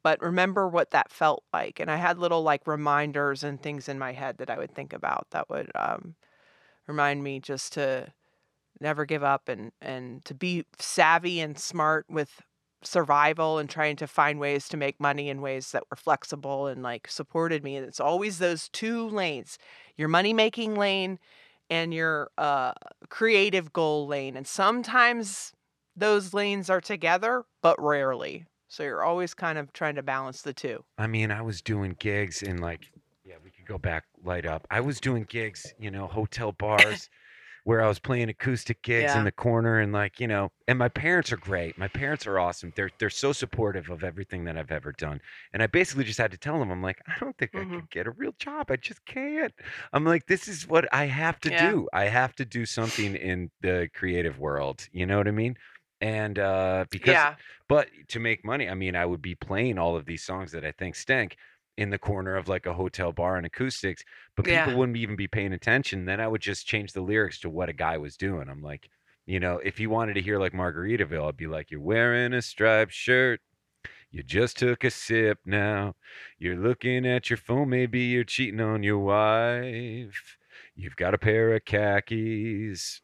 but 0.07 0.23
remember 0.23 0.69
what 0.69 0.93
that 0.93 1.11
felt 1.11 1.43
like. 1.53 1.81
And 1.81 1.91
I 1.91 1.97
had 1.97 2.17
little 2.19 2.43
like 2.45 2.67
reminders 2.69 3.43
and 3.43 3.61
things 3.61 3.89
in 3.89 3.99
my 3.99 4.13
head 4.13 4.39
that 4.39 4.49
I 4.49 4.57
would 4.57 4.73
think 4.73 4.93
about 4.93 5.27
that 5.31 5.51
would 5.51 5.73
um, 5.75 6.15
remind 6.87 7.25
me 7.25 7.41
just 7.41 7.73
to 7.73 8.13
never 8.81 9.05
give 9.05 9.23
up 9.23 9.49
and 9.49 9.73
and 9.81 10.25
to 10.25 10.35
be 10.35 10.65
savvy 10.79 11.41
and 11.41 11.59
smart 11.59 12.07
with 12.09 12.43
survival 12.83 13.59
and 13.59 13.69
trying 13.69 13.97
to 13.97 14.07
find 14.07 14.39
ways 14.39 14.69
to 14.69 14.77
make 14.77 15.01
money 15.01 15.29
in 15.29 15.41
ways 15.41 15.73
that 15.73 15.85
were 15.91 15.97
flexible 15.97 16.67
and 16.67 16.83
like 16.83 17.09
supported 17.09 17.65
me. 17.65 17.77
And 17.77 17.87
it's 17.87 18.01
always 18.01 18.39
those 18.39 18.69
two 18.69 19.09
lanes 19.09 19.59
your 19.97 20.09
money 20.09 20.33
making 20.33 20.75
lane 20.75 21.19
and 21.71 21.93
your 21.93 22.31
uh, 22.39 22.73
creative 23.09 23.73
goal 23.73 24.07
lane. 24.07 24.37
And 24.37 24.47
sometimes 24.47 25.53
those 25.97 26.35
lanes 26.35 26.71
are 26.71 26.81
together, 26.81 27.45
but 27.63 27.81
rarely. 27.83 28.45
So 28.69 28.83
you're 28.83 29.03
always 29.03 29.33
kind 29.33 29.59
of 29.59 29.73
trying 29.73 29.95
to 29.95 30.03
balance 30.03 30.43
the 30.43 30.53
two. 30.53 30.85
I 30.99 31.07
mean, 31.07 31.31
I 31.31 31.41
was 31.43 31.63
doing 31.63 31.97
gigs 31.99 32.43
in 32.43 32.59
like, 32.59 32.91
yeah, 33.25 33.37
we 33.43 33.51
could 33.51 33.67
go 33.67 33.79
back, 33.79 34.05
light 34.23 34.45
up. 34.45 34.67
I 34.71 34.81
was 34.81 35.01
doing 35.01 35.25
gigs, 35.25 35.73
you 35.79 35.91
know, 35.91 36.07
hotel 36.07 36.53
bars 36.59 37.09
where 37.67 37.83
I 37.83 37.89
was 37.89 37.99
playing 37.99 38.29
acoustic 38.29 38.81
gigs 38.83 39.13
Yeah. 39.13 39.19
in 39.19 39.25
the 39.25 39.33
corner 39.33 39.81
and 39.81 39.93
like, 39.93 40.21
you 40.21 40.29
know, 40.29 40.51
and 40.69 40.79
my 40.79 40.89
parents 40.89 41.33
are 41.33 41.37
great. 41.37 41.77
My 41.77 41.89
parents 41.89 42.25
are 42.25 42.39
awesome. 42.39 42.73
They're 42.77 42.93
they're 43.01 43.11
so 43.11 43.33
supportive 43.33 43.91
of 43.91 44.05
everything 44.05 44.45
that 44.45 44.57
I've 44.57 44.71
ever 44.71 44.93
done. 44.93 45.21
And 45.53 45.61
I 45.65 45.67
basically 45.67 46.05
just 46.05 46.19
had 46.21 46.31
to 46.31 46.39
tell 46.39 46.61
them, 46.61 46.71
I'm 46.71 46.81
like, 46.81 47.01
I 47.09 47.15
don't 47.19 47.37
think 47.37 47.57
I 47.57 47.65
Mhm. 47.65 47.73
could 47.75 47.91
get 47.91 48.07
a 48.07 48.13
real 48.13 48.33
job. 48.39 48.71
I 48.71 48.77
just 48.77 49.05
can't. 49.05 49.53
I'm 49.93 50.05
like, 50.05 50.27
this 50.27 50.47
is 50.47 50.69
what 50.69 50.87
I 50.95 51.07
have 51.07 51.41
to 51.41 51.51
Yeah. 51.51 51.73
do. 51.73 51.89
I 51.93 52.05
have 52.05 52.37
to 52.37 52.45
do 52.45 52.67
something 52.67 53.17
in 53.17 53.51
the 53.63 53.89
creative 53.95 54.39
world. 54.39 54.87
You 54.93 55.07
know 55.07 55.19
what 55.19 55.27
I 55.27 55.33
mean? 55.33 55.57
And 56.01 56.39
uh 56.39 56.85
because 56.91 57.19
yeah. 57.19 57.35
but 57.69 57.89
to 58.09 58.21
make 58.21 58.45
money, 58.45 58.69
I 58.69 58.75
mean, 58.75 58.95
I 58.95 59.07
would 59.07 59.23
be 59.23 59.35
playing 59.35 59.79
all 59.79 59.97
of 59.97 60.05
these 60.07 60.23
songs 60.25 60.53
that 60.53 60.65
I 60.65 60.71
think 60.73 60.95
stink 60.95 61.37
in 61.77 61.91
the 61.91 61.99
corner 61.99 62.37
of 62.37 62.49
like 62.49 62.67
a 62.67 62.75
hotel 62.75 63.13
bar 63.13 63.37
and 63.37 63.47
acoustics, 63.47 64.03
but 64.37 64.47
people 64.47 64.73
Yeah. 64.73 64.77
wouldn't 64.77 64.97
even 64.99 65.17
be 65.17 65.29
paying 65.29 65.53
attention. 65.53 66.05
Then 66.07 66.21
I 66.21 66.29
would 66.29 66.41
just 66.41 66.67
change 66.67 66.93
the 66.93 67.03
lyrics 67.03 67.41
to 67.41 67.51
what 67.51 67.69
a 67.69 67.73
guy 67.75 67.99
was 67.99 68.17
doing. 68.17 68.49
I'm 68.49 68.63
like, 68.63 68.89
you 69.27 69.41
know, 69.41 69.59
if 69.59 69.81
you 69.81 69.91
wanted 69.91 70.15
to 70.15 70.23
hear 70.23 70.39
like 70.39 70.53
Margaritaville, 70.53 71.29
I'd 71.29 71.37
be 71.37 71.47
like, 71.49 71.71
you're 71.71 71.81
wearing 71.81 72.33
a 72.33 72.43
striped 72.43 72.93
shirt. 72.93 73.41
You 74.11 74.23
just 74.23 74.59
took 74.59 74.85
a 74.85 74.91
sip 74.91 75.39
now. 75.45 75.95
You're 76.39 76.57
looking 76.57 77.07
at 77.07 77.31
your 77.31 77.37
phone. 77.37 77.69
Maybe 77.71 78.01
you're 78.01 78.25
cheating 78.25 78.61
on 78.61 78.83
your 78.83 78.99
wife. 78.99 80.39
You've 80.75 80.97
got 80.97 81.15
a 81.15 81.19
pair 81.19 81.55
of 81.55 81.65
khakis. 81.65 83.03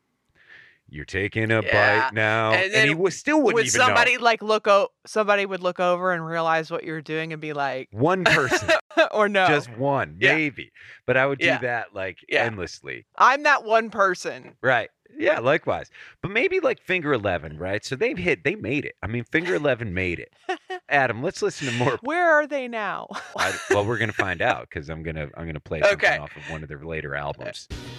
You're 0.93 1.05
taking 1.07 1.51
a 1.51 1.63
Yeah. 1.63 2.03
bite 2.09 2.13
now. 2.15 2.53
And 2.53 2.73
And, 2.73 2.89
he 2.89 2.95
was 2.95 3.17
still 3.17 3.39
wouldn't 3.39 3.55
Would 3.55 3.67
even 3.67 3.79
know. 3.79 3.87
somebody 3.87 4.19
like 4.19 4.43
look 4.43 4.67
o- 4.69 4.91
somebody 5.07 5.47
would 5.47 5.61
look 5.61 5.81
over 5.81 6.13
and 6.13 6.25
realize 6.27 6.71
what 6.71 6.85
you're 6.85 7.01
doing 7.01 7.33
and 7.33 7.41
be 7.41 7.53
like, 7.55 7.89
One 7.93 8.25
person, 8.25 8.69
or 9.11 9.29
no, 9.29 9.47
just 9.47 9.71
one, 9.71 10.17
Yeah. 10.21 10.35
maybe. 10.35 10.71
But 11.07 11.17
I 11.17 11.27
would 11.27 11.39
do 11.39 11.47
Yeah. 11.47 11.59
that 11.59 11.95
like 11.95 12.19
endlessly. 12.31 13.07
I'm 13.17 13.43
that 13.45 13.65
one 13.65 13.89
person. 13.91 14.57
Right. 14.61 14.91
Yeah, 15.19 15.41
likewise. 15.41 15.91
But 16.23 16.31
maybe 16.31 16.59
like 16.61 16.81
Finger 16.81 17.13
11, 17.13 17.59
right? 17.59 17.85
So 17.85 17.97
they've 17.97 18.17
hit, 18.17 18.45
they 18.45 18.55
made 18.55 18.87
it. 18.87 18.95
I 19.03 19.07
mean, 19.07 19.25
Finger 19.25 19.55
11 19.55 19.93
made 19.93 20.19
it. 20.19 20.33
Adam, 20.89 21.23
let's 21.23 21.43
listen 21.43 21.67
to 21.69 21.73
more. 21.75 21.99
Where 22.03 22.33
are 22.33 22.47
they 22.47 22.67
now? 22.67 23.09
I, 23.37 23.53
well, 23.71 23.85
we're 23.85 23.99
gonna 23.99 24.13
find 24.29 24.41
out 24.41 24.69
because 24.71 24.89
I'm 24.89 25.03
gonna 25.03 25.29
I'm 25.37 25.47
gonna 25.47 25.61
play 25.61 25.81
something 25.81 25.97
Okay. 25.99 26.17
off 26.19 26.35
of 26.37 26.51
one 26.51 26.63
of 26.63 26.69
their 26.69 26.85
later 26.85 27.15
albums. 27.15 27.67
paralyzed, 27.69 27.92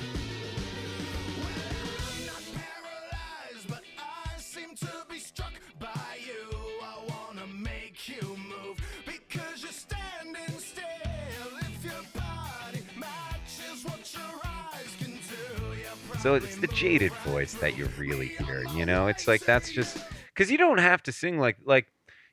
So 16.23 16.35
it's 16.35 16.55
the 16.55 16.67
jaded 16.67 17.11
voice 17.25 17.53
that 17.55 17.75
you're 17.75 17.89
really 17.97 18.29
hearing, 18.29 18.69
You 18.77 18.85
know, 18.85 19.07
it's 19.07 19.27
like 19.27 19.43
that's 19.43 19.69
just 19.69 19.97
because 20.33 20.49
you 20.49 20.57
don't 20.57 20.77
have 20.77 21.03
to 21.03 21.11
sing 21.11 21.37
like 21.37 21.57
like 21.65 21.87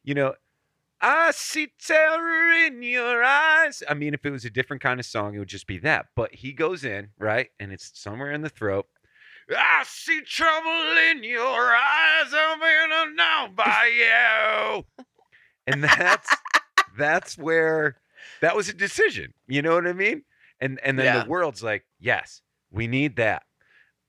you 0.05 0.14
know. 0.14 0.35
I 1.00 1.33
see 1.33 1.72
terror 1.85 2.53
in 2.66 2.85
your 2.85 3.24
eyes. 3.24 3.83
I 3.88 3.94
mean, 3.94 4.14
if 4.14 4.24
it 4.24 4.31
was 4.31 4.44
a 4.44 4.50
different 4.50 4.81
kind 4.81 5.00
of 5.00 5.07
song, 5.07 5.35
it 5.35 5.40
would 5.40 5.48
just 5.48 5.66
be 5.66 5.79
that. 5.79 6.07
But 6.14 6.33
he 6.37 6.53
goes 6.53 6.85
in, 6.85 7.09
right? 7.18 7.48
And 7.59 7.72
it's 7.72 7.90
somewhere 8.00 8.31
in 8.31 8.42
the 8.42 8.48
throat. 8.48 8.87
I 9.50 9.83
see 9.85 10.20
trouble 10.20 10.96
in 11.11 11.24
your 11.24 11.72
eyes. 11.72 12.33
I'm 12.33 12.62
in 12.62 13.16
now 13.16 13.48
by 13.57 13.90
you. 14.98 15.05
And 15.66 15.83
that's 15.83 16.31
that's 16.96 17.37
where 17.37 17.96
that 18.40 18.55
was 18.55 18.68
a 18.68 18.72
decision. 18.72 19.35
You 19.48 19.62
know 19.62 19.74
what 19.74 19.88
I 19.88 19.94
mean? 19.94 20.22
And 20.61 20.79
and 20.85 20.96
then 20.96 21.07
Yeah. 21.07 21.24
the 21.24 21.29
world's 21.29 21.61
like, 21.64 21.87
yes, 21.98 22.40
we 22.70 22.87
need 22.87 23.16
that. 23.16 23.42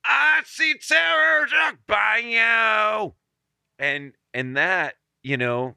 I 0.05 0.41
see 0.45 0.75
terror 0.75 1.47
by 1.87 2.17
you. 2.23 3.13
And 3.79 4.13
and 4.33 4.57
that, 4.57 4.95
you 5.23 5.37
know, 5.37 5.75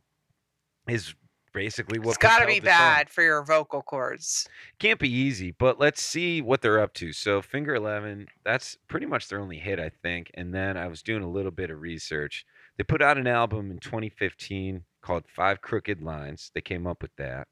is 0.88 1.14
basically 1.52 1.98
what 1.98 2.10
it's 2.10 2.18
got 2.18 2.40
to 2.40 2.46
be 2.46 2.58
the 2.58 2.66
song. 2.66 2.78
bad 2.78 3.10
for 3.10 3.22
your 3.22 3.42
vocal 3.44 3.80
cords. 3.80 4.48
Can't 4.78 4.98
be 4.98 5.10
easy, 5.10 5.52
but 5.52 5.78
let's 5.78 6.02
see 6.02 6.42
what 6.42 6.60
they're 6.60 6.80
up 6.80 6.92
to. 6.94 7.12
So 7.12 7.40
Finger 7.40 7.74
11, 7.76 8.26
that's 8.44 8.76
pretty 8.88 9.06
much 9.06 9.28
their 9.28 9.40
only 9.40 9.58
hit, 9.58 9.78
I 9.80 9.90
think. 10.02 10.30
And 10.34 10.52
then 10.52 10.76
I 10.76 10.88
was 10.88 11.02
doing 11.02 11.22
a 11.22 11.30
little 11.30 11.52
bit 11.52 11.70
of 11.70 11.80
research. 11.80 12.44
They 12.76 12.84
put 12.84 13.00
out 13.00 13.16
an 13.16 13.28
album 13.28 13.70
in 13.70 13.78
2015 13.78 14.82
called 15.00 15.24
Five 15.28 15.62
Crooked 15.62 16.02
Lines. 16.02 16.50
They 16.54 16.60
came 16.60 16.86
up 16.86 17.00
with 17.00 17.14
that. 17.16 17.46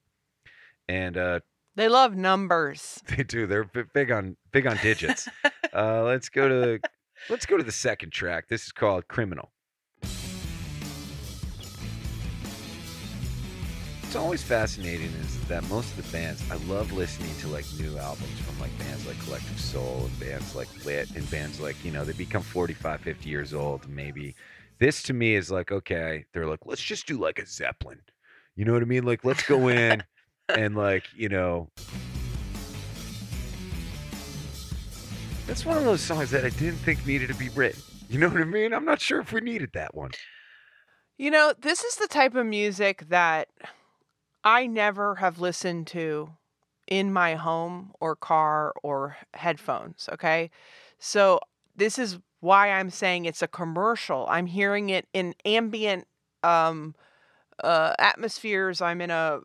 And 0.89 1.17
uh 1.17 1.41
They 1.75 1.89
love 1.89 2.15
numbers. 2.15 3.01
they 3.17 3.23
do. 3.23 3.47
They're 3.47 3.65
big 3.65 4.11
on 4.11 4.37
big 4.53 4.67
on 4.67 4.77
digits. 4.79 5.29
uh 5.75 6.03
let's 6.03 6.29
go 6.29 6.49
to 6.49 6.55
the 6.55 6.81
let's 7.31 7.47
go 7.47 7.57
to 7.57 7.65
the 7.65 7.73
second 7.73 8.11
track. 8.11 8.49
This 8.49 8.65
is 8.67 8.73
called 8.73 9.09
Criminal. 9.09 9.51
What's 14.03 14.23
always 14.23 14.43
fascinating 14.43 15.07
is 15.23 15.41
that 15.49 15.67
most 15.71 15.97
of 15.97 16.05
the 16.05 16.13
bands 16.13 16.43
I 16.51 16.57
love 16.71 16.93
listening 16.93 17.35
to 17.41 17.49
like 17.49 17.65
new 17.79 17.97
albums 17.97 18.39
from 18.41 18.61
like 18.61 18.79
bands 18.79 19.07
like 19.07 19.19
Collective 19.25 19.59
Soul 19.59 20.03
and 20.05 20.21
bands 20.21 20.55
like 20.55 20.69
Lit 20.85 21.11
and 21.17 21.31
bands 21.31 21.59
like, 21.59 21.83
you 21.83 21.91
know, 21.91 22.05
they 22.05 22.13
become 22.13 22.43
45, 22.43 23.01
50 23.01 23.31
years 23.31 23.55
old 23.55 23.89
maybe. 23.89 24.35
This 24.79 25.03
to 25.05 25.15
me 25.15 25.35
is 25.35 25.51
like, 25.51 25.73
okay, 25.73 26.27
they're 26.35 26.47
like, 26.47 26.67
let's 26.67 26.83
just 26.83 27.07
do 27.07 27.17
like 27.17 27.39
a 27.39 27.47
Zeppelin. 27.47 28.01
You 28.55 28.67
know 28.67 28.75
what 28.75 28.83
I 28.83 28.85
mean? 28.85 29.05
Like 29.05 29.25
let's 29.25 29.45
go 29.45 29.69
in 29.69 30.03
and 30.57 30.77
like, 30.77 31.05
you 31.15 31.29
know, 31.29 31.69
That's 35.47 35.67
one 35.67 35.77
of 35.77 35.85
those 35.85 36.01
songs 36.01 36.31
that 36.31 36.45
I 36.45 36.51
didn't 36.51 36.79
think 36.79 37.05
needed 37.05 37.29
to 37.29 37.35
be 37.35 37.49
written. 37.51 37.83
You 38.09 38.19
know 38.19 38.29
what 38.29 38.41
I 38.41 38.45
mean? 38.45 38.73
I'm 38.73 38.85
not 38.85 39.01
sure 39.01 39.21
if 39.21 39.33
we 39.33 39.41
needed 39.41 39.71
that 39.75 39.95
one. 39.95 40.13
You 41.19 41.31
know, 41.31 41.53
this 41.61 41.83
is 41.83 41.97
the 41.97 42.07
type 42.07 42.35
of 42.35 42.47
music 42.47 43.09
that 43.09 43.49
I 44.45 44.67
never 44.67 45.17
have 45.17 45.41
listened 45.41 45.89
to 45.89 46.31
in 46.87 47.13
my 47.13 47.35
home 47.35 47.93
or 48.01 48.17
car 48.17 48.73
or 48.83 49.17
headphones. 49.35 50.09
Okay. 50.13 50.51
So 50.99 51.41
this 51.77 51.99
is 51.99 52.19
why 52.41 52.71
I'm 52.71 52.91
saying 52.91 53.25
it's 53.25 53.43
a 53.43 53.49
commercial. 53.49 54.27
I'm 54.31 54.47
hearing 54.47 54.91
it 54.91 55.07
in 55.13 55.35
ambient 55.45 56.07
um 56.43 56.95
uh 57.63 57.95
atmospheres. 57.99 58.81
I'm 58.81 59.01
in 59.01 59.11
a 59.11 59.41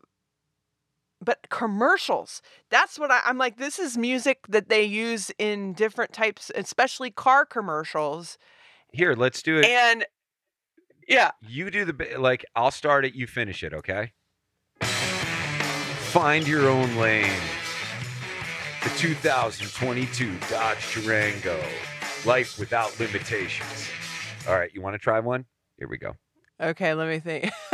but 1.20 1.48
commercials. 1.50 2.42
That's 2.70 2.98
what 2.98 3.10
I, 3.10 3.20
I'm 3.24 3.38
like. 3.38 3.58
This 3.58 3.78
is 3.78 3.96
music 3.96 4.46
that 4.48 4.68
they 4.68 4.84
use 4.84 5.30
in 5.38 5.72
different 5.72 6.12
types, 6.12 6.50
especially 6.54 7.10
car 7.10 7.44
commercials. 7.44 8.38
Here, 8.92 9.14
let's 9.14 9.42
do 9.42 9.58
it. 9.58 9.66
And 9.66 10.06
yeah, 11.08 11.30
you 11.40 11.70
do 11.70 11.84
the 11.84 12.16
like. 12.18 12.44
I'll 12.54 12.70
start 12.70 13.04
it. 13.04 13.14
You 13.14 13.26
finish 13.26 13.62
it. 13.62 13.72
Okay. 13.74 14.12
Find 14.80 16.46
your 16.46 16.68
own 16.68 16.96
lane. 16.96 17.30
The 18.82 18.90
2022 18.90 20.38
Dodge 20.48 20.94
Durango. 20.94 21.60
Life 22.24 22.58
without 22.58 22.98
limitations. 22.98 23.88
All 24.48 24.54
right. 24.54 24.70
You 24.72 24.80
want 24.80 24.94
to 24.94 24.98
try 24.98 25.20
one? 25.20 25.44
Here 25.78 25.88
we 25.88 25.98
go. 25.98 26.14
Okay, 26.60 26.94
let 26.94 27.08
me 27.08 27.20
think. 27.20 27.50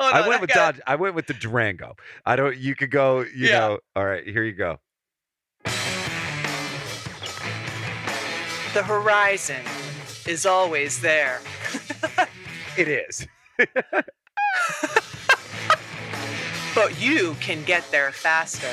Hold 0.00 0.14
I 0.14 0.26
went 0.28 0.40
with 0.40 0.50
got- 0.50 0.74
Dodge. 0.76 0.82
I 0.86 0.96
went 0.96 1.14
with 1.14 1.26
the 1.26 1.34
Durango. 1.34 1.96
I 2.26 2.36
don't. 2.36 2.56
You 2.56 2.74
could 2.74 2.90
go. 2.90 3.20
You 3.20 3.48
Yeah. 3.48 3.58
know. 3.60 3.78
All 3.96 4.04
right. 4.04 4.26
Here 4.26 4.42
you 4.44 4.52
go. 4.52 4.78
The 8.74 8.82
horizon 8.82 9.60
is 10.26 10.46
always 10.46 11.00
there. 11.00 11.40
It 12.78 12.88
is. 12.88 13.26
But 16.74 16.98
you 16.98 17.34
can 17.38 17.62
get 17.64 17.84
there 17.90 18.12
faster. 18.12 18.66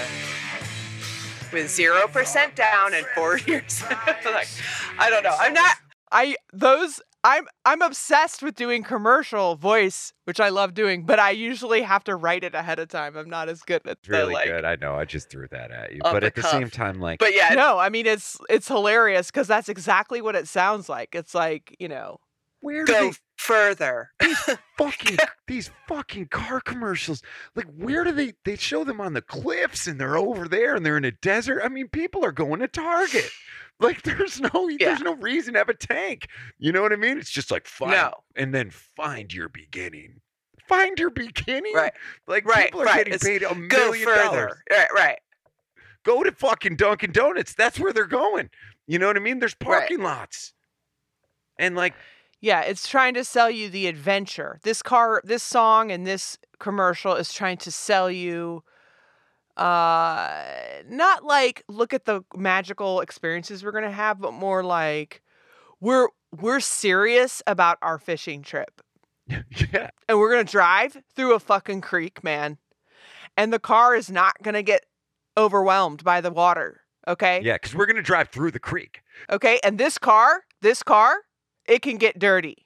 With 1.51 1.65
0% 1.67 2.55
down 2.55 2.93
and 2.93 3.05
four 3.07 3.39
years. 3.39 3.83
like, 4.25 4.47
I 4.97 5.09
don't 5.09 5.23
know. 5.23 5.35
I'm 5.37 5.53
not. 5.53 5.75
I 6.11 6.35
those 6.53 7.01
I'm 7.23 7.47
I'm 7.65 7.81
obsessed 7.81 8.41
with 8.41 8.55
doing 8.55 8.83
commercial 8.83 9.55
voice, 9.55 10.13
which 10.23 10.39
I 10.39 10.49
love 10.49 10.73
doing, 10.73 11.05
but 11.05 11.19
I 11.19 11.31
usually 11.31 11.81
have 11.81 12.03
to 12.05 12.15
write 12.15 12.43
it 12.43 12.55
ahead 12.55 12.79
of 12.79 12.87
time. 12.87 13.17
I'm 13.17 13.29
not 13.29 13.49
as 13.49 13.61
good 13.61 13.81
at 13.85 13.97
It's 13.99 14.09
really 14.09 14.33
like, 14.33 14.47
good. 14.47 14.63
I 14.63 14.75
know. 14.75 14.95
I 14.95 15.05
just 15.05 15.29
threw 15.29 15.47
that 15.51 15.71
at 15.71 15.91
you. 15.91 15.99
But 16.01 16.21
the 16.21 16.27
at 16.27 16.35
the 16.35 16.43
same 16.43 16.69
time, 16.69 16.99
like, 16.99 17.19
But 17.19 17.35
yeah, 17.35 17.53
No, 17.53 17.77
I 17.77 17.89
mean 17.89 18.05
it's 18.05 18.37
it's 18.49 18.67
hilarious 18.67 19.27
because 19.27 19.47
that's 19.47 19.69
exactly 19.69 20.21
what 20.21 20.35
it 20.35 20.47
sounds 20.47 20.87
like. 20.87 21.13
It's 21.13 21.35
like, 21.35 21.75
you 21.79 21.89
know, 21.89 22.19
where 22.61 22.85
do 22.85 22.93
go 22.93 23.09
they 23.09 23.17
further. 23.37 24.11
fucking 24.77 25.17
these 25.47 25.71
fucking 25.87 26.27
car 26.27 26.61
commercials 26.61 27.21
like 27.55 27.67
where 27.77 28.03
do 28.03 28.11
they 28.11 28.33
they 28.45 28.55
show 28.55 28.83
them 28.83 29.01
on 29.01 29.13
the 29.13 29.21
cliffs 29.21 29.87
and 29.87 29.99
they're 29.99 30.17
over 30.17 30.47
there 30.47 30.75
and 30.75 30.85
they're 30.85 30.97
in 30.97 31.05
a 31.05 31.11
desert 31.11 31.61
i 31.63 31.69
mean 31.69 31.87
people 31.87 32.23
are 32.23 32.31
going 32.31 32.59
to 32.59 32.67
target 32.67 33.29
like 33.79 34.01
there's 34.03 34.39
no 34.41 34.69
there's 34.79 35.01
no 35.01 35.15
reason 35.15 35.53
to 35.53 35.59
have 35.59 35.69
a 35.69 35.73
tank 35.73 36.27
you 36.57 36.71
know 36.71 36.81
what 36.81 36.93
i 36.93 36.95
mean 36.95 37.17
it's 37.17 37.29
just 37.31 37.51
like 37.51 37.67
find 37.67 37.91
No. 37.91 38.13
and 38.35 38.53
then 38.53 38.69
find 38.69 39.33
your 39.33 39.49
beginning 39.49 40.21
find 40.67 40.99
your 40.99 41.09
beginning 41.09 41.73
Right. 41.73 41.93
like 42.27 42.45
Right, 42.45 42.65
people 42.65 42.81
are 42.81 42.85
right. 42.85 42.97
getting 42.97 43.13
It's 43.13 43.23
paid 43.23 43.43
a 43.43 43.47
Go 43.49 43.55
million 43.55 44.07
dollars. 44.07 44.53
Right, 44.69 44.87
right. 44.93 45.19
go 46.03 46.23
to 46.23 46.31
fucking 46.31 46.75
dunkin' 46.75 47.11
donuts 47.11 47.53
that's 47.55 47.79
where 47.79 47.91
they're 47.93 48.05
going 48.05 48.49
you 48.87 48.99
know 48.99 49.07
what 49.07 49.15
i 49.17 49.19
mean 49.19 49.39
there's 49.39 49.55
Right. 49.63 49.79
parking 49.79 50.01
lots 50.01 50.53
and 51.57 51.75
like 51.75 51.93
yeah, 52.41 52.61
it's 52.61 52.87
trying 52.87 53.15
to 53.15 53.25
sell 53.25 53.51
you 53.51 53.67
the 53.69 53.87
adventure. 53.87 54.61
This 54.63 54.81
car, 54.81 55.21
this 55.25 55.43
song 55.43 55.91
and 55.91 56.07
this 56.07 56.37
commercial 56.57 57.13
is 57.15 57.33
trying 57.33 57.57
to 57.57 57.69
sell 57.69 58.09
you 58.09 58.63
uh 59.59 60.43
not 60.87 61.23
like 61.23 61.63
look 61.67 61.93
at 61.93 62.05
the 62.05 62.23
magical 62.35 63.01
experiences 63.01 63.63
we're 63.63 63.71
going 63.71 63.83
to 63.83 63.91
have, 63.91 64.19
but 64.19 64.33
more 64.33 64.63
like 64.63 65.21
we're 65.79 66.07
we're 66.39 66.59
serious 66.59 67.41
about 67.47 67.77
our 67.81 67.97
fishing 67.97 68.41
trip. 68.41 68.81
yeah 69.27 69.89
and 70.07 70.17
we're 70.17 70.31
gonna 70.31 70.43
drive 70.43 70.97
through 71.15 71.33
a 71.35 71.39
fucking 71.39 71.81
creek, 71.81 72.23
man. 72.23 72.57
And 73.37 73.53
the 73.53 73.59
car 73.59 73.95
is 73.95 74.09
not 74.09 74.33
gonna 74.41 74.63
get 74.63 74.85
overwhelmed 75.37 76.03
by 76.03 76.21
the 76.21 76.31
water. 76.31 76.81
Okay. 77.07 77.41
yeah 77.43 77.53
because 77.55 77.75
we're 77.75 77.85
gonna 77.85 78.01
drive 78.01 78.29
through 78.29 78.51
the 78.51 78.59
creek 78.59 79.01
Okay. 79.29 79.59
And 79.63 79.77
this 79.77 79.97
car, 79.97 80.43
this 80.61 80.83
car, 80.83 81.17
it 81.67 81.81
can 81.81 81.97
get 81.97 82.19
dirty. 82.19 82.65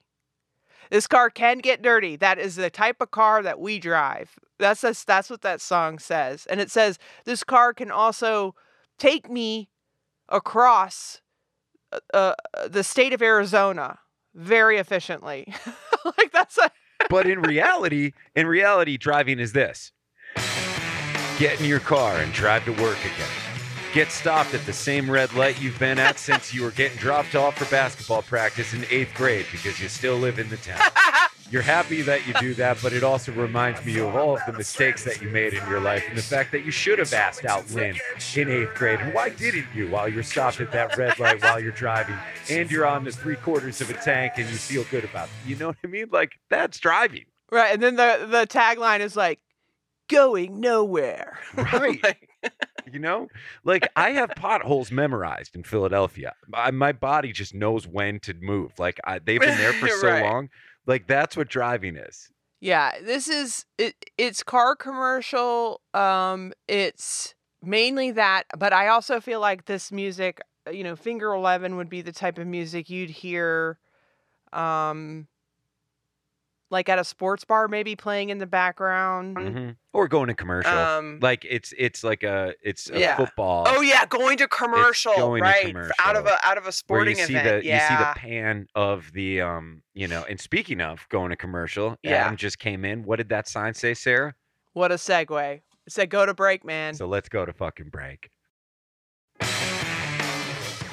This 0.90 1.08
car 1.08 1.30
can 1.30 1.60
get 1.60 1.82
dirty. 1.82 2.16
That 2.16 2.38
is 2.38 2.56
the 2.56 2.70
type 2.70 2.98
of 3.02 3.12
car 3.12 3.42
that 3.42 3.60
we 3.60 3.80
drive. 3.80 4.38
That's 4.64 4.82
that's, 4.82 5.04
that's 5.04 5.30
what 5.30 5.42
that 5.42 5.60
song 5.60 6.00
says. 6.00 6.46
And 6.46 6.62
it 6.62 6.72
says 6.72 6.98
this 7.26 7.44
car 7.44 7.74
can 7.74 7.92
also 7.92 8.56
take 8.98 9.30
me 9.30 9.70
across 10.30 11.22
uh, 11.92 12.00
uh, 12.14 12.68
the 12.68 12.84
state 12.84 13.12
of 13.12 13.22
Arizona 13.22 14.00
very 14.34 14.78
efficiently. 14.78 15.54
like 16.18 16.32
that's 16.32 16.58
a 16.58 16.72
But 17.10 17.28
in 17.28 17.42
reality, 17.42 18.14
in 18.36 18.48
reality, 18.48 18.98
driving 18.98 19.40
is 19.40 19.52
this: 19.52 19.92
get 21.38 21.60
in 21.60 21.66
your 21.66 21.82
car 21.82 22.20
and 22.20 22.32
drive 22.32 22.64
to 22.66 22.72
work 22.72 23.00
again. 23.00 23.30
Get 23.94 24.12
stopped 24.12 24.54
at 24.54 24.66
the 24.66 24.74
same 24.74 25.12
red 25.12 25.34
light 25.34 25.62
you've 25.62 25.78
been 25.78 26.00
at 26.00 26.18
since 26.18 26.54
you 26.54 26.64
were 26.64 26.72
getting 26.72 26.98
dropped 26.98 27.36
off 27.36 27.58
for 27.58 27.66
basketball 27.66 28.24
practice 28.24 28.74
in 28.74 28.86
eighth 28.90 29.14
grade 29.14 29.46
because 29.52 29.80
you 29.80 29.90
still 29.90 30.16
live 30.16 30.40
in 30.40 30.50
the 30.50 30.58
town. 30.58 30.80
You're 31.54 31.62
happy 31.62 32.02
that 32.02 32.26
you 32.26 32.34
do 32.40 32.56
that, 32.56 32.80
but 32.82 32.94
it 32.94 33.04
also 33.04 33.32
reminds 33.32 33.86
me 33.86 34.00
of 34.00 34.16
all 34.16 34.36
of 34.36 34.42
the 34.48 34.54
mistakes 34.54 35.04
that 35.04 35.22
you 35.22 35.30
made 35.30 35.54
in 35.54 35.64
your 35.70 35.80
life 35.80 36.04
and 36.10 36.18
the 36.18 36.24
fact 36.24 36.52
that 36.52 36.66
you 36.66 36.72
should 36.72 36.98
have 36.98 37.14
asked 37.14 37.46
out 37.46 37.70
Lynn 37.70 37.96
in 38.36 38.50
eighth 38.50 38.74
grade. 38.74 39.00
And 39.00 39.14
why 39.14 39.30
didn't 39.30 39.68
you 39.76 39.88
while 39.88 40.10
you're 40.10 40.24
stopped 40.24 40.60
at 40.62 40.72
that 40.72 40.98
red 40.98 41.20
light 41.20 41.44
while 41.44 41.60
you're 41.60 41.72
driving 41.72 42.18
and 42.50 42.72
you're 42.72 42.88
on 42.88 43.04
the 43.04 43.12
three 43.12 43.36
quarters 43.36 43.82
of 43.82 43.92
a 43.92 43.94
tank 43.94 44.34
and 44.38 44.50
you 44.50 44.56
feel 44.56 44.84
good 44.90 45.04
about 45.04 45.28
it? 45.28 45.48
You 45.48 45.56
know 45.58 45.68
what 45.68 45.76
I 45.84 45.88
mean? 45.88 46.08
Like, 46.12 46.32
that's 46.50 46.80
driving. 46.80 47.26
Right, 47.52 47.72
and 47.72 47.84
then 47.84 47.98
the 47.98 48.26
the 48.28 48.48
tagline 48.48 49.02
is 49.02 49.16
like 49.16 49.40
going 50.10 50.60
nowhere. 50.60 51.38
Right. 51.56 52.02
Like, 52.02 52.30
you 52.92 53.00
know 53.00 53.30
like 53.64 53.88
i 53.96 54.10
have 54.10 54.30
potholes 54.36 54.92
memorized 54.92 55.56
in 55.56 55.64
philadelphia 55.64 56.34
my, 56.48 56.70
my 56.72 56.92
body 56.92 57.32
just 57.32 57.54
knows 57.54 57.88
when 57.88 58.20
to 58.20 58.34
move 58.34 58.78
like 58.78 59.00
I, 59.06 59.20
they've 59.20 59.40
been 59.40 59.58
there 59.58 59.72
for 59.74 59.88
so 60.02 60.10
Right. 60.10 60.24
long 60.24 60.50
like 60.86 61.08
that's 61.08 61.36
what 61.38 61.50
driving 61.50 61.96
is 61.96 62.30
Yeah, 62.62 62.92
this 63.02 63.28
is 63.28 63.66
it 63.78 63.96
it's 64.18 64.44
car 64.44 64.76
commercial. 64.76 65.82
Um 65.94 66.54
it's 66.68 67.36
mainly 67.62 68.12
that, 68.12 68.44
but 68.58 68.74
I 68.74 68.88
also 68.88 69.20
feel 69.20 69.40
like 69.40 69.66
this 69.66 69.92
music, 69.92 70.42
uh, 70.68 70.72
you 70.72 70.84
know, 70.84 70.96
Finger 70.96 71.34
11 71.34 71.76
would 71.78 71.90
be 71.90 72.02
the 72.02 72.12
type 72.12 72.38
of 72.38 72.48
music 72.48 72.90
you'd 72.90 73.10
hear 73.10 73.80
um 74.52 75.28
like 76.74 76.90
at 76.90 77.00
a 77.00 77.04
sports 77.06 77.46
bar 77.46 77.70
maybe 77.70 77.96
playing 77.96 78.30
in 78.30 78.40
the 78.40 78.46
background. 78.48 79.38
Mhm. 79.38 79.76
or 79.94 80.08
going 80.10 80.28
to 80.28 80.34
commercial 80.34 80.72
um, 80.72 81.20
like 81.22 81.46
it's 81.50 81.74
it's 81.78 82.04
like 82.04 82.24
a 82.24 82.54
it's 82.62 82.90
a 82.90 83.00
Yeah. 83.00 83.16
football 83.16 83.66
oh 83.70 83.80
yeah, 83.82 84.06
going 84.08 84.38
to 84.40 84.48
commercial, 84.48 85.14
going 85.16 85.44
to 85.44 85.50
right? 85.50 85.92
Out 86.00 86.16
of 86.18 86.26
a 86.26 86.38
out 86.46 86.58
of 86.58 86.64
a 86.64 86.66
where 86.66 86.72
sporting 86.74 87.18
you 87.20 87.26
see 87.26 87.36
event. 87.36 87.64
the 87.64 87.68
yeah. 87.68 87.76
you 87.92 87.98
see 87.98 88.04
the 88.04 88.20
pan 88.20 88.68
of 88.76 89.10
the 89.14 89.40
um 89.42 89.84
you 89.94 90.08
know 90.08 90.26
and 90.28 90.42
speaking 90.42 90.82
of 90.82 91.08
going 91.10 91.30
to 91.30 91.36
commercial 91.38 91.96
Yeah. 92.04 92.26
adam 92.26 92.36
just 92.38 92.60
came 92.60 92.84
in 92.84 93.04
what 93.04 93.18
did 93.18 93.30
that 93.30 93.48
sign 93.48 93.74
say 93.76 93.94
sara 93.94 94.34
What 94.74 94.92
a 94.92 94.96
segue. 94.96 95.62
It 95.86 95.92
said 95.92 96.10
go 96.10 96.26
to 96.26 96.34
break, 96.34 96.66
man. 96.66 96.94
So 96.96 97.06
let's 97.08 97.30
go 97.30 97.46
to 97.46 97.54
fucking 97.54 97.90
break. 97.90 98.30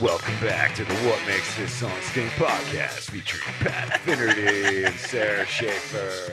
Welcome 0.00 0.40
back 0.40 0.74
to 0.76 0.84
the 0.84 0.94
What 0.94 1.20
Makes 1.26 1.58
This 1.58 1.74
Song 1.74 1.92
Stink 2.00 2.30
podcast 2.30 3.10
featuring 3.10 3.42
Pat 3.58 4.00
Finnerty 4.00 4.84
and 4.84 4.94
Sara 4.94 5.44
Schaefer. 5.44 6.32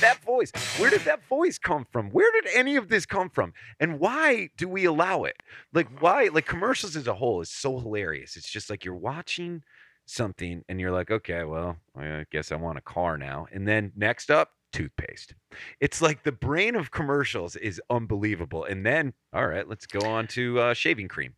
That 0.00 0.22
voice, 0.22 0.52
where 0.78 0.90
did 0.90 1.00
that 1.00 1.26
voice 1.26 1.58
come 1.58 1.84
from? 1.90 2.08
Where 2.10 2.30
did 2.30 2.54
any 2.54 2.76
of 2.76 2.88
this 2.88 3.04
come 3.04 3.30
from? 3.30 3.52
And 3.80 3.98
why 3.98 4.50
do 4.56 4.68
we 4.68 4.84
allow 4.84 5.24
it? 5.24 5.42
Like, 5.74 6.00
why? 6.00 6.30
Like, 6.32 6.46
commercials 6.46 6.94
as 6.94 7.08
a 7.08 7.14
whole 7.14 7.40
is 7.40 7.50
so 7.50 7.80
hilarious. 7.80 8.36
It's 8.36 8.48
just 8.48 8.70
like 8.70 8.84
you're 8.84 8.94
watching 8.94 9.64
something 10.06 10.62
and 10.68 10.78
you're 10.78 10.92
like, 10.92 11.10
okay, 11.10 11.42
well, 11.42 11.78
I 11.98 12.26
guess 12.30 12.52
I 12.52 12.56
want 12.56 12.78
a 12.78 12.82
car 12.82 13.18
now. 13.18 13.48
And 13.52 13.66
then 13.66 13.90
next 13.96 14.30
up, 14.30 14.50
toothpaste. 14.72 15.34
It's 15.80 16.00
like 16.00 16.22
the 16.22 16.32
brain 16.32 16.76
of 16.76 16.90
commercials 16.90 17.56
is 17.56 17.80
unbelievable. 17.90 18.64
And 18.64 18.84
then, 18.84 19.12
all 19.32 19.46
right, 19.46 19.68
let's 19.68 19.86
go 19.86 20.00
on 20.08 20.26
to 20.28 20.60
uh, 20.60 20.74
shaving 20.74 21.08
cream. 21.08 21.34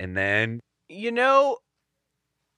And 0.00 0.16
then 0.16 0.60
You 0.88 1.10
know, 1.12 1.58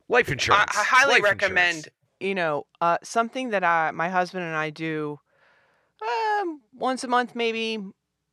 life 0.08 0.28
I, 0.28 0.32
insurance. 0.32 0.72
I 0.76 0.84
highly 0.84 1.14
Life 1.14 1.24
recommend. 1.24 1.76
insurance. 1.76 1.90
you 2.20 2.34
know, 2.34 2.66
uh, 2.80 2.98
something 3.02 3.50
that 3.50 3.62
I, 3.64 3.90
my 3.90 4.08
husband 4.08 4.44
and 4.44 4.56
I 4.56 4.70
do 4.70 5.18
um, 6.02 6.60
once 6.74 7.04
a 7.04 7.08
month, 7.08 7.34
maybe 7.34 7.78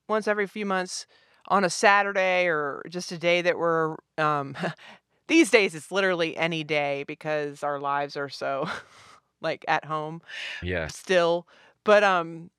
once 0.09 0.27
every 0.27 0.47
few 0.47 0.65
months 0.65 1.05
on 1.47 1.63
a 1.63 1.69
Saturday 1.69 2.47
or 2.47 2.81
just 2.89 3.11
a 3.11 3.17
day 3.17 3.41
that 3.41 3.57
we're, 3.57 3.95
um, 4.17 4.55
these 5.27 5.49
days 5.49 5.75
it's 5.75 5.91
literally 5.91 6.35
any 6.37 6.63
day 6.63 7.03
because 7.07 7.63
our 7.63 7.79
lives 7.79 8.15
are 8.17 8.29
so 8.29 8.67
like 9.41 9.65
at 9.67 9.85
home 9.85 10.21
Yeah. 10.61 10.87
still. 10.87 11.47
But, 11.83 12.03
um, 12.03 12.49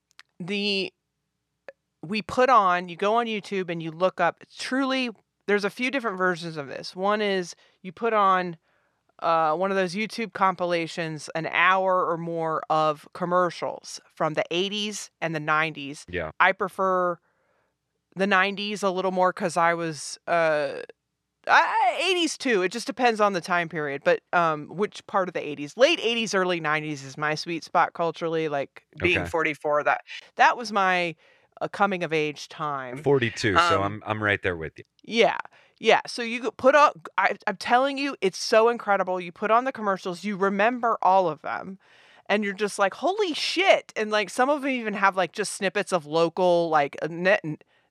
the, 0.41 0.93
we 2.03 2.21
put 2.23 2.51
on, 2.51 2.89
you 2.89 2.97
go 2.97 3.17
on 3.17 3.27
YouTube 3.27 3.71
and 3.71 3.83
you 3.83 3.91
look 3.91 4.21
up 4.21 4.43
truly 4.59 5.11
there's 5.47 5.65
a 5.65 5.71
few 5.71 5.91
different 5.91 6.19
versions 6.19 6.57
of 6.57 6.69
this. 6.69 6.95
One 6.97 7.21
is 7.21 7.55
you 7.83 7.93
put 7.93 8.13
on 8.13 8.57
uh, 9.23 9.55
one 9.55 9.71
of 9.71 9.77
those 9.77 9.95
YouTube 9.95 10.33
compilations, 10.33 11.31
an 11.35 11.47
hour 11.53 12.07
or 12.07 12.19
more 12.19 12.63
of 12.71 13.09
commercials 13.15 14.01
from 14.15 14.35
the 14.35 14.45
80s 14.51 15.11
and 15.21 15.35
the 15.35 15.41
90s. 15.41 16.05
Yeah. 16.09 16.31
I 16.41 16.53
prefer 16.53 17.19
the 18.17 18.27
90s 18.27 18.83
a 18.83 18.91
little 18.91 19.11
more 19.11 19.33
because 19.33 19.57
I 19.57 19.75
was 19.75 20.19
uh, 20.27 20.81
I, 21.47 22.15
80s 22.15 22.39
too. 22.39 22.63
It 22.63 22.73
just 22.73 22.87
depends 22.87 23.21
on 23.21 23.33
the 23.35 23.41
time 23.41 23.69
period, 23.69 24.03
but 24.05 24.21
um, 24.33 24.69
which 24.69 25.07
part 25.07 25.29
of 25.29 25.35
the 25.35 25.41
80s? 25.41 25.77
Late 25.77 26.01
80s, 26.01 26.35
early 26.35 26.61
90s 26.61 27.05
is 27.05 27.19
my 27.19 27.35
sweet 27.35 27.65
spot 27.65 27.93
culturally. 27.93 28.49
Like 28.49 28.85
Being 29.01 29.21
Okay. 29.21 29.29
44, 29.31 29.85
that 29.85 30.03
that 30.37 30.57
was 30.57 30.73
my 30.73 31.15
uh, 31.61 31.69
coming 31.69 32.03
of 32.03 32.13
age 32.13 32.49
time. 32.49 33.03
42. 33.03 33.57
so 33.57 33.59
Um, 33.59 33.83
I'm 33.83 34.03
I'm 34.07 34.23
right 34.23 34.43
there 34.43 34.57
with 34.57 34.79
you. 34.79 34.85
Yeah. 35.05 35.39
Yeah. 35.79 36.01
So 36.07 36.23
you 36.23 36.51
put 36.53 36.75
on, 36.75 36.93
I, 37.19 37.37
I'm 37.47 37.57
telling 37.57 37.99
you, 37.99 38.17
it's 38.21 38.39
so 38.39 38.69
incredible. 38.69 39.21
You 39.21 39.33
put 39.33 39.51
on 39.51 39.65
the 39.65 39.73
commercials, 39.73 40.25
you 40.25 40.37
remember 40.37 40.99
all 41.03 41.29
of 41.29 41.43
them, 41.43 41.79
and 42.29 42.45
you're 42.45 42.55
just 42.55 42.79
like, 42.79 42.95
holy 42.95 43.35
shit. 43.35 43.93
And 43.97 44.11
like 44.11 44.31
some 44.31 44.49
of 44.49 44.63
them 44.63 44.71
even 44.71 44.95
have 44.95 45.17
like 45.17 45.33
just 45.33 45.53
snippets 45.53 45.93
of 45.93 46.07
local, 46.07 46.69
like 46.71 46.97
uh, 47.03 47.09
net, 47.11 47.45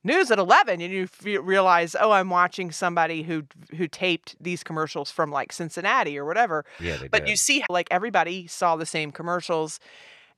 news 0.03 0.31
at 0.31 0.39
11. 0.39 0.81
And 0.81 0.93
you 0.93 1.03
f- 1.03 1.25
realize, 1.43 1.95
oh, 1.99 2.11
I'm 2.11 2.29
watching 2.29 2.71
somebody 2.71 3.23
who 3.23 3.43
who 3.75 3.87
taped 3.87 4.35
these 4.39 4.63
commercials 4.63 5.11
from 5.11 5.29
like 5.29 5.51
Cincinnati 5.51 6.17
or 6.17 6.25
whatever. 6.25 6.65
Yeah, 6.79 6.97
they 6.97 7.09
but 7.09 7.25
did. 7.25 7.29
you 7.29 7.35
see 7.35 7.63
like 7.69 7.87
everybody 7.91 8.47
saw 8.47 8.75
the 8.75 8.85
same 8.85 9.11
commercials. 9.11 9.79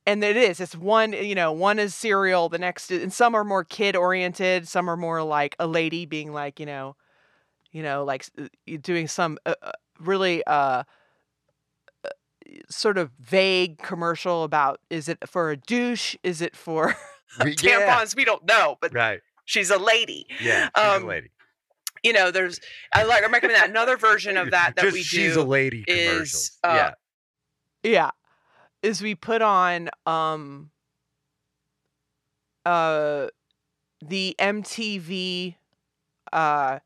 And 0.08 0.24
it 0.24 0.38
is. 0.38 0.60
It's 0.60 0.76
one, 0.76 1.14
you 1.14 1.34
know, 1.34 1.52
one 1.52 1.80
is 1.80 1.96
serial, 1.96 2.48
the 2.48 2.60
next, 2.60 2.92
and 2.92 3.12
some 3.12 3.34
are 3.34 3.44
more 3.44 3.64
kid 3.64 3.96
oriented. 3.96 4.68
Some 4.68 4.88
are 4.90 4.96
more 4.98 5.24
like 5.24 5.56
a 5.60 5.66
lady 5.66 6.06
being 6.06 6.32
like, 6.32 6.60
you 6.60 6.66
know, 6.68 6.96
you 7.72 7.82
know, 7.82 8.04
like 8.04 8.26
uh, 8.40 8.48
doing 8.82 9.08
some 9.08 9.40
uh, 9.48 9.56
uh, 9.64 9.72
really 10.00 10.44
uh, 10.46 10.84
uh, 12.04 12.10
sort 12.70 12.98
of 13.00 13.12
vague 13.20 13.80
commercial 13.80 14.44
about 14.44 14.80
is 14.92 15.10
it 15.10 15.18
for 15.28 15.50
a 15.50 15.58
douche? 15.58 16.16
Is 16.24 16.40
it 16.40 16.56
for 16.56 16.96
yeah. 17.40 17.46
tampons. 17.54 18.16
We 18.16 18.26
don't 18.26 18.46
know, 18.46 18.78
but 18.80 18.94
Right. 18.94 19.22
she's 19.46 19.72
a 19.72 19.80
lady. 19.80 20.28
Yeah. 20.40 20.70
She's 20.78 20.86
Um, 20.86 21.04
a 21.04 21.08
lady. 21.08 21.32
You 22.04 22.14
know, 22.14 22.30
there's 22.30 22.60
I 22.94 23.04
like 23.06 23.24
I 23.24 23.28
recommend 23.28 23.56
that 23.60 23.70
another 23.72 23.98
version 23.98 24.38
of 24.38 24.52
that 24.52 24.76
that 24.76 24.84
Just 24.84 24.94
we 24.94 25.00
do 25.00 25.04
she's 25.04 25.36
a 25.36 25.44
lady 25.44 25.84
is, 25.88 26.12
commercials. 26.12 26.60
uh, 26.64 26.92
yeah. 27.84 27.92
yeah? 27.92 28.12
Is 28.86 29.02
we 29.02 29.16
put 29.16 29.42
on 29.42 29.90
um 30.06 30.70
uh 32.66 33.28
the 34.06 34.36
MTV 34.40 35.56
uh 36.32 36.80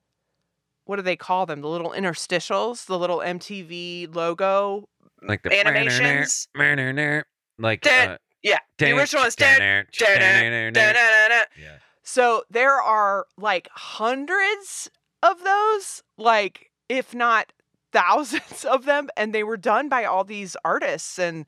what 0.86 0.96
do 0.96 1.02
they 1.04 1.16
call 1.16 1.46
them? 1.46 1.62
The 1.62 1.68
little 1.68 1.92
interstitials, 1.92 2.86
the 2.88 2.98
little 2.98 3.20
MTV 3.20 4.16
logo. 4.16 4.90
Like 5.22 5.44
the 5.44 5.52
animations. 5.60 6.48
Like 7.60 7.86
uh, 7.86 8.18
Yeah, 8.42 8.60
the 8.78 8.98
original 8.98 9.26
is. 9.26 9.36
Yeah. 11.62 11.78
So 12.02 12.44
there 12.50 12.82
are 12.82 13.28
like 13.38 13.70
hundreds 13.74 14.90
of 15.22 15.44
those, 15.44 16.02
like 16.18 16.72
if 16.88 17.14
not 17.14 17.54
thousands 17.92 18.66
of 18.66 18.86
them, 18.86 19.10
and 19.16 19.34
they 19.34 19.44
were 19.44 19.58
done 19.58 19.90
by 19.90 20.06
all 20.06 20.24
these 20.24 20.56
artists. 20.64 21.20
And 21.20 21.46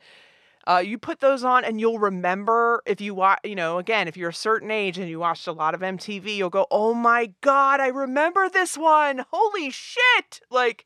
uh, 0.68 0.82
you 0.86 0.97
put 0.97 1.20
those 1.20 1.43
on, 1.43 1.64
and 1.64 1.80
you'll 1.80 1.99
remember 1.99 2.82
if 2.86 3.01
you 3.01 3.14
watch. 3.14 3.39
You 3.43 3.55
know, 3.55 3.78
again, 3.78 4.07
if 4.07 4.18
you're 4.18 4.30
a 4.30 4.34
certain 4.34 4.72
age 4.72 4.97
and 4.97 5.09
you 5.09 5.20
watched 5.20 5.47
a 5.47 5.51
lot 5.51 5.74
of 5.74 5.82
MTV, 5.82 6.36
you'll 6.36 6.49
go, 6.49 6.68
"Oh 6.72 6.93
my 6.93 7.34
god, 7.41 7.80
I 7.80 7.88
remember 7.88 8.49
this 8.49 8.78
one! 8.78 9.26
Holy 9.32 9.70
shit!" 9.70 10.41
Like. 10.49 10.86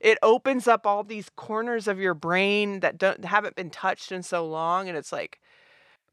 It 0.00 0.16
opens 0.22 0.66
up 0.66 0.86
all 0.86 1.04
these 1.04 1.28
corners 1.36 1.86
of 1.86 1.98
your 1.98 2.14
brain 2.14 2.80
that 2.80 2.96
don't 2.96 3.22
haven't 3.22 3.54
been 3.54 3.68
touched 3.68 4.10
in 4.12 4.22
so 4.22 4.46
long, 4.46 4.88
and 4.88 4.96
it's 4.96 5.12
like, 5.12 5.40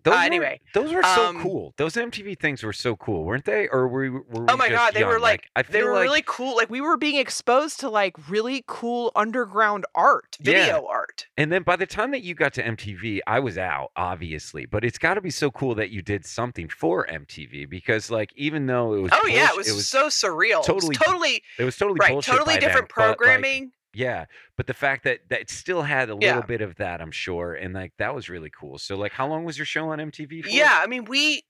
Those 0.08 0.14
Uh, 0.14 0.18
were- 0.20 0.24
anyway, 0.24 0.62
those 0.74 0.94
were 0.94 1.04
so 1.04 1.26
um, 1.28 1.42
cool. 1.42 1.74
Those 1.76 1.96
MTV 1.96 2.40
things 2.40 2.64
were 2.64 2.72
so 2.72 2.96
cool, 2.96 3.26
weren't 3.26 3.44
they? 3.44 3.68
Or 3.68 3.90
were 3.90 4.02
we? 4.04 4.10
Were 4.10 4.22
we 4.30 4.46
Oh 4.48 4.56
my 4.56 4.70
god, 4.70 4.94
they 4.94 5.04
were 5.04 5.14
young? 5.14 5.22
like, 5.22 5.50
I 5.56 5.64
they 5.64 5.84
were 5.84 5.92
like, 5.94 6.04
really 6.04 6.24
cool. 6.26 6.56
Like 6.56 6.70
we 6.70 6.80
were 6.80 6.96
being 6.96 7.18
exposed 7.18 7.82
to 7.82 7.90
like 7.90 8.16
really 8.30 8.64
cool 8.68 9.12
underground 9.18 9.86
art. 9.94 10.38
Yeah. 10.40 10.54
video 10.54 10.88
art. 10.88 11.28
And 11.36 11.52
then 11.52 11.64
by 11.64 11.76
the 11.76 11.86
time 11.86 12.12
that 12.12 12.22
you 12.22 12.36
got 12.36 12.54
to 12.54 12.64
MTV, 12.64 13.20
I 13.28 13.40
was 13.40 13.58
out, 13.58 13.92
obviously. 13.98 14.66
But 14.66 14.86
it's 14.86 14.98
got 14.98 15.16
to 15.16 15.22
be 15.22 15.30
so 15.30 15.52
cool 15.52 15.76
that 15.76 15.90
you 15.90 16.02
did 16.02 16.26
something 16.26 16.70
for 16.70 17.06
MTV 17.08 17.70
because, 17.70 18.10
like, 18.10 18.32
even 18.36 18.66
though 18.66 18.94
it 18.94 19.00
was, 19.02 19.12
Oh 19.14 19.28
yeah, 19.28 19.48
it 19.48 19.50
bullsh- 19.66 19.76
was, 19.76 19.88
so 19.88 20.08
surreal. 20.08 20.64
totally- 20.64 20.86
it 20.86 20.90
was 20.90 20.98
totally 20.98 21.44
it 21.60 21.64
was 21.66 21.78
totally 21.78 21.98
right, 22.00 22.12
bullshit 22.12 22.34
totally 22.34 22.54
then, 22.56 22.62
different 22.62 22.84
like, 22.96 23.18
programming. 23.18 23.72
Yeah, 23.98 24.26
but 24.58 24.68
the 24.68 24.74
fact 24.74 25.04
that 25.06 25.22
that 25.30 25.42
it 25.42 25.50
still 25.50 25.82
had 25.82 26.10
a 26.10 26.18
Yeah. 26.20 26.28
little 26.36 26.44
bit 26.48 26.62
of 26.62 26.76
that, 26.76 27.02
I'm 27.02 27.12
sure, 27.12 27.54
and 27.56 27.74
like 27.74 27.94
that 27.98 28.14
was 28.14 28.30
really 28.30 28.52
cool. 28.52 28.78
So, 28.78 28.96
like, 28.96 29.12
how 29.12 29.28
long 29.28 29.44
was 29.44 29.58
your 29.58 29.66
show 29.66 29.90
on 29.90 30.00
MTV? 30.00 30.44
For? 30.44 30.50
yeah, 30.50 30.80
I 30.84 30.88
mean 30.88 31.06
we 31.06 31.44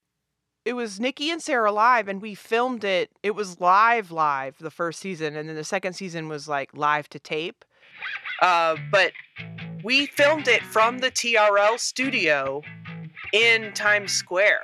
it 0.66 0.74
was 0.74 1.00
Nikki 1.00 1.30
and 1.30 1.42
Sara 1.42 1.72
live, 1.72 2.08
and 2.10 2.22
we 2.22 2.36
filmed 2.36 2.84
it. 2.84 3.10
It 3.24 3.32
was 3.36 3.60
live, 3.62 4.12
live 4.12 4.58
the 4.60 4.72
first 4.72 5.00
season, 5.00 5.36
and 5.36 5.48
then 5.48 5.56
the 5.56 5.64
second 5.64 5.94
season 5.94 6.28
was 6.30 6.48
like 6.48 6.70
live 6.74 7.10
to 7.10 7.20
tape. 7.20 7.64
uh 8.42 8.76
but 8.92 9.12
we 9.84 10.06
filmed 10.06 10.48
it 10.48 10.64
from 10.64 11.00
the 11.00 11.12
TRL 11.12 11.78
studio 11.80 12.62
in 13.34 13.72
Times 13.74 14.12
Square. 14.14 14.62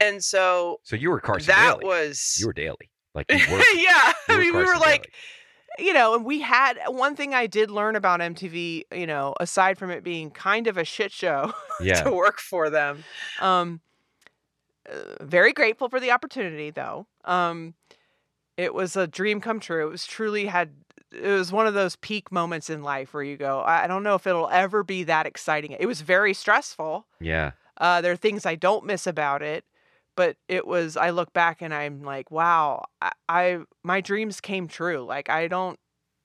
And 0.00 0.22
so 0.24 0.80
So 0.84 0.96
you 0.96 1.10
were 1.10 1.20
Carson 1.20 1.48
that 1.54 1.80
Daly. 1.80 1.84
was 1.86 2.36
you 2.40 2.46
were 2.46 2.52
Daly, 2.52 2.90
Like 3.14 3.26
yeah. 3.30 3.38
I 3.42 4.12
mean 4.38 4.38
we 4.40 4.50
were 4.52 4.64
Carson 4.66 4.80
like. 4.80 5.12
You 5.78 5.92
know, 5.94 6.14
and 6.14 6.24
we 6.24 6.40
had 6.40 6.74
one 6.88 7.14
thing 7.16 7.32
I 7.34 7.46
did 7.46 7.70
learn 7.70 7.96
about 7.96 8.20
MTV. 8.20 8.84
You 8.92 9.06
know, 9.06 9.34
aside 9.40 9.78
from 9.78 9.90
it 9.90 10.02
being 10.04 10.30
kind 10.30 10.66
of 10.66 10.76
a 10.76 10.84
shit 10.84 11.12
show, 11.12 11.52
yeah, 11.80 12.02
to 12.02 12.12
work 12.12 12.38
for 12.40 12.68
them. 12.70 13.04
um, 13.40 13.80
uh, 14.90 15.24
very 15.24 15.52
grateful 15.52 15.88
for 15.88 16.00
the 16.00 16.10
opportunity, 16.10 16.70
though. 16.70 17.06
Um, 17.24 17.74
it 18.56 18.74
was 18.74 18.96
a 18.96 19.06
dream 19.06 19.40
come 19.40 19.60
true. 19.60 19.86
It 19.86 19.90
was 19.90 20.06
truly 20.06 20.46
had. 20.46 20.70
It 21.12 21.28
was 21.28 21.50
one 21.50 21.66
of 21.66 21.74
those 21.74 21.96
peak 21.96 22.30
moments 22.30 22.70
in 22.70 22.82
life 22.82 23.12
where 23.14 23.22
you 23.22 23.36
go, 23.36 23.60
I 23.60 23.84
I 23.84 23.86
don't 23.86 24.02
know 24.02 24.14
if 24.14 24.26
it'll 24.26 24.48
ever 24.50 24.82
be 24.84 25.04
that 25.04 25.26
exciting. 25.26 25.72
It 25.78 25.86
was 25.86 26.02
very 26.02 26.34
stressful. 26.34 27.06
yeah, 27.20 27.52
Uh, 27.78 28.00
there 28.00 28.12
are 28.12 28.16
things 28.16 28.46
I 28.46 28.54
don't 28.54 28.84
miss 28.84 29.06
about 29.08 29.42
it, 29.42 29.64
but 30.20 30.36
it 30.48 30.66
was. 30.66 30.98
I 30.98 31.10
look 31.10 31.32
back 31.32 31.62
and 31.62 31.72
I'm 31.72 32.02
like, 32.02 32.30
wow, 32.30 32.84
I, 33.00 33.12
I 33.26 33.58
my 33.82 34.02
dreams 34.02 34.38
came 34.42 34.68
true. 34.68 35.02
Like 35.02 35.30
I 35.30 35.48
don't. 35.48 35.78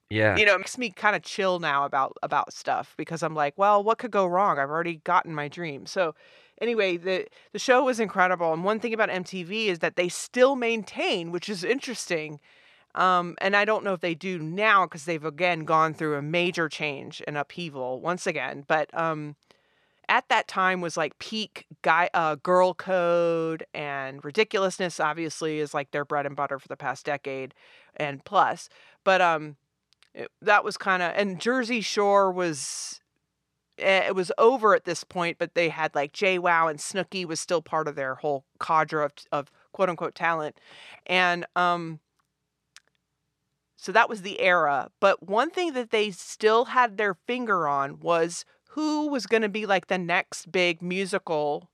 yeah. 0.10 0.38
You 0.38 0.46
know, 0.46 0.56
It 0.56 0.60
makes 0.60 0.78
me 0.78 0.92
kind 0.92 1.16
of 1.16 1.24
chill 1.24 1.60
now 1.60 1.86
about 1.86 2.18
about 2.24 2.54
stuff 2.54 2.94
because 2.98 3.24
I'm 3.24 3.36
like, 3.36 3.54
well, 3.58 3.84
what 3.84 4.00
could 4.00 4.12
go 4.12 4.26
wrong? 4.26 4.60
I've 4.60 4.70
already 4.70 4.98
gotten 5.06 5.34
my 5.36 5.48
dream. 5.48 5.86
So 5.86 6.16
anyway, 6.62 6.98
the 6.98 7.28
the 7.54 7.60
show 7.60 7.86
was 7.86 8.00
incredible, 8.02 8.54
and 8.54 8.64
one 8.66 8.80
thing 8.82 8.94
about 8.94 9.10
MTV 9.10 9.68
is 9.68 9.80
that 9.80 9.96
they 9.96 10.10
still 10.10 10.56
maintain, 10.58 11.32
which 11.32 11.50
is 11.50 11.64
interesting. 11.64 12.42
Um, 12.96 13.36
and 13.42 13.56
I 13.56 13.66
don't 13.66 13.84
know 13.84 13.94
if 13.94 14.02
they 14.02 14.16
do 14.16 14.40
now 14.40 14.86
because 14.86 15.06
they've 15.06 15.26
again 15.26 15.66
gone 15.66 15.94
through 15.94 16.16
a 16.18 16.22
major 16.22 16.70
change 16.70 17.22
and 17.28 17.38
upheaval 17.38 18.02
once 18.02 18.28
again. 18.28 18.66
But 18.68 18.94
um, 18.98 19.36
at 20.10 20.28
that 20.30 20.48
time 20.48 20.82
was 20.82 20.98
like 20.98 21.18
peak 21.20 21.66
guy 21.82 22.10
uh, 22.14 22.36
girl 22.36 22.74
code 22.74 23.66
and 23.74 24.24
ridiculousness. 24.24 25.00
Obviously, 25.00 25.60
is 25.60 25.74
like 25.74 25.92
their 25.92 26.06
bread 26.06 26.26
and 26.26 26.36
butter 26.36 26.60
for 26.60 26.68
the 26.68 26.78
past 26.78 27.06
decade 27.06 27.54
and 27.96 28.24
plus. 28.26 28.70
But 29.04 29.22
um, 29.22 29.58
it, 30.14 30.32
that 30.42 30.64
was 30.64 30.78
kind 30.78 31.04
of 31.04 31.14
and 31.16 31.40
Jersey 31.40 31.82
Shore 31.82 32.32
was 32.32 33.02
eh, 33.78 34.08
it 34.08 34.16
was 34.16 34.32
over 34.38 34.76
at 34.76 34.86
this 34.86 35.04
point, 35.04 35.38
but 35.38 35.54
they 35.54 35.70
had 35.70 35.94
like 35.96 36.14
JWoww 36.14 36.70
and 36.70 36.80
Snooki 36.80 37.26
was 37.26 37.40
still 37.40 37.62
part 37.62 37.88
of 37.88 37.96
their 37.96 38.16
whole 38.16 38.46
cadre 38.60 39.06
of, 39.06 39.14
of 39.32 39.52
quote 39.72 39.90
unquote 39.90 40.16
talent, 40.16 40.60
and 41.06 41.46
um, 41.56 42.00
so 43.76 43.92
that 43.92 44.10
was 44.10 44.22
the 44.22 44.40
era. 44.40 44.90
But 45.00 45.28
one 45.28 45.52
thing 45.52 45.74
that 45.74 45.92
they 45.92 46.12
still 46.12 46.66
had 46.66 46.98
their 46.98 47.14
finger 47.14 47.68
on 47.68 48.00
was 48.00 48.46
who 48.76 49.08
was 49.08 49.26
going 49.26 49.42
to 49.42 49.50
be 49.50 49.66
like 49.66 49.88
the 49.88 49.98
next 49.98 50.52
big 50.52 50.82
musical 50.82 51.70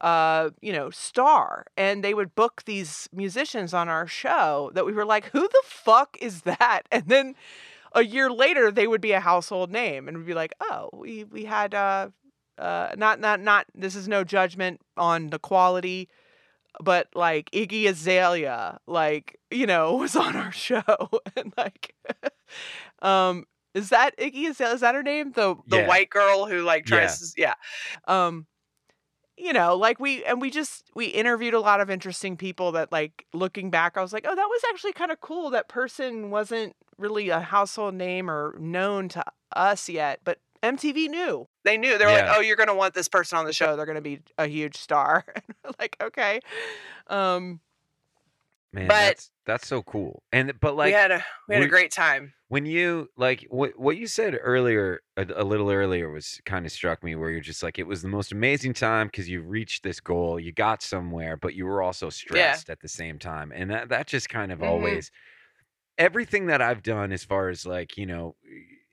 uh 0.00 0.50
you 0.60 0.72
know 0.72 0.90
star 0.90 1.66
and 1.76 2.04
they 2.04 2.14
would 2.14 2.32
book 2.36 2.62
these 2.66 3.08
musicians 3.12 3.74
on 3.74 3.88
our 3.88 4.06
show 4.06 4.70
that 4.74 4.86
we 4.86 4.92
were 4.92 5.04
like 5.04 5.24
who 5.30 5.40
the 5.40 5.62
fuck 5.64 6.16
is 6.20 6.42
that? 6.42 6.82
And 6.92 7.04
then 7.08 7.34
a 7.92 8.02
year 8.04 8.30
later 8.30 8.70
they 8.70 8.86
would 8.86 9.00
be 9.00 9.12
a 9.12 9.20
household 9.20 9.72
name 9.72 10.06
and 10.06 10.18
we'd 10.18 10.26
be 10.26 10.34
like 10.34 10.52
oh 10.60 10.90
we 10.92 11.24
we 11.24 11.44
had 11.46 11.74
uh 11.74 12.10
uh 12.58 12.90
not 12.96 13.18
not 13.18 13.40
not 13.40 13.66
this 13.74 13.96
is 13.96 14.06
no 14.06 14.22
judgment 14.22 14.80
on 14.96 15.30
the 15.30 15.38
quality 15.38 16.08
but 16.80 17.08
like 17.14 17.50
Iggy 17.50 17.88
Azalea 17.88 18.78
like 18.86 19.38
you 19.50 19.66
know 19.66 19.96
was 20.04 20.16
on 20.16 20.36
our 20.36 20.52
show. 20.52 20.82
And 21.36 21.52
like 21.56 21.94
um 23.02 23.46
is 23.74 23.90
that 23.90 24.16
Iggy 24.18 24.48
Azalea 24.48 24.74
is 24.74 24.80
that 24.80 24.94
her 24.94 25.02
name 25.02 25.32
the 25.32 25.56
the 25.66 25.78
Yeah. 25.78 25.86
white 25.88 26.10
girl 26.10 26.46
who 26.46 26.62
like 26.62 26.84
tries 26.86 27.32
to, 27.32 27.40
yeah. 27.40 27.54
um 28.06 28.46
you 29.36 29.52
know, 29.52 29.76
like 29.76 30.00
we 30.00 30.24
and 30.24 30.40
we 30.40 30.50
just 30.50 30.90
we 30.96 31.06
interviewed 31.06 31.54
a 31.54 31.60
lot 31.60 31.80
of 31.80 31.90
interesting 31.90 32.36
people 32.36 32.72
that 32.72 32.90
like 32.90 33.24
looking 33.32 33.70
back, 33.70 33.96
I 33.96 34.02
was 34.02 34.12
like, 34.12 34.24
oh, 34.28 34.34
that 34.34 34.48
was 34.48 34.62
actually 34.70 34.92
kind 34.94 35.12
of 35.12 35.20
cool. 35.20 35.50
That 35.50 35.68
person 35.68 36.30
wasn't 36.30 36.74
really 36.96 37.28
a 37.28 37.38
household 37.38 37.94
name 37.94 38.28
or 38.28 38.56
known 38.58 39.08
to 39.10 39.22
us 39.54 39.88
yet, 39.88 40.18
but 40.24 40.38
MTV 40.64 41.08
knew. 41.08 41.46
They 41.62 41.78
knew. 41.78 41.96
They 41.98 42.04
were 42.04 42.10
Yeah. 42.10 42.26
like, 42.30 42.36
oh, 42.38 42.40
you're 42.40 42.56
gonna 42.56 42.74
want 42.74 42.94
this 42.94 43.06
person 43.06 43.38
on 43.38 43.44
the 43.44 43.52
show. 43.52 43.76
They're 43.76 43.86
gonna 43.86 44.00
be 44.00 44.20
a 44.38 44.46
huge 44.48 44.76
star. 44.76 45.24
Like, 45.78 45.96
okay. 46.02 46.40
Um, 47.06 47.60
Man, 48.72 48.88
But- 48.88 48.94
that's 48.94 49.30
that's 49.46 49.68
so 49.68 49.82
cool. 49.82 50.22
And 50.32 50.52
but 50.60 50.74
like 50.74 50.86
we 50.86 50.92
had 50.92 51.12
a 51.12 51.24
we 51.48 51.54
had 51.54 51.60
we- 51.60 51.66
a 51.66 51.70
great 51.70 51.92
time. 51.92 52.32
When 52.48 52.64
you 52.66 53.08
like 53.16 53.46
what 53.50 53.78
what 53.78 53.96
you 53.98 54.06
said 54.06 54.38
earlier 54.40 55.00
a, 55.16 55.26
a 55.36 55.44
little 55.44 55.70
earlier 55.70 56.10
was 56.10 56.40
kind 56.46 56.64
of 56.66 56.72
struck 56.72 57.02
me 57.02 57.14
where 57.14 57.30
you're 57.30 57.40
just 57.40 57.62
like 57.62 57.78
it 57.78 57.86
was 57.86 58.02
the 58.02 58.08
most 58.08 58.32
amazing 58.32 58.72
time 58.72 59.06
because 59.08 59.28
you 59.28 59.42
reached 59.42 59.82
this 59.82 60.00
goal 60.00 60.40
you 60.40 60.52
got 60.52 60.82
somewhere 60.82 61.36
but 61.36 61.54
you 61.54 61.66
were 61.66 61.82
also 61.82 62.10
stressed 62.10 62.70
at 62.70 62.80
the 62.80 62.88
same 62.88 63.18
time 63.18 63.52
and 63.54 63.70
that 63.70 63.88
that 63.90 64.06
just 64.06 64.28
kind 64.28 64.50
of 64.52 64.62
Mhm. 64.62 64.62
always 64.62 65.10
everything 65.98 66.46
that 66.46 66.62
i've 66.62 66.82
done 66.82 67.12
as 67.12 67.24
far 67.24 67.48
as 67.48 67.66
like 67.66 67.96
you 67.96 68.06
know 68.06 68.36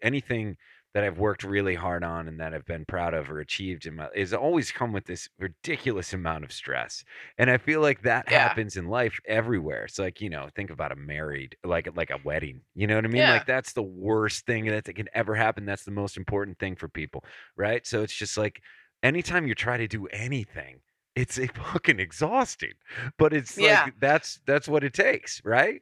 anything 0.01 0.57
that 0.95 1.03
i've 1.03 1.19
worked 1.19 1.43
really 1.43 1.75
hard 1.75 2.03
on 2.03 2.27
and 2.27 2.39
that 2.39 2.55
i've 2.55 2.65
been 2.65 2.85
proud 2.85 3.13
of 3.13 3.29
or 3.29 3.39
achieved 3.41 3.85
in 3.85 3.95
my 3.97 4.09
is 4.15 4.33
always 4.33 4.71
come 4.71 4.93
with 4.93 5.05
this 5.05 5.29
ridiculous 5.39 6.13
amount 6.13 6.43
of 6.45 6.51
stress. 6.51 7.05
And 7.37 7.51
i 7.51 7.57
feel 7.59 7.81
like 7.81 8.01
that 8.03 8.25
Yeah. 8.31 8.39
happens 8.39 8.77
in 8.77 8.87
life 8.87 9.19
everywhere. 9.27 9.85
It's 9.85 9.99
like 9.99 10.21
you 10.21 10.31
know 10.31 10.49
think 10.55 10.71
about 10.71 10.91
a 10.93 10.95
married 10.95 11.57
like 11.63 11.87
like 11.95 12.09
a 12.11 12.19
wedding 12.25 12.61
you 12.75 12.87
know 12.87 12.95
what 12.95 13.05
i 13.05 13.09
mean? 13.09 13.27
Yeah. 13.27 13.31
like 13.33 13.45
that's 13.45 13.73
the 13.73 13.83
worst 13.83 14.47
thing 14.47 14.65
that 14.67 14.85
can 14.95 15.09
ever 15.13 15.35
happen. 15.35 15.65
That's 15.65 15.83
the 15.85 15.91
most 15.91 16.17
important 16.17 16.59
thing 16.59 16.75
for 16.75 16.87
people 16.89 17.23
right? 17.57 17.85
So 17.85 18.01
it's 18.03 18.15
just 18.15 18.37
like 18.37 18.61
anytime 19.03 19.47
you 19.47 19.55
try 19.55 19.77
to 19.77 19.87
do 19.87 20.07
anything 20.07 20.81
it's 21.15 21.37
a 21.39 21.47
fucking 21.73 21.99
exhausting. 21.99 22.73
But 23.17 23.33
it's 23.33 23.57
Yeah. 23.57 23.83
like 23.85 23.99
that's 23.99 24.39
that's 24.45 24.67
what 24.67 24.83
it 24.83 24.93
takes 24.93 25.41
right? 25.45 25.81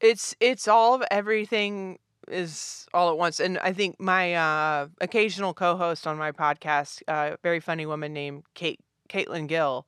It's 0.00 0.34
it's 0.40 0.68
all 0.68 0.94
of 0.94 1.04
everything 1.10 1.98
is 2.28 2.86
all 2.94 3.10
at 3.10 3.18
once 3.18 3.40
and 3.40 3.58
i 3.58 3.72
think 3.72 3.98
my 4.00 4.34
uh 4.34 4.86
occasional 5.00 5.54
co-host 5.54 6.06
on 6.06 6.16
my 6.16 6.32
podcast 6.32 7.02
uh 7.08 7.36
very 7.42 7.60
funny 7.60 7.86
woman 7.86 8.12
named 8.12 8.42
kate 8.54 8.80
caitlin 9.08 9.46
gill 9.46 9.86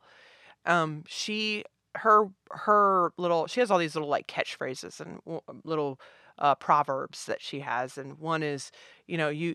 um 0.64 1.03
she 1.07 1.64
her 1.97 2.26
her 2.51 3.12
little 3.16 3.47
she 3.47 3.61
has 3.61 3.70
all 3.70 3.78
these 3.78 3.95
little 3.95 4.09
like 4.09 4.26
catchphrases 4.26 5.01
and 5.01 5.18
w- 5.24 5.41
little 5.64 5.99
uh 6.39 6.55
proverbs 6.55 7.26
that 7.26 7.41
she 7.41 7.61
has 7.61 7.97
and 7.97 8.18
one 8.18 8.43
is 8.43 8.70
you 9.07 9.16
know 9.16 9.28
you 9.28 9.55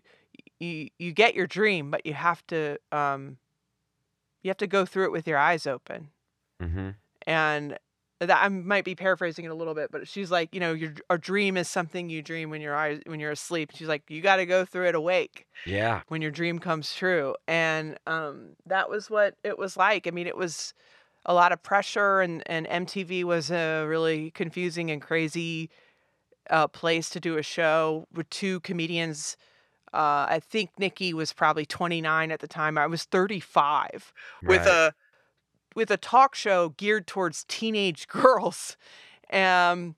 you 0.59 0.89
you 0.97 1.11
get 1.11 1.35
your 1.35 1.47
dream 1.47 1.91
but 1.91 2.05
you 2.05 2.13
have 2.13 2.45
to 2.47 2.77
um 2.91 3.37
you 4.41 4.49
have 4.49 4.57
to 4.57 4.67
go 4.67 4.85
through 4.85 5.05
it 5.05 5.11
with 5.11 5.27
your 5.27 5.37
eyes 5.37 5.67
open 5.67 6.09
mm-hmm. 6.61 6.89
and 7.27 7.77
that 8.27 8.43
I 8.43 8.47
might 8.49 8.85
be 8.85 8.93
paraphrasing 8.93 9.45
it 9.45 9.47
a 9.49 9.55
little 9.55 9.73
bit, 9.73 9.91
but 9.91 10.07
she's 10.07 10.29
like, 10.29 10.53
you 10.53 10.59
know, 10.59 10.73
your 10.73 10.93
a 11.09 11.17
dream 11.17 11.57
is 11.57 11.67
something 11.67 12.09
you 12.09 12.21
dream 12.21 12.51
when 12.51 12.61
you're 12.61 12.75
eyes 12.75 13.01
when 13.07 13.19
you're 13.19 13.31
asleep. 13.31 13.71
She's 13.73 13.87
like, 13.87 14.03
you 14.09 14.21
got 14.21 14.35
to 14.35 14.45
go 14.45 14.63
through 14.63 14.87
it 14.87 14.95
awake 14.95 15.47
yeah 15.65 16.01
when 16.07 16.21
your 16.21 16.31
dream 16.31 16.59
comes 16.59 16.93
true, 16.93 17.35
and 17.47 17.97
um, 18.05 18.49
that 18.67 18.89
was 18.89 19.09
what 19.09 19.35
it 19.43 19.57
was 19.57 19.75
like. 19.75 20.05
I 20.07 20.11
mean, 20.11 20.27
it 20.27 20.37
was 20.37 20.73
a 21.25 21.33
lot 21.33 21.51
of 21.51 21.63
pressure, 21.63 22.21
and 22.21 22.43
and 22.45 22.67
MTV 22.67 23.23
was 23.23 23.49
a 23.49 23.85
really 23.85 24.29
confusing 24.31 24.91
and 24.91 25.01
crazy 25.01 25.71
uh, 26.51 26.67
place 26.67 27.09
to 27.09 27.19
do 27.19 27.37
a 27.37 27.43
show 27.43 28.07
with 28.13 28.29
two 28.29 28.59
comedians. 28.59 29.35
Uh, 29.93 30.25
I 30.29 30.41
think 30.41 30.69
Nikki 30.77 31.13
was 31.13 31.33
probably 31.33 31.65
29 31.65 32.31
at 32.31 32.39
the 32.39 32.47
time. 32.47 32.77
I 32.77 32.87
was 32.87 33.03
35 33.03 34.13
with 34.43 34.65
a 34.65 34.93
with 35.75 35.91
a 35.91 35.97
talk 35.97 36.35
show 36.35 36.69
geared 36.69 37.07
towards 37.07 37.43
teenage 37.45 38.07
girls 38.07 38.77
um 39.31 39.95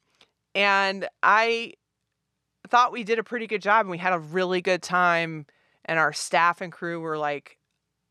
and 0.56 1.08
i 1.22 1.74
thought 2.68 2.92
we 2.92 3.04
did 3.04 3.20
a 3.20 3.24
pretty 3.24 3.48
good 3.48 3.62
job 3.62 3.82
and 3.82 3.90
we 3.90 3.98
had 3.98 4.14
a 4.14 4.20
really 4.20 4.62
good 4.62 4.82
time 4.82 5.46
and 5.86 6.00
our 6.00 6.14
staff 6.14 6.62
and 6.62 6.72
crew 6.72 7.00
were 7.00 7.18
like 7.18 7.58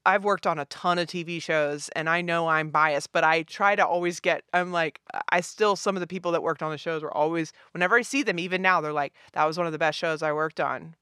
I've 0.05 0.25
worked 0.25 0.47
on 0.47 0.59
a 0.59 0.65
ton 0.65 0.99
of 0.99 1.07
TV 1.07 1.41
shows 1.41 1.89
and 1.91 2.09
I 2.09 2.23
know 2.23 2.49
I'm 2.49 2.71
biased, 2.71 3.13
but 3.13 3.23
I 3.23 3.43
try 3.43 3.77
to 3.77 3.87
always 3.87 4.21
get 4.21 4.43
I'm 4.53 4.73
like 4.73 5.01
I 5.29 5.41
still 5.41 5.77
some 5.77 5.97
of 5.97 6.01
the 6.01 6.07
people 6.07 6.33
that 6.33 6.43
worked 6.43 6.63
on 6.63 6.71
the 6.71 6.79
shows 6.79 7.03
were 7.03 7.17
always 7.17 7.53
whenever 7.73 7.97
I 7.97 8.03
see 8.03 8.23
them 8.23 8.39
even 8.39 8.63
now 8.63 8.81
they're 8.81 8.93
like 8.93 9.15
that 9.33 9.45
was 9.45 9.57
one 9.57 9.67
of 9.67 9.73
the 9.73 9.79
best 9.79 9.99
shows 9.99 10.23
I 10.23 10.33
worked 10.33 10.61
on. 10.61 10.97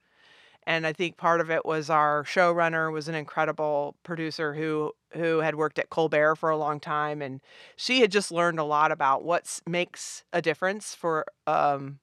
And 0.71 0.87
I 0.87 0.93
think 0.93 1.17
part 1.17 1.41
of 1.41 1.51
it 1.51 1.67
was 1.67 1.91
our 1.91 2.23
showrunner 2.23 2.93
was 2.93 3.09
an 3.09 3.17
incredible 3.17 3.97
producer 4.05 4.55
who 4.55 4.93
who 5.15 5.41
had 5.41 5.57
worked 5.57 5.81
at 5.81 5.91
Colbert 5.91 6.37
for 6.37 6.49
a 6.51 6.57
long 6.57 6.79
time 6.79 7.21
and 7.21 7.41
she 7.75 8.01
had 8.01 8.13
just 8.13 8.31
learned 8.31 8.61
a 8.61 8.65
lot 8.65 8.93
about 8.93 9.25
what 9.25 9.59
makes 9.67 10.23
a 10.33 10.41
difference 10.41 10.95
for 10.95 11.27
um 11.49 11.99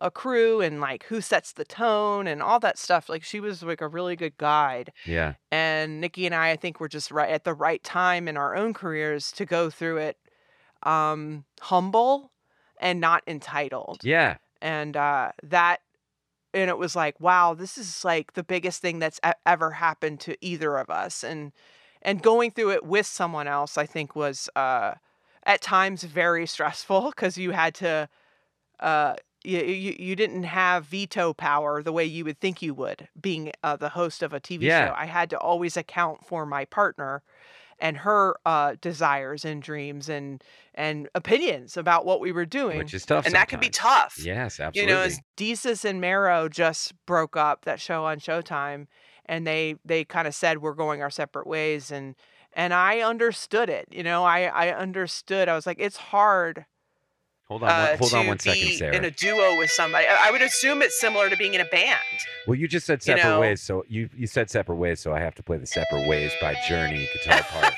a 0.00 0.12
crew 0.12 0.60
and 0.60 0.80
like 0.80 1.06
who 1.06 1.20
sets 1.20 1.52
the 1.52 1.64
tone 1.64 2.28
and 2.28 2.40
all 2.40 2.60
that 2.60 2.78
stuff. 2.78 3.08
Like 3.08 3.24
she 3.24 3.40
was 3.40 3.64
like 3.64 3.80
a 3.80 3.88
really 3.88 4.14
good 4.14 4.36
guide. 4.38 4.92
yeah 5.04 5.34
And 5.50 6.00
Nikki 6.00 6.24
and 6.26 6.36
I, 6.36 6.50
I 6.52 6.56
think, 6.56 6.78
were 6.78 6.88
just 6.88 7.10
right 7.10 7.30
at 7.30 7.42
the 7.42 7.52
right 7.54 7.82
time 7.82 8.28
in 8.28 8.36
our 8.36 8.54
own 8.54 8.74
careers 8.74 9.32
to 9.32 9.44
go 9.44 9.70
through 9.70 9.96
it 9.96 10.16
um, 10.84 11.46
humble 11.60 12.30
and 12.80 13.00
not 13.00 13.24
entitled. 13.26 14.04
yeah 14.04 14.36
And 14.62 14.96
uh, 14.96 15.32
that, 15.42 15.80
and 16.54 16.70
it 16.70 16.78
was 16.78 16.96
like, 16.96 17.20
wow, 17.20 17.54
this 17.54 17.78
is 17.78 18.04
like 18.04 18.32
the 18.34 18.42
biggest 18.44 18.80
thing 18.80 18.98
that's 18.98 19.20
ever 19.46 19.72
happened 19.72 20.20
to 20.20 20.36
either 20.40 20.76
of 20.76 20.90
us. 20.90 21.22
And 21.24 21.52
and 22.02 22.22
going 22.22 22.52
through 22.52 22.72
it 22.72 22.84
with 22.84 23.06
someone 23.06 23.48
else, 23.48 23.76
I 23.76 23.86
think, 23.86 24.14
was 24.16 24.48
uh, 24.56 24.94
at 25.44 25.60
times 25.62 26.04
very 26.04 26.46
stressful 26.54 27.10
because 27.10 27.38
you 27.38 27.52
had 27.52 27.74
to. 27.76 28.08
Uh, 28.80 29.16
you, 29.44 29.60
you 29.60 29.96
you 29.98 30.16
didn't 30.16 30.42
have 30.44 30.86
veto 30.86 31.32
power 31.32 31.82
the 31.82 31.92
way 31.92 32.04
you 32.04 32.24
would 32.24 32.40
think 32.40 32.60
you 32.60 32.74
would 32.74 33.08
being 33.20 33.52
uh, 33.62 33.76
the 33.76 33.90
host 33.90 34.22
of 34.22 34.32
a 34.32 34.40
TV 34.40 34.68
Yeah. 34.68 34.68
show. 34.68 34.92
I 34.96 35.06
had 35.06 35.30
to 35.30 35.38
always 35.38 35.76
account 35.76 36.26
for 36.26 36.44
my 36.44 36.64
partner 36.64 37.22
and 37.80 37.98
her 37.98 38.36
uh, 38.44 38.74
desires 38.80 39.44
and 39.44 39.62
dreams 39.62 40.08
and 40.08 40.42
and 40.74 41.08
opinions 41.14 41.76
about 41.76 42.06
what 42.06 42.20
we 42.20 42.32
were 42.32 42.46
doing. 42.46 42.78
which 42.78 42.94
is 42.94 43.04
tough 43.04 43.26
And 43.26 43.34
that 43.34 43.48
can 43.48 43.60
be 43.60 43.70
tough. 43.70 44.16
yes 44.18 44.60
absolutely. 44.60 44.92
You 44.92 44.98
know, 44.98 45.14
Desus 45.36 45.84
and 45.84 46.00
Mero 46.00 46.48
just 46.48 46.94
broke 47.06 47.36
up 47.36 47.64
that 47.64 47.80
show 47.80 48.04
on 48.04 48.18
Showtime, 48.20 48.86
and 49.26 49.46
they 49.46 49.76
they 49.84 50.04
kind 50.04 50.28
of 50.28 50.34
said 50.34 50.58
we're 50.58 50.74
going 50.74 51.02
our 51.02 51.10
separate 51.10 51.46
ways, 51.46 51.90
and 51.90 52.14
and 52.52 52.72
I 52.72 53.00
understood 53.00 53.68
it. 53.68 53.86
You 53.90 54.02
know, 54.02 54.24
I 54.24 54.44
I 54.44 54.70
understood. 54.70 55.48
I 55.48 55.54
was 55.54 55.66
like, 55.66 55.78
it's 55.80 55.96
hard. 55.96 56.66
Hold 57.48 57.62
on 57.62 57.70
uh, 57.70 57.96
hold 57.96 58.12
on 58.12 58.26
one 58.26 58.38
second 58.38 58.72
sara 58.74 58.94
in 58.94 59.06
a 59.06 59.10
duo 59.10 59.56
with 59.56 59.70
somebody. 59.70 60.06
I 60.06 60.28
I 60.28 60.30
would 60.30 60.42
assume 60.42 60.82
it's 60.82 61.00
similar 61.00 61.30
to 61.30 61.36
being 61.36 61.54
in 61.54 61.62
a 61.62 61.64
band. 61.64 61.96
Well, 62.46 62.56
you 62.56 62.68
just 62.68 62.84
said 62.86 62.98
you 63.00 63.16
separate 63.16 63.24
know- 63.30 63.40
ways, 63.40 63.62
so 63.62 63.86
you 63.88 64.10
you 64.14 64.26
said 64.26 64.50
separate 64.50 64.76
ways, 64.76 65.00
so 65.00 65.14
I 65.14 65.20
have 65.20 65.34
to 65.36 65.42
play 65.42 65.56
the 65.56 65.66
separate 65.66 66.06
ways 66.06 66.30
by 66.42 66.54
Journey 66.68 67.08
guitar 67.24 67.40
part. 67.44 67.72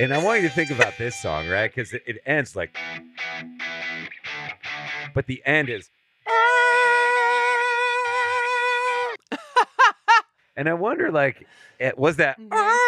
and 0.00 0.12
I 0.12 0.24
want 0.24 0.42
you 0.42 0.48
to 0.48 0.54
think 0.54 0.72
about 0.72 0.98
this 0.98 1.14
song, 1.14 1.48
right? 1.48 1.72
Because 1.72 1.92
it, 1.92 2.02
it 2.04 2.16
ends 2.26 2.56
like, 2.56 2.76
but 5.14 5.28
the 5.28 5.40
end 5.46 5.68
is, 5.68 5.90
and 10.56 10.68
I 10.68 10.74
wonder, 10.74 11.12
like, 11.12 11.46
eh, 11.78 11.92
was 11.96 12.16
that 12.16 12.40
Mhm. 12.40 12.78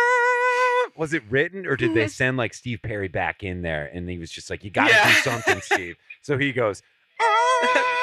Was 0.98 1.12
it 1.12 1.22
written 1.28 1.66
or 1.66 1.76
did 1.76 1.94
they 1.94 2.02
mm-hmm. 2.02 2.08
send 2.08 2.36
like 2.36 2.54
Steve 2.54 2.80
Perry 2.82 3.08
back 3.08 3.42
in 3.42 3.62
there 3.62 3.90
and 3.92 4.08
he 4.08 4.18
was 4.18 4.30
just 4.30 4.50
like, 4.50 4.64
you 4.64 4.70
got 4.70 4.88
to 4.88 4.94
Yeah. 4.94 5.08
do 5.08 5.20
something, 5.20 5.60
Steve? 5.60 5.96
So 6.22 6.36
he 6.36 6.52
goes. 6.52 6.82
Ah! 7.20 7.96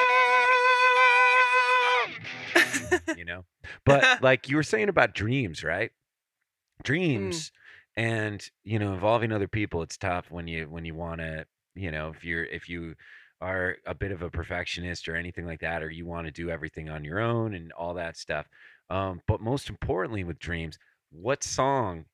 you 3.16 3.24
know 3.24 3.44
but 3.84 4.04
like 4.22 4.48
you 4.48 4.56
were 4.56 4.62
saying 4.62 4.88
about 4.88 5.14
dreams 5.14 5.64
right 5.64 5.90
mm. 5.90 6.84
dreams 6.84 7.52
and 7.96 8.50
you 8.64 8.78
know 8.78 8.92
involving 8.92 9.32
other 9.32 9.48
people 9.48 9.82
it's 9.82 9.96
tough 9.96 10.30
when 10.30 10.48
you 10.48 10.66
when 10.68 10.84
you 10.84 10.94
want 10.94 11.20
to 11.20 11.46
you 11.74 11.90
know 11.90 12.10
if 12.14 12.24
you're 12.24 12.44
if 12.44 12.68
you 12.68 12.94
are 13.40 13.76
a 13.86 13.94
bit 13.94 14.12
of 14.12 14.22
a 14.22 14.30
perfectionist 14.30 15.08
or 15.08 15.16
anything 15.16 15.46
like 15.46 15.60
that 15.60 15.82
or 15.82 15.90
you 15.90 16.06
want 16.06 16.26
to 16.26 16.32
do 16.32 16.50
everything 16.50 16.88
on 16.88 17.04
your 17.04 17.20
own 17.20 17.54
and 17.54 17.72
all 17.72 17.94
that 17.94 18.16
stuff 18.16 18.48
um 18.90 19.20
but 19.26 19.40
most 19.40 19.68
importantly 19.68 20.24
with 20.24 20.38
dreams 20.38 20.78
what 21.10 21.42
song 21.44 22.04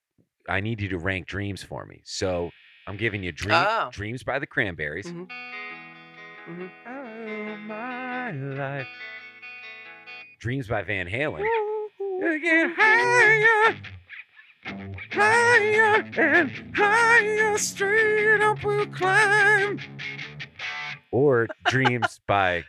i 0.48 0.60
need 0.60 0.80
you 0.80 0.88
to 0.88 0.98
rank 0.98 1.26
dreams 1.26 1.62
for 1.62 1.84
me 1.86 2.00
so 2.04 2.50
i'm 2.86 2.96
giving 2.96 3.22
you 3.22 3.32
dream, 3.32 3.54
Oh. 3.56 3.90
dreams 3.92 4.22
by 4.22 4.38
the 4.38 4.46
cranberries 4.46 5.06
Mhm. 5.06 5.28
Mhm. 6.48 6.70
oh 6.86 7.56
my 7.66 8.30
life 8.32 8.88
dreams 10.38 10.66
by 10.68 10.82
van 10.82 11.06
halen 11.06 11.44
Get 12.42 12.70
higher, 12.76 13.76
higher 15.10 16.04
and 16.18 16.76
higher, 16.76 17.56
straight 17.56 18.42
up 18.42 18.62
we'll 18.62 18.86
climb. 18.86 19.80
Or 21.10 21.48
Dreams 21.66 22.20
by 22.26 22.64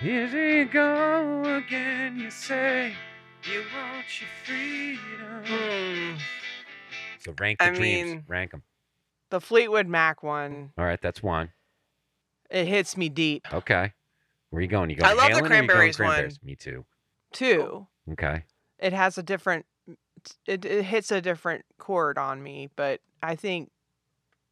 Here 0.00 0.28
they 0.28 0.64
go 0.64 1.42
again, 1.56 2.18
you 2.18 2.30
say. 2.30 2.94
You 3.50 3.62
want 3.74 4.06
your 4.20 4.28
freedom. 4.44 5.44
Hmm. 5.44 6.16
So 7.20 7.34
rank 7.38 7.58
the 7.58 7.64
I 7.66 7.70
dreams. 7.70 8.10
mean- 8.10 8.24
rank 8.26 8.50
them. 8.52 8.62
The 9.30 9.40
Fleetwood 9.40 9.88
Mac 9.88 10.22
one, 10.22 10.72
All 10.78 10.84
right, 10.84 11.00
that's 11.00 11.22
one. 11.22 11.50
it 12.50 12.66
hits 12.66 12.96
me 12.96 13.08
deep. 13.08 13.52
Okay. 13.52 13.92
Where 14.50 14.62
you 14.62 14.68
going? 14.68 14.90
You 14.90 14.96
going 14.96 15.10
I 15.10 15.14
love 15.14 15.30
the 15.30 15.32
Halen 15.32 15.32
or 15.32 15.34
you 15.34 15.40
going 15.40 15.50
Cranberries 15.50 15.98
one. 15.98 16.08
Cranberries? 16.08 16.38
Me 16.42 16.54
too. 16.54 16.84
Two, 17.32 17.88
Okay. 18.12 18.44
it 18.78 18.92
has 18.92 19.18
a 19.18 19.22
different, 19.24 19.66
it, 20.46 20.64
it 20.64 20.84
hits 20.84 21.10
a 21.10 21.20
different 21.20 21.64
chord 21.78 22.16
on 22.16 22.42
me, 22.44 22.68
but 22.76 23.00
I 23.22 23.34
think 23.34 23.70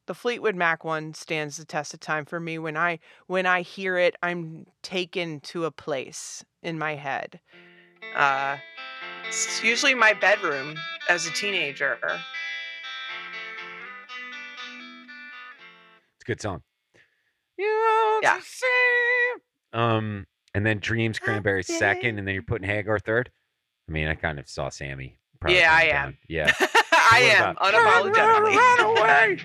the 0.06 0.14
Fleetwood 0.14 0.56
Mac 0.56 0.82
one 0.84 1.14
stands 1.14 1.58
the 1.58 1.64
test 1.64 1.94
of 1.94 2.00
time 2.00 2.24
for 2.24 2.40
me. 2.40 2.58
When 2.58 2.76
I 2.76 2.98
when 3.28 3.46
I 3.46 3.60
hear 3.62 3.96
it, 3.98 4.16
I'm 4.20 4.66
taken 4.82 5.38
to 5.40 5.64
a 5.64 5.70
place 5.70 6.44
in 6.60 6.76
my 6.76 6.96
head. 6.96 7.38
Uh, 8.16 8.56
it's 9.32 9.64
usually 9.64 9.94
my 9.94 10.12
bedroom 10.12 10.76
as 11.08 11.26
a 11.26 11.30
teenager. 11.30 11.98
It's 12.02 12.20
a 16.20 16.24
good 16.26 16.42
song. 16.42 16.60
You 17.56 18.20
Yeah. 18.22 18.38
Um, 19.72 20.26
and 20.54 20.66
then 20.66 20.80
Dreams 20.80 21.18
Cranberry 21.18 21.62
second, 21.62 22.18
and 22.18 22.28
then 22.28 22.34
you're 22.34 22.42
putting 22.42 22.68
Hagar 22.68 22.98
third. 22.98 23.30
I 23.88 23.92
mean, 23.92 24.06
I 24.06 24.14
kind 24.14 24.38
of 24.38 24.46
saw 24.50 24.68
Sammy. 24.68 25.16
probably 25.40 25.60
Yeah, 25.60 25.74
I 25.74 25.84
am. 25.84 26.18
Yeah. 26.28 26.52
I 26.60 27.32
am 27.36 27.56
unapologetically. 27.56 28.54
Run, 28.54 28.98
away, 28.98 29.38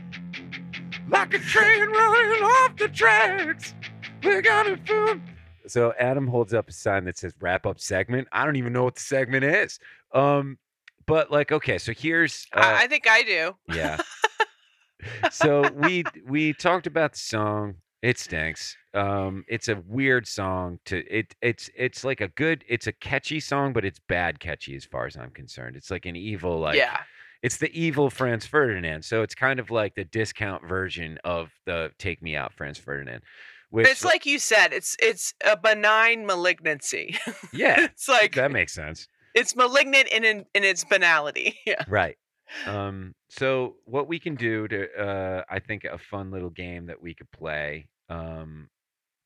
like 1.10 1.34
a 1.34 1.40
train 1.40 1.88
running 1.90 2.44
off 2.44 2.76
the 2.76 2.90
tracks. 2.90 3.74
We 4.22 4.42
got 4.42 4.68
it 4.68 4.86
food. 4.86 5.22
So 5.68 5.94
Adam 6.00 6.28
holds 6.28 6.54
up 6.54 6.70
a 6.70 6.74
sign 6.74 7.06
that 7.06 7.18
says 7.18 7.34
"wrap 7.40 7.66
up 7.66 7.80
segment." 7.80 8.28
I 8.32 8.46
don't 8.46 8.56
even 8.56 8.74
know 8.74 8.84
what 8.84 8.96
the 8.96 9.02
segment 9.02 9.44
is. 9.44 9.80
Um, 10.14 10.58
but 11.06 11.32
like, 11.32 11.52
okay, 11.52 11.78
so 11.78 11.94
here's 11.94 12.46
uh, 12.56 12.60
I, 12.60 12.84
I 12.84 12.88
think 12.88 13.08
I 13.08 13.24
do. 13.24 13.56
yeah. 13.74 13.98
so 15.32 15.70
we 15.72 16.04
we 16.26 16.54
talked 16.54 16.86
about 16.86 17.14
the 17.14 17.20
song. 17.20 17.76
It 18.04 18.20
stinks. 18.20 18.78
Um, 18.94 19.44
it's 19.48 19.70
a 19.70 19.82
weird 19.88 20.28
song. 20.28 20.80
To 20.86 20.98
it, 21.08 21.34
it's 21.42 21.70
it's 21.76 22.04
like 22.04 22.22
a 22.22 22.28
good. 22.30 22.64
It's 22.68 22.88
a 22.88 22.92
catchy 22.92 23.40
song, 23.40 23.74
but 23.74 23.86
it's 23.86 24.00
bad 24.08 24.40
catchy 24.40 24.76
as 24.76 24.86
far 24.86 25.08
as 25.08 25.18
I'm 25.18 25.32
concerned. 25.32 25.76
It's 25.76 25.90
like 25.90 26.06
an 26.06 26.16
evil 26.16 26.60
like 26.60 26.76
yeah. 26.76 27.00
it's 27.42 27.58
the 27.58 27.72
evil 27.78 28.10
Franz 28.10 28.46
Ferdinand. 28.46 29.04
So 29.04 29.24
it's 29.24 29.34
kind 29.34 29.60
of 29.60 29.72
like 29.72 29.96
the 29.96 30.06
discount 30.06 30.68
version 30.68 31.18
of 31.24 31.50
the 31.66 31.92
Take 31.98 32.22
Me 32.22 32.36
Out 32.36 32.54
Franz 32.54 32.78
Ferdinand. 32.78 33.24
Which 33.70 33.88
It's 33.88 34.06
like 34.06 34.26
you 34.26 34.40
said, 34.40 34.72
it's 34.74 34.96
it's 35.00 35.34
a 35.46 35.58
benign 35.58 36.26
malignancy. 36.26 37.18
yeah, 37.54 37.82
it's 37.86 38.08
like 38.08 38.36
that 38.36 38.52
makes 38.52 38.74
sense. 38.74 39.08
it's 39.36 39.56
malignant 39.56 40.08
in, 40.10 40.24
in 40.24 40.46
in 40.54 40.64
its 40.64 40.84
banality. 40.84 41.58
Yeah. 41.66 41.84
Right. 41.88 42.18
Um, 42.66 43.14
so 43.30 43.76
what 43.84 44.08
we 44.08 44.20
can 44.20 44.36
do 44.36 44.68
to 44.70 44.88
uh 44.98 45.44
I 45.50 45.60
think 45.60 45.84
a 45.84 45.98
fun 45.98 46.32
little 46.32 46.50
game 46.50 46.86
that 46.86 47.02
we 47.02 47.14
could 47.14 47.30
play 47.32 47.90
um 48.10 48.70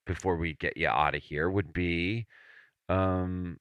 before 0.08 0.38
we 0.38 0.56
get 0.56 0.76
you 0.76 0.88
out 0.88 1.14
of 1.14 1.22
here 1.22 1.48
would 1.50 1.72
be 1.72 2.26
um 2.90 3.58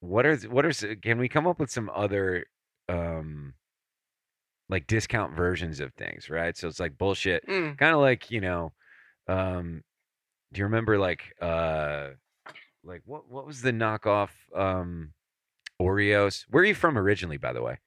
what 0.00 0.24
are 0.24 0.36
what 0.48 0.64
are 0.64 0.96
can 0.96 1.18
we 1.18 1.28
come 1.28 1.46
up 1.46 1.60
with 1.60 1.70
some 1.70 1.90
other 1.94 2.46
um 2.88 3.52
like 4.68 4.86
discount 4.86 5.36
versions 5.36 5.80
of 5.80 5.92
things, 5.94 6.30
right? 6.30 6.56
So 6.56 6.66
it's 6.68 6.80
like 6.80 6.96
bullshit 6.96 7.46
Mm. 7.46 7.76
kind 7.76 7.94
of 7.94 8.00
like 8.00 8.30
you 8.30 8.40
know 8.40 8.72
um 9.32 9.82
do 10.52 10.58
you 10.58 10.64
remember 10.64 10.98
like 10.98 11.22
uh 11.40 12.08
like 12.84 13.02
what 13.04 13.28
what 13.30 13.46
was 13.46 13.62
the 13.62 13.72
knockoff 13.72 14.30
um 14.54 15.12
oreos 15.80 16.44
where 16.50 16.62
are 16.62 16.66
you 16.66 16.74
from 16.74 16.96
originally 16.98 17.36
by 17.36 17.52
the 17.52 17.62
way 17.62 17.78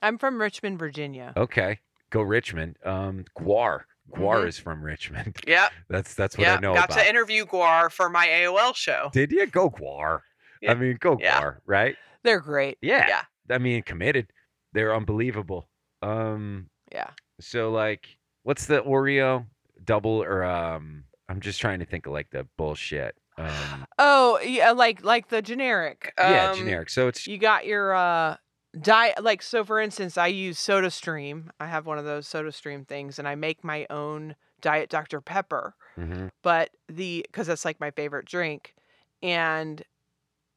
I'm 0.00 0.16
from 0.16 0.40
Richmond, 0.40 0.78
Virginia. 0.78 1.32
okay 1.36 1.80
go 2.10 2.22
richmond 2.22 2.76
um 2.84 3.24
GWAR 3.38 3.80
GWAR 4.16 4.36
Mhm. 4.44 4.46
is 4.48 4.58
from 4.58 4.82
richmond 4.82 5.36
Yeah, 5.46 5.68
that's 5.88 6.14
that's 6.14 6.38
what 6.38 6.46
Yeah. 6.46 6.54
i 6.56 6.60
know 6.60 6.74
Got 6.74 6.86
about 6.90 7.02
to 7.02 7.08
interview 7.08 7.44
GWAR 7.44 7.90
for 7.90 8.08
my 8.08 8.26
AOL 8.26 8.74
show. 8.74 9.10
did 9.12 9.30
you 9.32 9.46
go 9.46 9.68
GWAR 9.70 10.20
Yeah. 10.62 10.72
i 10.72 10.74
mean 10.74 10.96
go 11.00 11.18
Yeah. 11.20 11.40
GWAR 11.40 11.56
right 11.66 11.96
They're 12.24 12.40
great. 12.40 12.78
yeah. 12.80 13.06
Yeah. 13.08 13.22
i 13.54 13.58
mean 13.58 13.82
committed 13.82 14.30
they're 14.72 14.94
unbelievable 14.94 15.68
um 16.02 16.70
Yeah. 16.92 17.10
so 17.40 17.70
like 17.70 18.16
what's 18.44 18.66
the 18.66 18.80
oreo 18.82 19.46
double 19.88 20.22
or 20.22 20.44
um 20.44 21.04
i'm 21.28 21.40
just 21.40 21.60
trying 21.60 21.78
to 21.80 21.84
think 21.86 22.06
of 22.06 22.12
like 22.12 22.30
the 22.30 22.46
bullshit 22.56 23.16
um 23.38 23.86
Oh, 23.98 24.38
yeah, 24.44 24.72
like 24.72 25.02
like 25.04 25.28
the 25.28 25.40
generic. 25.42 26.12
yeah 26.18 26.50
Um, 26.50 26.58
generic 26.58 26.90
so 26.90 27.08
it's 27.08 27.26
You 27.26 27.38
got 27.38 27.66
your 27.66 27.94
uh 27.94 28.36
diet 28.80 29.22
like 29.24 29.42
so 29.42 29.64
for 29.64 29.80
instance, 29.80 30.16
I 30.18 30.26
use 30.28 30.58
Soda 30.58 30.90
Stream. 30.90 31.50
I 31.58 31.66
have 31.66 31.86
one 31.86 31.98
of 31.98 32.04
those 32.04 32.26
Soda 32.28 32.52
Stream 32.52 32.84
things 32.84 33.18
and 33.18 33.26
I 33.26 33.34
make 33.34 33.64
my 33.64 33.86
own 33.90 34.36
Diet 34.60 34.90
Dr 34.90 35.20
Pepper, 35.20 35.74
mhm. 35.96 36.30
but 36.42 36.70
the 36.88 37.24
cuz 37.32 37.46
that's 37.46 37.64
like 37.64 37.80
my 37.80 37.90
favorite 37.92 38.26
drink 38.26 38.74
and 39.22 39.82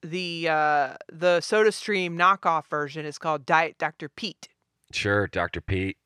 the 0.01 0.49
uh 0.49 0.95
the 1.11 1.39
Soda 1.41 1.71
Stream 1.71 2.17
knockoff 2.17 2.67
version 2.67 3.05
is 3.05 3.17
called 3.17 3.45
Diet 3.45 3.77
Dr 3.77 4.09
Pete. 4.09 4.49
Sure, 4.91 5.27
Dr. 5.27 5.61
Pete. 5.61 5.97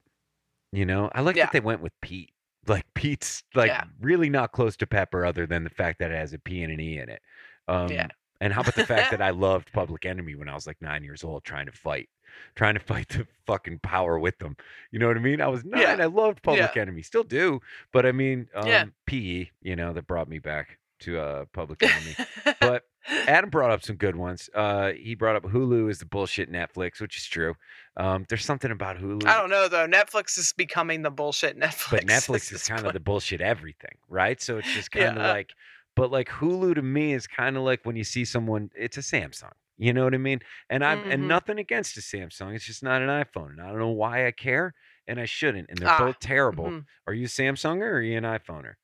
You 0.71 0.85
know, 0.85 1.09
I 1.15 1.21
like 1.21 1.37
Yeah. 1.37 1.45
that 1.45 1.53
they 1.53 1.59
went 1.61 1.81
with 1.81 1.93
Pete. 2.01 2.31
Like 2.67 2.85
Pete's 2.93 3.43
like 3.53 3.67
Yeah. 3.69 3.83
really 4.01 4.29
not 4.29 4.51
close 4.51 4.75
to 4.77 4.87
Pepper, 4.87 5.25
other 5.25 5.45
than 5.45 5.63
the 5.63 5.69
fact 5.69 5.99
that 5.99 6.11
it 6.11 6.15
has 6.17 6.33
a 6.33 6.39
P 6.39 6.63
and 6.63 6.71
an 6.73 6.79
E 6.79 6.97
in 6.99 7.09
it. 7.09 7.21
Um, 7.67 7.89
Yeah. 7.91 8.07
And 8.41 8.51
how 8.51 8.61
about 8.61 8.75
the 8.75 8.85
fact 8.85 9.11
that 9.11 9.21
I 9.21 9.29
loved 9.29 9.71
Public 9.71 10.05
Enemy 10.05 10.35
when 10.35 10.49
I 10.49 10.53
was 10.55 10.67
like 10.67 10.81
nine 10.81 11.03
years 11.03 11.23
old, 11.23 11.45
trying 11.45 11.67
to 11.67 11.71
fight, 11.71 12.09
trying 12.55 12.73
to 12.73 12.81
fight 12.81 13.07
the 13.09 13.25
fucking 13.47 13.79
power 13.79 14.19
with 14.19 14.37
them. 14.39 14.57
You 14.91 14.99
know 14.99 15.07
what 15.07 15.15
I 15.15 15.21
mean? 15.21 15.39
I 15.41 15.47
was 15.47 15.63
nine. 15.65 15.81
Yeah. 15.81 15.95
I 15.99 16.05
loved 16.07 16.43
Public 16.43 16.75
Enemy, 16.75 17.01
still 17.01 17.23
do. 17.23 17.61
But 17.93 18.05
I 18.05 18.11
mean, 18.11 18.49
um, 18.53 18.67
Yeah. 18.67 18.85
PE. 19.05 19.49
You 19.61 19.75
know, 19.77 19.93
that 19.93 20.05
brought 20.07 20.27
me 20.27 20.39
back 20.39 20.79
to 21.01 21.19
uh, 21.19 21.45
Public 21.53 21.81
Enemy. 21.83 22.15
but 22.59 22.83
Adam 23.27 23.49
brought 23.49 23.71
up 23.71 23.83
some 23.83 23.95
good 23.97 24.15
ones. 24.15 24.49
Uh, 24.53 24.91
he 24.93 25.15
brought 25.15 25.35
up 25.35 25.43
Hulu 25.43 25.89
is 25.89 25.99
the 25.99 26.05
bullshit 26.05 26.51
Netflix, 26.51 27.01
which 27.01 27.17
is 27.17 27.25
true. 27.25 27.55
Um, 27.97 28.25
there's 28.29 28.45
something 28.45 28.71
about 28.71 28.97
Hulu. 28.97 29.25
I 29.25 29.39
don't 29.39 29.49
know 29.49 29.67
though. 29.67 29.87
Netflix 29.87 30.37
is 30.37 30.53
becoming 30.53 31.01
the 31.01 31.11
bullshit 31.11 31.57
Netflix. 31.57 31.89
but 31.89 32.03
Netflix 32.03 32.51
is 32.51 32.63
kind 32.63 32.85
of 32.85 32.93
the 32.93 32.99
bullshit 32.99 33.41
everything, 33.41 33.97
right? 34.07 34.41
So 34.41 34.57
it's 34.57 34.71
just 34.71 34.91
kind 34.91 35.17
of 35.17 35.23
Yeah. 35.23 35.23
like, 35.23 35.53
but 35.95 36.11
like 36.11 36.27
Hulu 36.29 36.75
to 36.75 36.81
me 36.81 37.13
is 37.13 37.27
kind 37.27 37.57
of 37.57 37.63
like 37.63 37.85
when 37.85 37.95
you 37.95 38.03
see 38.03 38.25
someone, 38.25 38.69
it's 38.75 38.97
a 38.97 39.01
Samsung. 39.01 39.51
You 39.77 39.93
know 39.93 40.05
what 40.05 40.13
I 40.13 40.17
mean? 40.17 40.39
And 40.69 40.83
I'm 40.85 41.03
Mhm. 41.03 41.09
and 41.09 41.27
nothing 41.27 41.59
against 41.59 41.97
a 41.97 42.01
Samsung. 42.01 42.55
It's 42.55 42.65
just 42.65 42.81
not 42.83 43.01
an 43.01 43.09
iPhone, 43.09 43.51
and 43.51 43.61
I 43.61 43.67
don't 43.67 43.79
know 43.79 43.89
why 43.89 44.25
I 44.25 44.31
care, 44.31 44.73
and 45.07 45.19
I 45.19 45.25
shouldn't. 45.25 45.69
And 45.69 45.81
they're 45.81 45.89
Ah, 45.89 45.97
both 45.97 46.19
terrible. 46.19 46.75
mhm. 46.75 46.85
Are 47.07 47.13
you 47.13 47.25
a 47.25 47.27
Samsunger 47.29 47.81
or 47.81 47.95
are 47.97 48.01
you 48.01 48.17
an 48.17 48.23
iPhoner? 48.23 48.75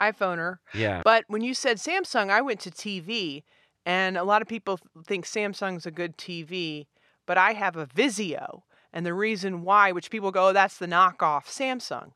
iPhoner. 0.00 0.58
Yeah. 0.74 1.02
But 1.04 1.24
when 1.28 1.42
you 1.42 1.54
said 1.54 1.78
Samsung, 1.78 2.30
I 2.30 2.40
went 2.40 2.60
to 2.60 2.70
TV, 2.70 3.42
and 3.84 4.16
a 4.16 4.24
lot 4.24 4.42
of 4.42 4.48
people 4.48 4.78
think 5.06 5.26
Samsung's 5.26 5.86
a 5.86 5.90
good 5.90 6.16
TV, 6.16 6.86
but 7.26 7.38
I 7.38 7.52
have 7.52 7.76
a 7.76 7.86
Vizio. 7.86 8.62
And 8.92 9.04
the 9.04 9.14
reason 9.14 9.62
why, 9.62 9.92
which 9.92 10.10
people 10.10 10.30
go, 10.30 10.48
oh, 10.48 10.52
that's 10.52 10.78
the 10.78 10.86
knockoff 10.86 11.46
Samsung. 11.46 12.12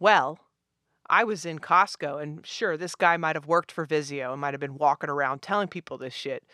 Well, 0.00 0.38
I 1.08 1.24
was 1.24 1.44
in 1.44 1.58
Costco, 1.58 2.22
and 2.22 2.46
sure, 2.46 2.76
this 2.76 2.94
guy 2.94 3.16
might 3.16 3.36
have 3.36 3.46
worked 3.46 3.70
for 3.70 3.86
Vizio 3.86 4.32
and 4.32 4.40
might 4.40 4.54
have 4.54 4.60
been 4.60 4.78
walking 4.78 5.10
around 5.10 5.42
telling 5.42 5.68
people 5.68 5.98
this 5.98 6.14
shit. 6.14 6.44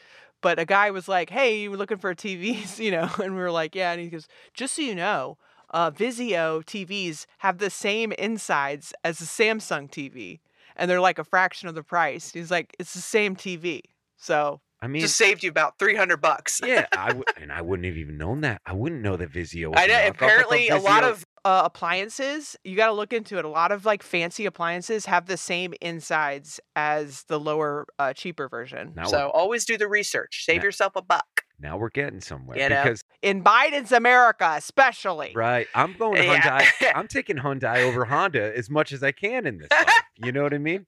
But 0.43 0.59
a 0.59 0.65
guy 0.65 0.91
was 0.91 1.09
like, 1.09 1.31
hey, 1.31 1.61
you 1.61 1.71
were 1.71 1.77
looking 1.77 1.99
for 1.99 2.15
TVs, 2.15 2.79
you 2.85 2.91
know? 2.91 3.09
And 3.23 3.35
we 3.35 3.41
were 3.41 3.51
like, 3.51 3.75
yeah. 3.75 3.93
And 3.93 4.01
he 4.01 4.09
goes, 4.09 4.29
just 4.55 4.75
so 4.75 4.83
you 4.83 4.95
know, 4.95 5.39
uh, 5.71 5.91
Vizio 5.91 6.65
TVs 6.65 7.27
have 7.39 7.59
the 7.59 7.71
same 7.71 8.13
insides 8.13 8.93
as 9.05 9.21
a 9.21 9.25
Samsung 9.25 9.91
TV 9.91 10.41
and 10.81 10.91
they're 10.91 11.01
like 11.01 11.21
a 11.21 11.25
fraction 11.25 11.69
of 11.69 11.77
the 11.77 11.85
price. 11.85 12.33
He's 12.33 12.51
like, 12.51 12.75
it's 12.81 12.95
the 12.95 13.01
same 13.01 13.37
TV. 13.37 13.83
So 14.17 14.61
I 14.83 14.89
mean, 14.89 15.03
just 15.03 15.17
saved 15.17 15.43
you 15.45 15.51
about 15.51 15.79
three 15.79 15.95
hundred 15.95 16.21
bucks. 16.21 16.61
yeah, 16.65 16.87
I 16.97 17.07
w- 17.09 17.25
and 17.41 17.53
I 17.53 17.61
wouldn't 17.63 17.87
have 17.87 17.97
even 17.97 18.19
known 18.19 18.41
that. 18.41 18.61
I 18.67 18.73
wouldn't 18.73 19.03
know 19.03 19.17
that 19.17 19.31
Vizio. 19.31 19.69
Was 19.71 19.79
I 19.79 19.85
a 19.85 19.89
know. 19.89 19.95
knockoff. 19.95 19.99
I 19.99 20.05
thought 20.05 20.15
Apparently, 20.17 20.69
a 20.71 20.79
lot 20.79 21.05
of 21.05 21.25
uh, 21.45 21.63
appliances, 21.67 22.57
you 22.65 22.77
got 22.77 22.87
to 22.87 22.93
look 22.93 23.13
into 23.13 23.39
it. 23.39 23.45
A 23.45 23.49
lot 23.49 23.73
of 23.73 23.85
like 23.85 24.03
fancy 24.03 24.47
appliances 24.47 25.07
have 25.07 25.27
the 25.27 25.37
same 25.37 25.73
insides 25.81 26.61
as 26.77 27.25
the 27.29 27.39
lower, 27.39 27.87
uh, 27.99 28.13
cheaper 28.13 28.49
version. 28.49 28.93
now 28.97 29.05
so 29.05 29.31
always 29.35 29.65
do 29.65 29.77
the 29.79 29.89
research. 29.89 30.45
Save 30.45 30.57
Yeah. 30.57 30.65
yourself 30.65 30.95
a 30.97 31.03
buck. 31.03 31.45
Now 31.61 31.77
we're 31.77 31.91
getting 31.91 32.21
somewhere 32.21 32.59
You 32.59 32.69
know? 32.69 32.83
because 32.83 33.03
In 33.23 33.45
Biden's 33.45 33.93
America, 33.93 34.55
especially. 34.57 35.33
right, 35.35 35.67
I'm 35.75 35.95
going 35.99 36.17
to 36.17 36.25
Yeah. 36.25 36.61
Hyundai. 36.63 36.93
I'm 36.95 37.07
taking 37.09 37.37
Hyundai 37.37 37.83
over 37.89 38.05
Honda 38.07 38.57
as 38.57 38.71
much 38.71 38.93
as 38.93 39.03
I 39.03 39.13
can 39.13 39.47
in 39.47 39.59
this 39.59 39.69
life. 39.71 39.89
You 40.17 40.33
know 40.33 40.43
what 40.43 40.55
I 40.55 40.59
mean? 40.59 40.87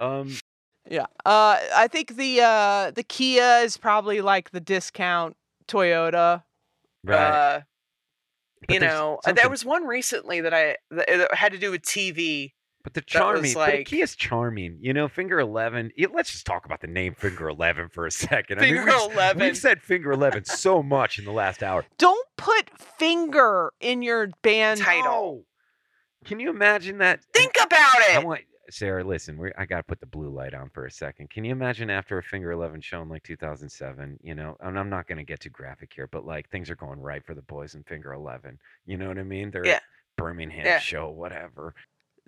Um, 0.00 0.36
Yeah. 0.88 1.06
Uh, 1.24 1.58
I 1.74 1.88
think 1.90 2.16
the 2.16 2.40
uh, 2.42 2.90
the 2.92 3.02
Kia 3.02 3.58
is 3.62 3.76
probably 3.76 4.20
like 4.20 4.50
the 4.50 4.60
discount 4.60 5.36
Toyota. 5.68 6.42
right. 7.04 7.16
Uh, 7.16 7.60
you 8.68 8.78
know, 8.78 9.16
uh, 9.16 9.26
something- 9.26 9.40
there 9.42 9.50
was 9.50 9.64
one 9.64 9.84
recently 9.86 10.40
that 10.42 10.52
I 10.54 10.76
that 10.90 11.34
had 11.34 11.52
to 11.52 11.58
do 11.58 11.70
with 11.70 11.82
TV 11.82 12.52
But 12.82 12.94
the 12.94 13.02
charming, 13.02 13.52
but 13.54 13.68
like- 13.74 13.88
he 13.88 14.00
is 14.00 14.16
charming. 14.16 14.78
You 14.80 14.92
know, 14.94 15.06
Finger 15.08 15.38
Eleven. 15.38 15.90
let's 16.12 16.32
just 16.32 16.46
talk 16.46 16.64
about 16.64 16.80
the 16.80 16.86
name 16.86 17.14
Finger 17.14 17.48
Eleven 17.48 17.88
for 17.90 18.06
a 18.06 18.10
second. 18.10 18.58
I 18.58 18.62
mean, 18.62 18.74
Finger 18.76 18.92
we've, 19.08 19.12
11. 19.12 19.42
We've 19.42 19.56
said 19.56 19.82
Finger 19.82 20.12
Eleven 20.12 20.44
so 20.44 20.82
much 20.82 21.18
in 21.18 21.24
the 21.26 21.32
last 21.32 21.62
hour. 21.62 21.84
Don't 21.98 22.26
put 22.38 22.70
finger 22.78 23.72
in 23.80 24.02
your 24.02 24.28
band 24.42 24.80
Title. 24.80 25.04
No. 25.04 25.44
Can 26.24 26.40
you 26.40 26.50
imagine 26.50 26.98
that? 26.98 27.20
Think 27.34 27.54
about 27.62 27.96
I 27.96 28.18
it. 28.18 28.24
want 28.26 28.40
Sara. 28.70 29.02
Listen, 29.04 29.36
we're, 29.36 29.52
I 29.58 29.66
got 29.66 29.78
to 29.78 29.82
put 29.82 30.00
the 30.00 30.06
blue 30.06 30.28
light 30.30 30.54
on 30.54 30.70
for 30.70 30.86
a 30.86 30.90
second. 30.90 31.28
Can 31.30 31.44
you 31.44 31.52
imagine 31.52 31.90
after 31.90 32.18
a 32.18 32.22
Finger 32.22 32.52
Eleven 32.52 32.80
show 32.80 33.02
in 33.02 33.08
like 33.08 33.22
2007? 33.24 34.18
You 34.22 34.34
know, 34.34 34.56
and 34.60 34.78
I'm 34.78 34.88
not 34.90 35.06
going 35.06 35.18
to 35.18 35.24
get 35.24 35.40
too 35.40 35.50
graphic 35.50 35.92
here, 35.94 36.06
but 36.10 36.24
like 36.24 36.48
things 36.50 36.70
are 36.70 36.76
going 36.76 37.00
right 37.00 37.24
for 37.24 37.34
the 37.34 37.42
boys 37.42 37.74
in 37.74 37.82
Finger 37.84 38.12
Eleven. 38.14 38.58
You 38.86 38.96
know 38.96 39.08
what 39.08 39.18
I 39.18 39.22
mean? 39.22 39.50
They're 39.50 39.66
Yeah. 39.66 39.80
Birmingham 40.16 40.66
Yeah. 40.66 40.78
show, 40.78 41.08
whatever. 41.08 41.74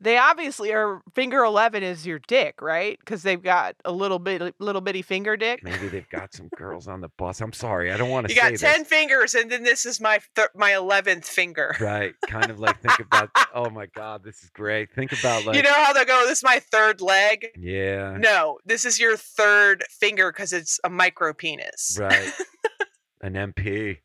They 0.03 0.19
obviously 0.19 0.73
are. 0.73 1.01
Finger 1.15 1.45
eleven 1.45 1.83
is 1.83 2.07
your 2.07 2.19
dick, 2.27 2.61
right? 2.61 2.99
Because 2.99 3.23
they've 3.23 3.43
got 3.43 3.77
a 3.85 3.93
little 3.93 4.19
bit, 4.19 4.55
little 4.59 4.81
bitty 4.81 5.03
finger 5.03 5.37
dick. 5.37 5.63
Maybe 5.63 5.89
they've 5.89 6.09
got 6.11 6.35
some 6.35 6.49
girls 6.57 6.89
on 6.89 7.01
the 7.01 7.09
bus. 7.17 7.41
I'm 7.41 7.53
sorry, 7.53 7.93
I 7.93 7.97
don't 7.97 8.11
want 8.11 8.29
to 8.29 8.35
You 8.35 8.41
say 8.41 8.51
got 8.51 8.59
ten 8.59 8.79
this. 8.81 8.89
fingers, 8.89 9.35
and 9.35 9.51
then 9.51 9.63
this 9.63 9.87
is 9.87 10.01
my 10.01 10.19
thir- 10.35 10.51
my 10.57 10.75
eleventh 10.75 11.27
finger. 11.27 11.75
Right, 11.81 12.15
kind 12.27 12.51
of 12.51 12.59
like 12.59 12.81
think 12.83 12.99
about. 13.01 13.31
Oh 13.55 13.69
my 13.69 13.85
God, 13.85 14.25
this 14.25 14.43
is 14.43 14.49
great. 14.51 14.95
Think 14.95 15.13
about 15.13 15.45
like. 15.45 15.57
you 15.57 15.63
know 15.63 15.75
how 15.75 15.93
they 15.93 16.07
go? 16.07 16.25
This 16.27 16.39
is 16.39 16.45
my 16.45 16.59
third 16.59 17.03
leg. 17.03 17.49
Yeah. 17.59 18.17
No, 18.19 18.59
this 18.65 18.87
is 18.87 18.99
your 18.99 19.15
third 19.17 19.85
finger 19.91 20.33
because 20.33 20.55
it's 20.55 20.81
a 20.85 20.89
micro 20.89 21.35
penis. 21.35 21.99
Right. 22.01 22.33
An 23.21 23.35
MP. 23.35 23.99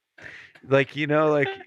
Like, 0.67 0.97
you 0.97 1.07
know, 1.07 1.31
like 1.31 1.47
if 1.47 1.57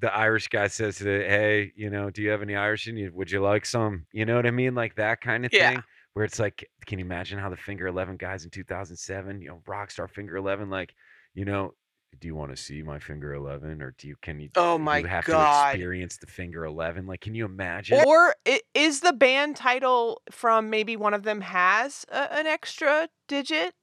the 0.00 0.14
Irish 0.14 0.48
guy 0.48 0.68
says 0.68 0.96
to 0.98 1.04
the, 1.04 1.10
hey, 1.10 1.72
you 1.76 1.90
know, 1.90 2.10
do 2.10 2.22
you 2.22 2.30
have 2.30 2.42
any 2.42 2.56
Irish 2.56 2.86
in 2.88 2.96
you? 2.96 3.12
Would 3.14 3.30
you 3.30 3.40
like 3.40 3.66
some? 3.66 4.06
You 4.12 4.24
know 4.24 4.36
what 4.36 4.46
I 4.46 4.50
mean? 4.50 4.74
Like 4.74 4.96
that 4.96 5.20
kind 5.20 5.44
of 5.44 5.52
Yeah. 5.52 5.72
thing. 5.72 5.82
Where 6.14 6.24
it's 6.24 6.38
like, 6.38 6.66
can 6.86 6.98
you 6.98 7.04
imagine 7.04 7.38
how 7.38 7.50
the 7.50 7.56
Finger 7.56 7.86
11 7.86 8.16
guys 8.16 8.44
in 8.44 8.50
2007, 8.50 9.42
you 9.42 9.48
know, 9.48 9.62
Rockstar 9.66 10.08
Finger 10.08 10.36
11, 10.36 10.70
like, 10.70 10.94
you 11.34 11.44
know, 11.44 11.74
do 12.18 12.26
you 12.26 12.34
want 12.34 12.50
to 12.52 12.56
see 12.56 12.82
my 12.82 12.98
Finger 12.98 13.34
11 13.34 13.82
or 13.82 13.94
do 13.98 14.08
you, 14.08 14.16
can 14.22 14.40
you, 14.40 14.48
Oh 14.56 14.78
my 14.78 15.02
you 15.02 15.06
have 15.08 15.26
God. 15.26 15.64
to 15.64 15.74
experience 15.74 16.16
the 16.16 16.26
Finger 16.26 16.64
11? 16.64 17.06
Like, 17.06 17.20
can 17.20 17.34
you 17.34 17.44
imagine? 17.44 18.02
Or 18.02 18.34
is 18.74 19.00
the 19.00 19.12
band 19.12 19.56
title 19.56 20.22
from 20.30 20.70
maybe 20.70 20.96
one 20.96 21.12
of 21.12 21.24
them 21.24 21.42
has 21.42 22.06
a, 22.10 22.32
an 22.32 22.46
extra 22.46 23.08
digit? 23.28 23.74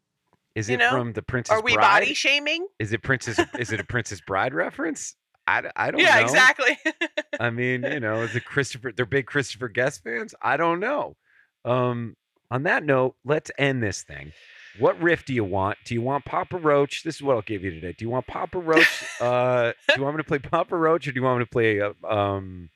Is 0.56 0.70
you 0.70 0.76
it 0.76 0.80
know, 0.80 0.89
from 0.89 1.14
the 1.14 1.22
Princess 1.22 1.60
Are 1.60 1.64
we 1.64 1.76
Bride? 1.76 2.02
body 2.02 2.14
shaming? 2.16 2.66
Is 2.80 2.94
it 2.94 3.04
Princess, 3.04 3.39
is 3.60 3.72
it 3.72 3.80
a 3.80 3.84
Princess 3.84 4.22
Bride 4.22 4.54
reference? 4.56 5.16
I, 5.48 5.64
I 5.76 5.91
don't 5.91 6.00
know. 6.00 6.08
Yeah, 6.08 6.16
know. 6.16 6.22
exactly. 6.22 6.78
I 7.39 7.50
mean, 7.50 7.84
you 7.84 8.00
know, 8.00 8.22
is 8.22 8.36
it 8.36 8.46
Christopher? 8.46 8.91
They're 8.96 9.06
big 9.06 9.26
Christopher 9.26 9.68
Guest 9.68 10.04
fans. 10.04 10.34
I 10.41 10.58
don't 10.58 10.80
know. 10.80 11.16
Um, 11.66 12.16
on 12.50 12.64
that 12.64 12.84
note, 12.84 13.16
let's 13.26 13.52
end 13.58 13.84
this 13.84 14.04
thing. 14.04 14.32
What 14.80 15.00
riff 15.02 15.26
do 15.26 15.34
you 15.34 15.44
want? 15.44 15.78
Do 15.86 15.94
you 15.94 16.02
want 16.02 16.26
Papa 16.26 16.58
Roach? 16.58 17.04
This 17.04 17.16
is 17.16 17.22
what 17.22 17.36
I'll 17.36 17.44
give 17.44 17.64
you 17.64 17.72
today. 17.72 17.94
Do 17.98 18.06
you 18.06 18.10
want 18.10 18.26
Papa 18.26 18.60
Roach? 18.60 19.04
uh, 19.22 19.74
do 19.89 19.96
you 19.98 20.04
want 20.04 20.16
me 20.16 20.24
to 20.24 20.28
play 20.28 20.39
Papa 20.39 20.76
Roach, 20.76 21.08
or 21.08 21.12
do 21.12 21.20
you 21.20 21.24
want 21.24 21.39
me 21.39 21.46
to 21.46 21.52
play 21.52 21.82
uh, 21.82 21.94
um, 22.08 22.70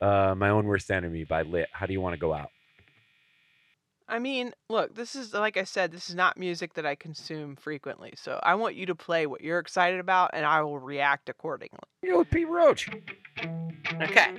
uh, 0.00 0.34
My 0.36 0.50
Own 0.50 0.66
Worst 0.66 0.90
Enemy 0.90 1.24
by 1.24 1.42
Lit? 1.42 1.68
How 1.72 1.86
do 1.86 1.92
you 1.92 2.00
want 2.00 2.14
to 2.14 2.18
go 2.18 2.34
out? 2.34 2.50
I 4.08 4.18
mean, 4.18 4.52
look, 4.68 4.94
this 4.94 5.16
is 5.16 5.34
like 5.34 5.56
I 5.56 5.64
said, 5.64 5.90
this 5.90 6.08
is 6.08 6.14
not 6.14 6.38
music 6.38 6.74
that 6.74 6.86
I 6.86 6.94
consume 6.94 7.56
frequently. 7.56 8.14
So 8.16 8.38
I 8.42 8.54
want 8.54 8.76
you 8.76 8.86
to 8.86 8.94
play 8.94 9.26
what 9.26 9.40
you're 9.40 9.58
excited 9.58 9.98
about, 9.98 10.30
and 10.32 10.46
I 10.46 10.62
will 10.62 10.78
react 10.78 11.28
accordingly. 11.28 11.80
You 12.02 12.12
go 12.12 12.18
with 12.18 12.30
Pete 12.30 12.48
Roach. 12.48 12.88
okay. 14.00 14.34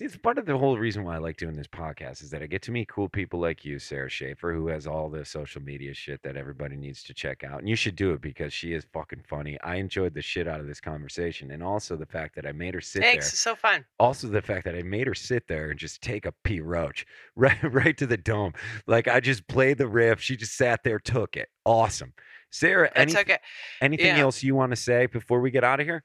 See, 0.00 0.06
it's 0.06 0.16
part 0.16 0.38
of 0.38 0.46
the 0.46 0.56
whole 0.56 0.78
reason 0.78 1.04
why 1.04 1.16
I 1.16 1.18
like 1.18 1.36
doing 1.36 1.56
this 1.56 1.66
podcast 1.66 2.22
is 2.22 2.30
that 2.30 2.42
I 2.42 2.46
get 2.46 2.62
to 2.62 2.70
meet 2.70 2.88
cool 2.88 3.06
people 3.06 3.38
like 3.38 3.66
you, 3.66 3.78
Sara 3.78 4.08
Schaefer, 4.08 4.54
who 4.54 4.68
has 4.68 4.86
all 4.86 5.10
the 5.10 5.26
social 5.26 5.60
media 5.60 5.92
shit 5.92 6.22
that 6.22 6.38
everybody 6.38 6.74
needs 6.74 7.02
to 7.02 7.12
check 7.12 7.44
out. 7.44 7.58
And 7.58 7.68
you 7.68 7.76
should 7.76 7.96
do 7.96 8.12
it 8.12 8.22
because 8.22 8.50
she 8.50 8.72
is 8.72 8.86
fucking 8.94 9.24
funny. 9.28 9.60
I 9.60 9.74
enjoyed 9.74 10.14
the 10.14 10.22
shit 10.22 10.48
out 10.48 10.58
of 10.58 10.66
this 10.66 10.80
conversation. 10.80 11.50
And 11.50 11.62
also 11.62 11.96
the 11.96 12.06
fact 12.06 12.34
that 12.36 12.46
I 12.46 12.52
made 12.52 12.72
her 12.72 12.80
sit 12.80 13.02
Thanks. 13.02 13.26
there. 13.26 13.28
It's 13.28 13.40
so 13.40 13.54
fun. 13.54 13.84
Also 13.98 14.26
the 14.26 14.40
fact 14.40 14.64
that 14.64 14.74
I 14.74 14.82
made 14.82 15.06
her 15.06 15.14
sit 15.14 15.46
there 15.46 15.68
and 15.68 15.78
just 15.78 16.00
take 16.00 16.24
a 16.24 16.32
P 16.44 16.62
Roach 16.62 17.04
right 17.36 17.62
right 17.62 17.98
to 17.98 18.06
the 18.06 18.16
dome. 18.16 18.54
Like 18.86 19.06
I 19.06 19.20
just 19.20 19.46
played 19.48 19.76
the 19.76 19.86
riff. 19.86 20.18
She 20.18 20.34
just 20.34 20.56
sat 20.56 20.82
there, 20.82 20.98
took 20.98 21.36
it. 21.36 21.50
Awesome. 21.66 22.14
Sara, 22.50 22.90
any, 22.96 23.14
okay. 23.14 23.38
anything 23.82 24.16
yeah. 24.16 24.22
else 24.22 24.42
you 24.42 24.54
want 24.54 24.72
to 24.72 24.76
say 24.76 25.04
before 25.04 25.40
we 25.40 25.50
get 25.50 25.62
out 25.62 25.78
of 25.78 25.86
here? 25.86 26.04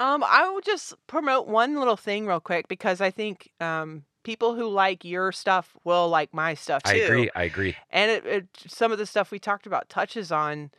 Um, 0.00 0.22
I 0.24 0.48
will 0.48 0.60
just 0.60 0.94
promote 1.06 1.48
one 1.48 1.76
little 1.76 1.96
thing 1.96 2.26
real 2.26 2.40
quick 2.40 2.68
because 2.68 3.00
I 3.00 3.10
think 3.10 3.50
um 3.60 4.04
people 4.22 4.54
who 4.54 4.68
like 4.68 5.04
your 5.04 5.32
stuff 5.32 5.76
will 5.84 6.08
like 6.08 6.32
my 6.34 6.54
stuff 6.54 6.82
too. 6.82 6.90
I 6.90 6.94
agree. 6.94 7.30
I 7.34 7.42
agree. 7.44 7.76
and 7.90 8.10
it, 8.10 8.26
it 8.26 8.46
some 8.66 8.92
of 8.92 8.98
the 8.98 9.06
stuff 9.06 9.30
we 9.30 9.38
talked 9.38 9.66
about 9.66 9.88
touches 9.88 10.30
on 10.30 10.70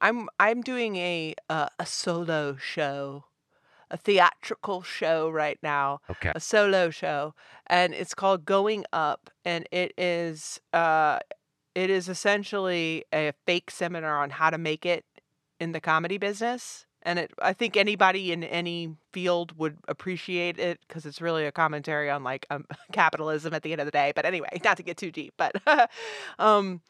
i'm 0.00 0.28
i'm 0.40 0.62
doing 0.62 0.96
a 0.96 1.34
uh, 1.50 1.68
a 1.78 1.84
solo 1.86 2.56
show 2.56 3.24
a 3.90 3.96
theatrical 3.96 4.82
show 4.82 5.28
right 5.28 5.58
now 5.62 6.00
Okay. 6.10 6.32
a 6.34 6.40
solo 6.40 6.88
show 6.90 7.34
and 7.66 7.92
it's 7.94 8.14
called 8.14 8.44
going 8.46 8.84
up 8.92 9.28
and 9.44 9.68
it 9.70 9.92
is 9.98 10.60
uh 10.72 11.18
it 11.74 11.90
is 11.90 12.08
essentially 12.08 13.04
a 13.12 13.32
fake 13.46 13.70
seminar 13.70 14.22
on 14.22 14.30
how 14.30 14.48
to 14.50 14.58
make 14.58 14.86
it 14.86 15.04
in 15.60 15.72
the 15.72 15.80
comedy 15.80 16.16
business 16.18 16.86
and 17.04 17.18
it 17.18 17.32
i 17.42 17.52
think 17.52 17.76
anybody 17.76 18.32
in 18.32 18.44
any 18.44 18.94
field 19.12 19.56
would 19.58 19.76
appreciate 19.88 20.58
it 20.58 20.80
because 20.86 21.06
it's 21.06 21.20
really 21.20 21.46
a 21.46 21.52
commentary 21.52 22.10
on 22.10 22.24
like 22.24 22.46
um, 22.50 22.64
capitalism 22.92 23.54
at 23.54 23.62
the 23.62 23.72
end 23.72 23.80
of 23.80 23.86
the 23.86 23.90
day 23.90 24.12
but 24.14 24.24
anyway 24.24 24.48
not 24.64 24.76
to 24.76 24.82
get 24.82 24.96
too 24.96 25.10
deep 25.10 25.34
but 25.36 25.54
um 26.38 26.80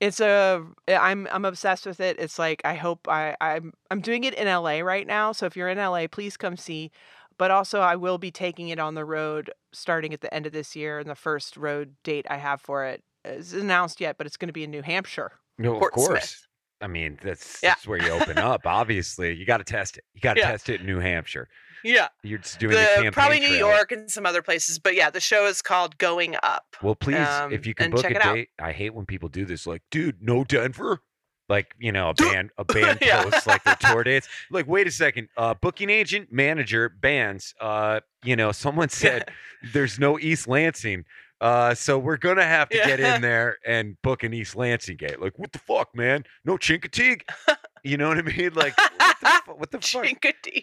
it's 0.00 0.20
a 0.20 0.62
i'm 0.88 1.26
i'm 1.32 1.44
obsessed 1.44 1.86
with 1.86 2.00
it 2.00 2.18
it's 2.18 2.38
like 2.38 2.60
i 2.64 2.74
hope 2.74 3.08
i 3.08 3.36
i'm 3.40 3.72
i'm 3.90 4.00
doing 4.00 4.24
it 4.24 4.34
in 4.34 4.46
la 4.46 4.78
right 4.78 5.06
now 5.06 5.32
so 5.32 5.46
if 5.46 5.56
you're 5.56 5.68
in 5.68 5.78
la 5.78 6.06
please 6.06 6.36
come 6.36 6.56
see 6.56 6.90
but 7.38 7.50
also 7.50 7.80
i 7.80 7.96
will 7.96 8.18
be 8.18 8.30
taking 8.30 8.68
it 8.68 8.78
on 8.78 8.94
the 8.94 9.04
road 9.04 9.50
starting 9.72 10.12
at 10.12 10.20
the 10.20 10.32
end 10.32 10.46
of 10.46 10.52
this 10.52 10.76
year 10.76 10.98
and 10.98 11.08
the 11.08 11.14
first 11.14 11.56
road 11.56 11.94
date 12.02 12.26
i 12.28 12.36
have 12.36 12.60
for 12.60 12.84
it 12.84 13.02
is 13.24 13.52
announced 13.52 14.00
yet 14.00 14.18
but 14.18 14.26
it's 14.26 14.36
going 14.36 14.48
to 14.48 14.52
be 14.52 14.64
in 14.64 14.70
new 14.70 14.82
hampshire 14.82 15.32
No, 15.58 15.76
of 15.76 15.90
course. 15.92 16.46
I 16.80 16.86
mean, 16.88 17.18
that's, 17.22 17.62
Yeah. 17.62 17.70
that's 17.70 17.86
where 17.86 17.98
you 18.02 18.10
open 18.10 18.38
up. 18.38 18.66
Obviously, 18.66 19.34
you 19.34 19.46
got 19.46 19.58
to 19.58 19.64
test 19.64 19.96
it. 19.96 20.04
You 20.14 20.20
got 20.20 20.34
to 20.34 20.40
Yeah. 20.40 20.50
test 20.52 20.68
it 20.68 20.80
in 20.80 20.86
New 20.86 20.98
Hampshire. 21.00 21.48
Yeah. 21.82 22.08
You're 22.22 22.38
just 22.38 22.58
doing 22.58 22.72
the, 22.74 23.10
probably 23.12 23.38
New 23.40 23.48
trail. 23.48 23.68
York 23.70 23.92
and 23.92 24.10
some 24.10 24.26
other 24.26 24.42
places. 24.42 24.78
But 24.78 24.94
yeah, 24.94 25.08
the 25.10 25.20
show 25.20 25.46
is 25.46 25.62
called 25.62 25.96
Going 25.98 26.34
Up. 26.42 26.76
Well, 26.82 26.94
please, 26.96 27.16
um, 27.28 27.52
if 27.52 27.66
you 27.66 27.74
can 27.74 27.90
book 27.90 28.04
a 28.04 28.10
it 28.10 28.24
out. 28.24 28.34
date, 28.34 28.48
I 28.60 28.72
hate 28.72 28.92
when 28.94 29.06
people 29.06 29.28
do 29.28 29.44
this. 29.44 29.66
Like, 29.66 29.82
dude, 29.90 30.16
no 30.20 30.42
Denver. 30.44 31.00
Like, 31.48 31.74
you 31.78 31.92
know, 31.92 32.08
a 32.10 32.14
band, 32.14 32.50
a 32.58 32.64
band 32.74 32.98
Yeah. 33.02 33.22
posts 33.22 33.46
like 33.46 33.62
their 33.62 33.76
tour 33.80 34.02
dates. 34.02 34.28
Like, 34.50 34.66
wait 34.66 34.88
a 34.88 34.90
second, 34.90 35.28
uh, 35.36 35.54
booking 35.54 35.90
agent, 35.90 36.32
manager, 36.32 36.88
bands. 36.88 37.54
Uh, 37.60 38.00
you 38.24 38.34
know, 38.34 38.50
someone 38.50 38.88
said 38.88 39.30
there's 39.72 39.98
no 39.98 40.18
East 40.18 40.48
Lansing. 40.48 41.04
Uh, 41.40 41.74
so 41.74 41.98
we're 41.98 42.16
gonna 42.16 42.42
have 42.44 42.68
to 42.70 42.76
get 42.78 42.98
in 43.00 43.20
there 43.20 43.56
and 43.66 44.00
book 44.02 44.22
an 44.22 44.32
East 44.32 44.56
Lansing 44.56 44.96
gate. 44.96 45.20
Like, 45.20 45.38
what 45.38 45.52
the 45.52 45.58
fuck, 45.58 45.94
man? 45.94 46.24
No 46.44 46.56
Chincoteague. 46.56 47.22
You 47.84 47.96
know 47.96 48.08
what 48.08 48.18
I 48.18 48.22
mean? 48.22 48.52
Like, 48.52 48.76
what 48.76 49.16
the, 49.20 49.40
fu- 49.46 49.52
what 49.52 49.70
the 49.70 49.80
fuck? 49.80 50.04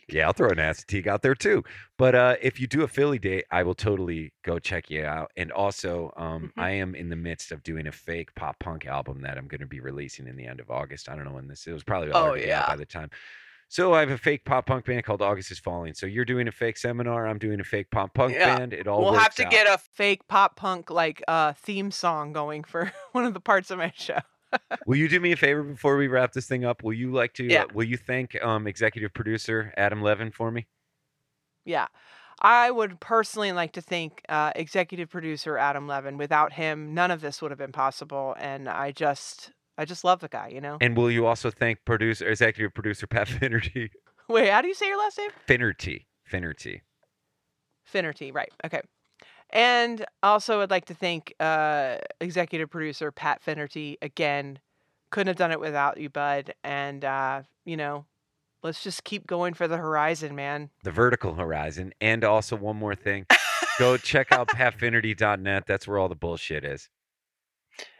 Yeah, 0.09 0.27
I'll 0.27 0.33
throw 0.33 0.49
an 0.49 0.57
Assateague 0.57 1.07
out 1.07 1.21
there 1.21 1.35
too. 1.35 1.63
But 1.97 2.15
uh, 2.15 2.35
if 2.41 2.59
you 2.59 2.67
do 2.67 2.81
a 2.83 2.87
Philly 2.89 3.17
date, 3.17 3.45
I 3.49 3.63
will 3.63 3.75
totally 3.75 4.33
go 4.43 4.59
check 4.59 4.89
you 4.89 5.05
out. 5.05 5.31
And 5.37 5.49
also, 5.49 6.11
um, 6.17 6.51
Mhm. 6.57 6.61
I 6.61 6.71
am 6.71 6.95
in 6.95 7.07
the 7.07 7.15
midst 7.15 7.53
of 7.53 7.63
doing 7.63 7.87
a 7.87 7.93
fake 7.93 8.35
pop 8.35 8.59
punk 8.59 8.85
album 8.87 9.21
that 9.21 9.37
I'm 9.37 9.47
going 9.47 9.61
to 9.61 9.67
be 9.67 9.79
releasing 9.79 10.27
in 10.27 10.35
the 10.35 10.45
end 10.45 10.59
of 10.59 10.69
August. 10.69 11.07
I 11.07 11.15
don't 11.15 11.23
know 11.23 11.31
when 11.31 11.47
this. 11.47 11.65
It 11.65 11.71
was 11.71 11.83
probably 11.85 12.11
Oh, 12.11 12.35
out 12.51 12.67
by 12.67 12.75
the 12.75 12.85
time. 12.85 13.09
So 13.73 13.91
I 13.91 14.01
have 14.01 14.11
a 14.11 14.19
fake 14.19 14.45
pop 14.45 14.67
punk 14.67 14.85
band 14.85 15.03
called 15.03 15.23
August 15.23 15.49
is 15.49 15.57
Falling. 15.57 15.95
So 15.95 16.05
you're 16.05 16.25
doing 16.25 16.47
a 16.47 16.51
fake 16.51 16.77
seminar. 16.77 17.25
I'm 17.25 17.39
doing 17.39 17.59
a 17.59 17.63
fake 17.63 17.89
pop 17.89 18.13
punk 18.13 18.35
Yeah. 18.35 18.55
band. 18.59 18.71
It 18.71 18.87
all 18.87 19.01
We'll 19.01 19.13
have 19.13 19.33
to 19.33 19.45
out. 19.45 19.51
get 19.51 19.65
a 19.65 19.79
fake 19.79 20.27
pop 20.27 20.55
punk 20.55 20.91
like 20.91 21.23
uh 21.27 21.53
theme 21.53 21.89
song 21.89 22.33
going 22.33 22.63
for 22.65 22.91
one 23.13 23.25
of 23.25 23.33
the 23.33 23.39
parts 23.39 23.71
of 23.71 23.79
my 23.79 23.91
show 23.95 24.19
Will 24.85 24.97
you 24.97 25.07
do 25.09 25.19
me 25.19 25.31
a 25.31 25.35
favor 25.35 25.63
before 25.63 25.97
we 25.97 26.07
wrap 26.07 26.33
this 26.33 26.45
thing 26.45 26.63
up? 26.63 26.83
Will 26.83 26.93
you 26.93 27.11
like 27.11 27.33
to? 27.33 27.43
Yeah. 27.45 27.63
Uh, 27.63 27.67
will 27.73 27.85
you 27.85 27.97
thank 27.97 28.37
um, 28.43 28.67
executive 28.67 29.11
producer 29.11 29.73
Adam 29.75 30.03
Levin 30.03 30.29
for 30.29 30.51
me? 30.51 30.67
Yeah. 31.65 31.87
I 32.39 32.69
would 32.69 32.99
personally 32.99 33.53
like 33.53 33.71
to 33.71 33.81
thank 33.81 34.21
uh, 34.29 34.51
executive 34.55 35.09
producer 35.09 35.57
Adam 35.57 35.87
Levin. 35.87 36.17
Without 36.19 36.53
him, 36.53 36.93
none 36.93 37.09
of 37.09 37.21
this 37.21 37.41
would 37.41 37.49
have 37.49 37.57
been 37.57 37.71
possible. 37.71 38.35
And 38.37 38.69
I 38.69 38.91
just, 38.91 39.51
I 39.77 39.85
just 39.85 40.03
love 40.03 40.19
the 40.19 40.27
guy. 40.27 40.49
You 40.49 40.61
know. 40.61 40.77
And 40.81 40.95
will 40.95 41.11
you 41.11 41.25
also 41.25 41.49
thank 41.51 41.83
producer 41.85 42.27
executive 42.27 42.73
producer 42.73 43.07
Pat 43.07 43.27
Finnerty? 43.39 43.91
Wait, 44.29 44.49
how 44.49 44.61
do 44.61 44.67
you 44.67 44.73
say 44.73 44.87
your 44.87 44.97
last 44.97 45.17
name? 45.17 45.31
Finnerty. 45.45 46.07
Finnerty. 46.23 46.81
Finnerty, 47.83 48.31
right? 48.31 48.51
Okay. 48.65 48.81
And 49.49 50.05
also, 50.23 50.61
I'd 50.61 50.71
like 50.71 50.85
to 50.85 50.93
thank 50.95 51.33
uh, 51.39 51.97
executive 52.19 52.69
producer 52.69 53.11
Pat 53.11 53.41
Finnerty 53.41 53.97
again 54.01 54.59
couldn't 55.13 55.27
have 55.27 55.37
done 55.37 55.51
it 55.51 55.59
without 55.59 55.99
you, 55.99 56.09
bud. 56.09 56.53
And 56.63 57.05
uh, 57.05 57.43
you 57.65 57.77
know, 57.77 58.05
let's 58.63 58.83
just 58.83 59.03
keep 59.05 59.27
going 59.27 59.53
for 59.53 59.67
the 59.67 59.77
horizon, 59.77 60.35
man. 60.35 60.71
the 60.83 60.91
vertical 60.91 61.35
horizon. 61.35 61.93
And 62.01 62.25
also 62.25 62.57
one 62.57 62.75
more 62.75 62.95
thing. 62.95 63.27
Go 63.79 63.97
check 63.97 64.31
out 64.31 64.49
patfinnerty.net. 64.49 65.65
That's 65.65 65.87
where 65.87 65.97
all 65.97 66.09
the 66.09 66.15
bullshit 66.15 66.63
is. 66.65 66.89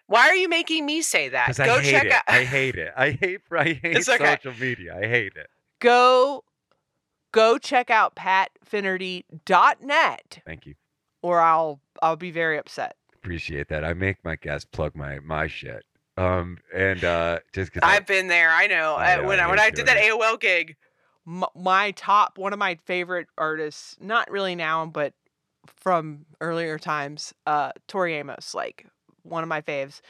Why 0.08 0.28
are 0.30 0.36
you 0.36 0.49
making 0.49 0.86
me 0.86 1.01
say 1.01 1.30
that? 1.30 1.60
I 1.60 1.66
Go 1.66 1.82
check 1.82 2.06
it. 2.06 2.12
out. 2.12 2.24
I 2.28 2.43
hate 2.43 2.76
it. 2.76 2.93
I 2.95 3.12
hate 3.12 3.41
I 3.51 3.64
hate 3.82 3.97
It's 3.97 4.10
okay. 4.10 4.38
social 4.41 4.60
media. 4.60 4.95
I 4.97 5.08
hate 5.08 5.34
it. 5.36 5.47
Go 5.80 6.43
go 7.32 7.58
check 7.58 7.89
out 7.89 8.16
patfinnerty.net 8.16 10.39
Thank 10.45 10.66
you. 10.66 10.76
or 11.22 11.39
I'll 11.39 11.80
I'll 12.01 12.16
be 12.16 12.32
very 12.32 12.58
upset. 12.58 12.95
Appreciate 13.16 13.70
that. 13.70 13.84
I 13.86 13.93
make 13.93 14.24
my 14.24 14.36
guests 14.36 14.68
plug 14.72 14.95
my 14.95 15.20
my 15.20 15.47
shit. 15.47 15.84
Um 16.18 16.58
and 16.76 17.04
uh 17.04 17.39
just 17.54 17.74
because 17.74 17.88
I've 17.88 18.06
been 18.06 18.28
there. 18.28 18.51
I 18.51 18.68
know. 18.68 18.95
I 18.95 19.14
I 19.14 19.20
when 19.22 19.39
I 19.39 19.45
I, 19.45 19.49
when 19.49 19.60
I 19.60 19.70
did 19.70 19.86
that 19.88 19.97
doing 19.97 20.20
AOL 20.22 20.39
gig, 20.39 20.76
M- 21.26 21.45
my 21.56 21.91
top 21.91 22.38
one 22.38 22.54
of 22.54 22.60
my 22.60 22.78
favorite 22.86 23.28
artists, 23.38 23.95
not 23.99 24.30
really 24.30 24.56
now, 24.56 24.86
but 24.86 25.14
from 25.66 26.26
earlier 26.41 26.78
times, 26.78 27.34
uh 27.47 27.72
Tori 27.88 28.16
Amos, 28.16 28.54
like 28.54 28.86
one 29.24 29.43
of 29.43 29.49
my 29.49 29.61
faves. 29.61 30.01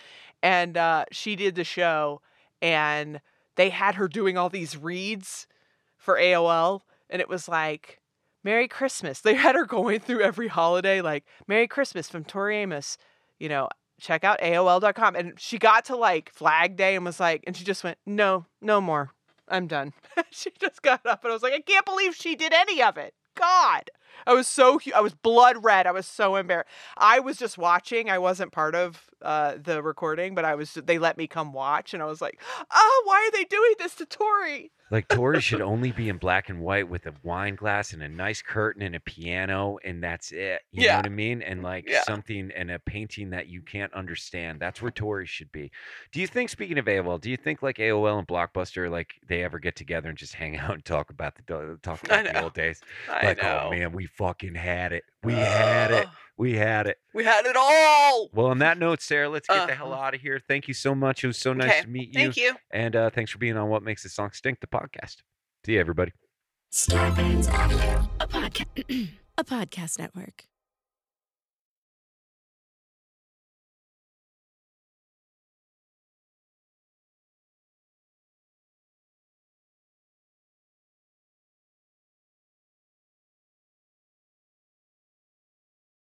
And 0.42 0.78
uh 0.78 1.06
she 1.12 1.36
did 1.36 1.56
the 1.56 1.64
show 1.64 2.22
and 2.62 3.22
they 3.56 3.70
had 3.70 3.96
her 3.96 4.08
doing 4.08 4.38
all 4.38 4.50
these 4.50 4.78
reads 4.78 5.48
for 5.98 6.16
AOL 6.16 6.82
and 7.10 7.22
it 7.22 7.30
was 7.30 7.48
like 7.48 8.00
Merry 8.44 8.68
Christmas. 8.68 9.20
They 9.22 9.36
had 9.36 9.56
her 9.56 9.66
going 9.66 10.00
through 10.00 10.22
every 10.22 10.48
holiday 10.48 11.02
like 11.02 11.26
Merry 11.48 11.68
Christmas 11.68 12.10
from 12.10 12.24
Tori 12.26 12.58
Amos, 12.58 12.98
you 13.40 13.50
know, 13.50 13.70
check 14.00 14.24
out 14.24 14.42
AOL.com 14.42 15.16
and 15.16 15.40
she 15.40 15.58
got 15.58 15.86
to 15.86 15.96
like 15.96 16.32
Flag 16.34 16.76
Day 16.76 16.96
and 16.96 17.06
was 17.06 17.20
like 17.20 17.44
and 17.48 17.56
she 17.56 17.64
just 17.64 17.84
went, 17.84 17.98
"No, 18.06 18.46
no 18.62 18.82
more. 18.82 19.12
I'm 19.48 19.68
done." 19.68 19.94
she 20.32 20.52
just 20.60 20.82
got 20.82 21.06
up 21.06 21.24
and 21.24 21.32
I 21.32 21.34
was 21.34 21.44
like, 21.44 21.54
"I 21.54 21.62
can't 21.62 21.86
believe 21.86 22.16
she 22.16 22.36
did 22.36 22.54
any 22.54 22.82
of 22.82 22.98
it." 22.98 23.14
God. 23.36 23.90
I 24.26 24.34
was 24.34 24.48
so 24.48 24.80
I 24.96 25.02
was 25.02 25.14
blood 25.14 25.64
red. 25.64 25.88
I 25.88 25.92
was 25.92 26.06
so 26.06 26.36
embarrassed. 26.36 26.70
I 26.98 27.20
was 27.20 27.38
just 27.38 27.58
watching. 27.58 28.10
I 28.10 28.18
wasn't 28.18 28.52
part 28.52 28.76
of 28.76 29.10
uh, 29.22 29.56
the 29.62 29.82
recording, 29.82 30.36
but 30.36 30.46
I 30.46 30.56
was. 30.56 30.74
They 30.74 30.98
let 30.98 31.18
me 31.18 31.28
come 31.28 31.54
watch, 31.54 31.94
and 31.94 32.04
I 32.04 32.06
was 32.06 32.22
like, 32.22 32.40
"Oh, 32.72 33.04
why 33.06 33.28
are 33.28 33.32
they 33.32 33.46
doing 33.46 33.74
this 33.80 33.96
to 33.96 34.06
Tori?" 34.06 34.72
Like 34.94 35.08
Tori 35.08 35.42
should 35.42 35.60
only 35.62 35.92
be 35.92 36.08
in 36.08 36.18
black 36.18 36.50
and 36.50 36.60
white 36.62 36.88
with 36.88 37.08
a 37.08 37.14
wine 37.24 37.56
glass 37.56 37.94
and 37.94 38.04
a 38.04 38.08
nice 38.08 38.44
curtain 38.44 38.84
and 38.84 38.96
a 38.96 39.00
piano 39.00 39.80
and 39.84 40.04
that's 40.04 40.32
it. 40.32 40.62
You 40.72 40.88
know 40.88 40.98
what 40.98 41.08
I 41.08 41.10
mean? 41.10 41.42
And 41.42 41.62
mm, 41.62 41.64
like 41.64 41.90
Yeah. 41.90 42.04
something 42.04 42.52
and 42.56 42.70
a 42.70 42.78
painting 42.78 43.32
that 43.32 43.48
you 43.48 43.64
can't 43.64 43.92
understand. 43.94 44.60
That's 44.60 44.84
where 44.84 44.92
Tori 44.92 45.26
should 45.26 45.52
be. 45.52 45.72
Do 46.12 46.22
you 46.22 46.28
think 46.28 46.52
speaking 46.52 46.78
of 46.78 46.86
AOL, 46.86 47.20
do 47.20 47.32
you 47.32 47.38
think 47.38 47.64
like 47.64 47.78
AOL 47.78 48.20
and 48.20 48.28
Blockbuster 48.28 48.88
like 48.92 49.16
they 49.28 49.44
ever 49.44 49.58
get 49.58 49.76
together 49.76 50.10
and 50.10 50.18
just 50.18 50.36
hang 50.36 50.58
out 50.60 50.76
and 50.76 50.86
talk 50.86 51.10
about 51.10 51.34
the 51.44 51.58
uh, 51.58 51.76
talk 51.82 52.04
about 52.04 52.26
the 52.26 52.44
old 52.44 52.54
days? 52.54 52.80
I 53.10 53.26
like, 53.26 53.44
oh, 53.44 53.48
know. 53.48 53.64
oh 53.66 53.70
man, 53.72 53.94
we 53.94 54.06
fucking 54.06 54.54
had 54.54 54.94
it. 54.94 55.06
We 55.24 55.34
had 55.34 55.90
it. 55.90 56.08
Ugh. 56.36 56.40
We 56.44 56.54
had 56.56 56.88
it. 56.88 56.98
We 57.14 57.24
had 57.24 57.46
it 57.46 57.56
all. 57.56 58.30
Well, 58.34 58.48
on 58.48 58.58
that 58.60 58.78
note, 58.78 59.02
Sara, 59.02 59.30
let's 59.30 59.48
get 59.48 59.68
the 59.68 59.76
hell 59.76 59.94
Uh-huh. 59.94 60.02
out 60.04 60.16
of 60.16 60.22
here. 60.22 60.42
Thank 60.48 60.68
you 60.68 60.74
so 60.74 60.94
much. 60.96 61.24
It 61.24 61.28
was 61.28 61.38
so 61.38 61.54
nice 61.54 61.70
Okay, 61.70 61.82
to 61.84 61.88
meet 61.88 62.08
you. 62.10 62.14
Thank 62.14 62.38
you. 62.38 62.54
And 62.72 62.96
uh, 62.96 63.10
thanks 63.12 63.32
for 63.32 63.38
being 63.38 63.56
on 63.58 63.70
What 63.70 63.84
Makes 63.84 64.04
This 64.04 64.14
Song 64.14 64.32
Stink, 64.34 64.60
the 64.60 64.68
podcast. 64.68 65.18
See 65.66 65.74
you, 65.74 65.80
everybody. 65.80 66.12
Starburns 66.74 67.52
Audio, 67.54 68.10
a 68.20 68.28
podcast, 68.28 69.10
a 69.38 69.44
podcast 69.44 70.00
network. 70.00 70.46